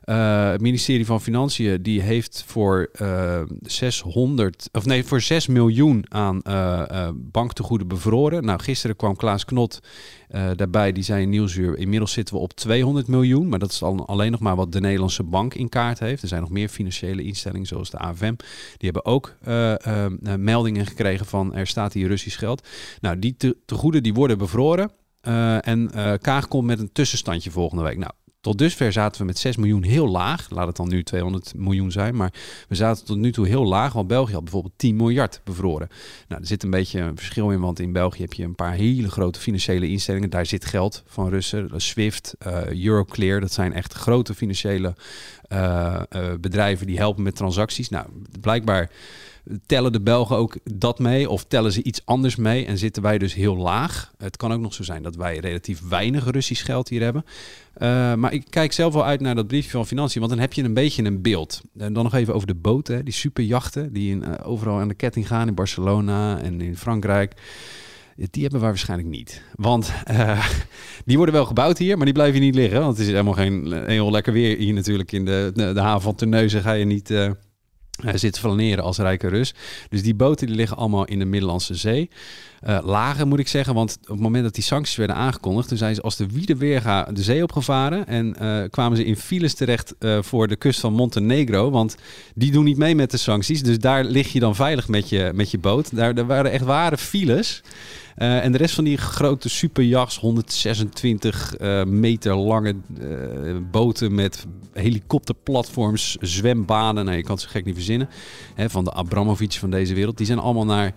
Eh, 0.03 0.49
het 0.49 0.61
ministerie 0.61 1.05
van 1.05 1.21
Financiën 1.21 1.81
die 1.81 2.01
heeft 2.01 2.43
voor 2.47 2.89
eh 2.93 3.41
600 3.61 4.69
of 4.71 4.85
nee 4.85 5.03
voor 5.03 5.21
6 5.21 5.47
miljoen 5.47 6.05
aan 6.07 6.41
eh 6.41 6.71
eh, 6.89 7.09
banktegoeden 7.15 7.87
bevroren. 7.87 8.45
Nou, 8.45 8.59
gisteren 8.61 8.95
kwam 8.95 9.15
Klaas 9.15 9.45
Knot 9.45 9.79
eh, 10.27 10.49
daarbij. 10.55 10.91
Die 10.91 11.03
zei 11.03 11.21
in 11.21 11.29
Nieuwsuur: 11.29 11.77
inmiddels 11.77 12.11
zitten 12.11 12.35
we 12.35 12.41
op 12.41 12.53
200 12.53 13.07
miljoen, 13.07 13.49
maar 13.49 13.59
dat 13.59 13.71
is 13.71 13.83
al 13.83 14.07
alleen 14.07 14.31
nog 14.31 14.39
maar 14.39 14.55
wat 14.55 14.71
de 14.71 14.79
Nederlandse 14.79 15.23
bank 15.23 15.53
in 15.53 15.69
kaart 15.69 15.99
heeft. 15.99 16.21
Er 16.21 16.27
zijn 16.27 16.41
nog 16.41 16.49
meer 16.49 16.69
financiële 16.69 17.23
instellingen 17.23 17.67
zoals 17.67 17.89
de 17.89 17.97
AFM. 17.97 18.33
Die 18.77 18.91
hebben 18.91 19.05
ook 19.05 19.35
eh, 19.43 19.85
eh, 19.85 20.05
eh, 20.05 20.11
meldingen 20.37 20.85
gekregen 20.85 21.25
van 21.25 21.53
er 21.53 21.67
staat 21.67 21.93
hier 21.93 22.07
Russisch 22.07 22.39
geld. 22.39 22.67
Nou, 23.01 23.19
die 23.19 23.35
te- 23.37 23.57
tegoeden 23.65 24.03
die 24.03 24.13
worden 24.13 24.37
bevroren. 24.37 24.91
Eh, 25.23 25.67
en 25.67 25.91
eh, 25.91 26.13
Kaag 26.21 26.47
komt 26.47 26.65
met 26.65 26.79
een 26.79 26.91
tussenstandje 26.91 27.51
volgende 27.51 27.83
week. 27.83 27.97
Nou, 27.97 28.11
Tot 28.41 28.57
dusver 28.57 28.91
zaten 28.91 29.21
we 29.21 29.27
met 29.27 29.37
6 29.37 29.55
miljoen 29.55 29.83
heel 29.83 30.07
laag. 30.07 30.49
Laat 30.49 30.67
het 30.67 30.75
dan 30.75 30.89
nu 30.89 31.03
200 31.03 31.53
miljoen 31.55 31.91
zijn. 31.91 32.15
Maar 32.15 32.33
we 32.67 32.75
zaten 32.75 33.05
tot 33.05 33.17
nu 33.17 33.31
toe 33.31 33.47
heel 33.47 33.65
laag. 33.65 33.93
Want 33.93 34.07
België 34.07 34.33
had 34.33 34.43
bijvoorbeeld 34.43 34.73
10 34.77 34.95
miljard 34.95 35.41
bevroren. 35.43 35.87
Nou, 36.27 36.41
er 36.41 36.47
zit 36.47 36.63
een 36.63 36.69
beetje 36.69 36.99
een 36.99 37.17
verschil 37.17 37.51
in. 37.51 37.59
Want 37.59 37.79
in 37.79 37.91
België 37.91 38.21
heb 38.21 38.33
je 38.33 38.43
een 38.43 38.55
paar 38.55 38.73
hele 38.73 39.11
grote 39.11 39.39
financiële 39.39 39.89
instellingen. 39.89 40.29
Daar 40.29 40.45
zit 40.45 40.65
geld 40.65 41.03
van 41.05 41.29
Russen. 41.29 41.69
Swift, 41.75 42.35
uh, 42.47 42.85
Euroclear. 42.85 43.39
Dat 43.39 43.53
zijn 43.53 43.73
echt 43.73 43.93
grote 43.93 44.33
financiële 44.33 44.95
uh, 45.53 46.01
uh, 46.15 46.33
bedrijven 46.39 46.87
die 46.87 46.97
helpen 46.97 47.23
met 47.23 47.35
transacties. 47.35 47.89
Nou, 47.89 48.07
blijkbaar 48.41 48.89
tellen 49.65 49.91
de 49.91 50.01
Belgen 50.01 50.35
ook 50.35 50.57
dat 50.63 50.99
mee 50.99 51.29
of 51.29 51.43
tellen 51.43 51.71
ze 51.71 51.83
iets 51.83 52.01
anders 52.05 52.35
mee 52.35 52.65
en 52.65 52.77
zitten 52.77 53.01
wij 53.01 53.17
dus 53.17 53.33
heel 53.33 53.55
laag. 53.55 54.11
Het 54.17 54.37
kan 54.37 54.53
ook 54.53 54.61
nog 54.61 54.73
zo 54.73 54.83
zijn 54.83 55.03
dat 55.03 55.15
wij 55.15 55.37
relatief 55.37 55.87
weinig 55.87 56.31
Russisch 56.31 56.65
geld 56.65 56.89
hier 56.89 57.01
hebben. 57.01 57.25
Uh, 57.77 58.13
maar 58.13 58.33
ik 58.33 58.45
kijk 58.49 58.71
zelf 58.71 58.93
wel 58.93 59.05
uit 59.05 59.21
naar 59.21 59.35
dat 59.35 59.47
briefje 59.47 59.71
van 59.71 59.87
Financiën, 59.87 60.19
want 60.19 60.31
dan 60.31 60.41
heb 60.41 60.53
je 60.53 60.63
een 60.63 60.73
beetje 60.73 61.03
een 61.03 61.21
beeld. 61.21 61.61
En 61.77 61.93
dan 61.93 62.03
nog 62.03 62.13
even 62.13 62.33
over 62.33 62.47
de 62.47 62.55
boten, 62.55 63.05
die 63.05 63.13
superjachten 63.13 63.93
die 63.93 64.11
in, 64.11 64.23
uh, 64.23 64.33
overal 64.43 64.79
aan 64.79 64.87
de 64.87 64.93
ketting 64.93 65.27
gaan 65.27 65.47
in 65.47 65.55
Barcelona 65.55 66.41
en 66.41 66.61
in 66.61 66.77
Frankrijk. 66.77 67.33
Die 68.15 68.41
hebben 68.41 68.59
wij 68.59 68.69
waarschijnlijk 68.69 69.09
niet. 69.09 69.41
Want 69.55 69.93
uh, 70.11 70.47
die 71.05 71.17
worden 71.17 71.35
wel 71.35 71.45
gebouwd 71.45 71.77
hier, 71.77 71.95
maar 71.95 72.05
die 72.05 72.13
blijven 72.13 72.35
hier 72.35 72.45
niet 72.45 72.55
liggen. 72.55 72.79
Want 72.79 72.97
het 72.97 73.05
is 73.05 73.11
helemaal 73.11 73.33
geen 73.33 73.85
heel 73.85 74.11
lekker 74.11 74.33
weer 74.33 74.57
hier 74.57 74.73
natuurlijk 74.73 75.11
in 75.11 75.25
de, 75.25 75.51
de, 75.53 75.73
de 75.73 75.79
haven 75.79 76.01
van 76.01 76.15
Terneuzen. 76.15 76.61
Ga 76.61 76.71
je 76.71 76.85
niet 76.85 77.13
uh, 78.05 78.11
zitten 78.13 78.41
flaneren 78.41 78.83
als 78.83 78.97
rijke 78.97 79.27
Rus. 79.27 79.53
Dus 79.89 80.03
die 80.03 80.15
boten 80.15 80.47
die 80.47 80.55
liggen 80.55 80.77
allemaal 80.77 81.05
in 81.05 81.19
de 81.19 81.25
Middellandse 81.25 81.75
Zee. 81.75 82.09
Uh, 82.67 82.79
lager 82.83 83.27
moet 83.27 83.39
ik 83.39 83.47
zeggen, 83.47 83.73
want 83.73 83.97
op 84.01 84.07
het 84.07 84.19
moment 84.19 84.43
dat 84.43 84.55
die 84.55 84.63
sancties 84.63 84.95
werden 84.95 85.15
aangekondigd, 85.15 85.67
toen 85.67 85.77
zijn 85.77 85.95
ze 85.95 86.01
als 86.01 86.15
de 86.15 86.27
wiede 86.27 86.55
weerga 86.55 87.03
de 87.03 87.23
zee 87.23 87.43
opgevaren 87.43 88.07
en 88.07 88.35
uh, 88.41 88.63
kwamen 88.69 88.97
ze 88.97 89.05
in 89.05 89.15
files 89.15 89.53
terecht 89.53 89.95
voor 90.21 90.47
de 90.47 90.55
kust 90.55 90.79
van 90.79 90.93
Montenegro, 90.93 91.69
want 91.69 91.95
die 92.35 92.51
doen 92.51 92.63
niet 92.63 92.77
mee 92.77 92.95
met 92.95 93.11
de 93.11 93.17
sancties, 93.17 93.63
dus 93.63 93.79
daar 93.79 94.03
lig 94.03 94.33
je 94.33 94.39
dan 94.39 94.55
veilig 94.55 94.87
met 94.87 95.09
je, 95.09 95.31
met 95.33 95.51
je 95.51 95.57
boot. 95.57 95.95
Daar, 95.95 96.15
daar 96.15 96.25
waren 96.25 96.51
echt 96.51 96.63
ware 96.63 96.97
files. 96.97 97.61
Uh, 98.17 98.43
en 98.43 98.51
de 98.51 98.57
rest 98.57 98.75
van 98.75 98.83
die 98.83 98.97
grote 98.97 99.49
superjachts, 99.49 100.19
126 100.19 101.53
uh, 101.61 101.83
meter 101.83 102.35
lange 102.35 102.75
uh, 102.99 103.57
boten 103.71 104.15
met 104.15 104.45
helikopterplatforms, 104.73 106.17
zwembanen, 106.19 107.05
nou, 107.05 107.17
je 107.17 107.23
kan 107.23 107.39
zo 107.39 107.47
gek 107.49 107.65
niet 107.65 107.75
verzinnen, 107.75 108.09
hè, 108.53 108.69
van 108.69 108.83
de 108.83 108.91
Abramovic 108.91 109.53
van 109.53 109.69
deze 109.69 109.93
wereld, 109.93 110.17
die 110.17 110.25
zijn 110.25 110.39
allemaal 110.39 110.65
naar 110.65 110.93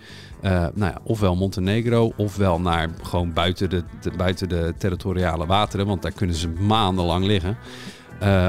nou 0.75 0.93
ja, 0.93 1.01
ofwel 1.05 1.37
Montenegro 1.37 2.13
ofwel 2.17 2.61
naar 2.61 2.91
gewoon 3.03 3.33
buiten 3.33 3.71
de, 3.71 3.85
de, 4.01 4.11
buiten 4.17 4.49
de 4.49 4.75
territoriale 4.79 5.47
wateren, 5.47 5.87
want 5.87 6.03
daar 6.03 6.13
kunnen 6.13 6.37
ze 6.37 6.49
maandenlang 6.49 7.25
liggen. 7.25 7.57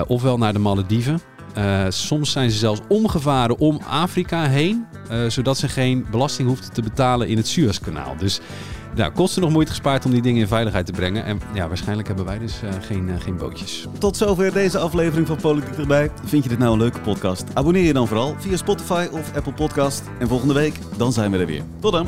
ofwel 0.07 0.37
naar 0.37 0.53
de 0.53 0.59
Malediven. 0.59 1.21
Uh, 1.57 1.85
soms 1.89 2.31
zijn 2.31 2.51
ze 2.51 2.57
zelfs 2.57 2.81
omgevaren 2.87 3.59
om 3.59 3.79
Afrika 3.89 4.47
heen, 4.47 4.85
uh, 5.11 5.29
zodat 5.29 5.57
ze 5.57 5.69
geen 5.69 6.05
belasting 6.11 6.47
hoefden 6.47 6.73
te 6.73 6.81
betalen 6.81 7.27
in 7.27 7.37
het 7.37 7.47
Suezkanaal. 7.47 8.15
Dus 8.17 8.39
nou, 8.95 9.11
kosten 9.11 9.41
nog 9.41 9.51
moeite 9.51 9.71
gespaard 9.71 10.05
om 10.05 10.11
die 10.11 10.21
dingen 10.21 10.41
in 10.41 10.47
veiligheid 10.47 10.85
te 10.85 10.91
brengen. 10.91 11.23
En 11.23 11.41
ja, 11.53 11.67
waarschijnlijk 11.67 12.07
hebben 12.07 12.25
wij 12.25 12.39
dus 12.39 12.53
uh, 12.63 12.69
geen, 12.81 13.21
geen 13.21 13.37
bootjes. 13.37 13.85
Tot 13.97 14.17
zover 14.17 14.53
deze 14.53 14.77
aflevering 14.77 15.27
van 15.27 15.37
Politiek 15.37 15.77
erbij. 15.77 16.11
Vind 16.25 16.43
je 16.43 16.49
dit 16.49 16.59
nou 16.59 16.71
een 16.71 16.79
leuke 16.79 16.99
podcast? 16.99 17.43
Abonneer 17.53 17.83
je 17.83 17.93
dan 17.93 18.07
vooral 18.07 18.35
via 18.39 18.57
Spotify 18.57 19.07
of 19.11 19.35
Apple 19.35 19.53
Podcast. 19.53 20.03
En 20.19 20.27
volgende 20.27 20.53
week, 20.53 20.79
dan 20.97 21.13
zijn 21.13 21.31
we 21.31 21.37
er 21.37 21.45
weer. 21.45 21.63
Tot 21.79 21.91
dan! 21.91 22.07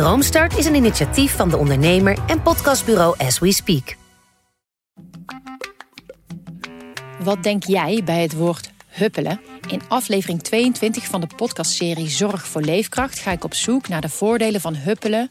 Droomstart 0.00 0.56
is 0.56 0.66
een 0.66 0.74
initiatief 0.74 1.36
van 1.36 1.48
de 1.48 1.56
ondernemer 1.56 2.18
en 2.26 2.42
podcastbureau 2.42 3.14
As 3.18 3.38
We 3.38 3.52
Speak. 3.52 3.96
Wat 7.22 7.42
denk 7.42 7.64
jij 7.64 8.02
bij 8.04 8.22
het 8.22 8.32
woord 8.32 8.70
huppelen? 8.86 9.40
In 9.68 9.80
aflevering 9.88 10.42
22 10.42 11.04
van 11.04 11.20
de 11.20 11.26
podcastserie 11.36 12.08
Zorg 12.08 12.46
voor 12.46 12.60
Leefkracht 12.60 13.18
ga 13.18 13.30
ik 13.30 13.44
op 13.44 13.54
zoek 13.54 13.88
naar 13.88 14.00
de 14.00 14.08
voordelen 14.08 14.60
van 14.60 14.74
huppelen 14.74 15.30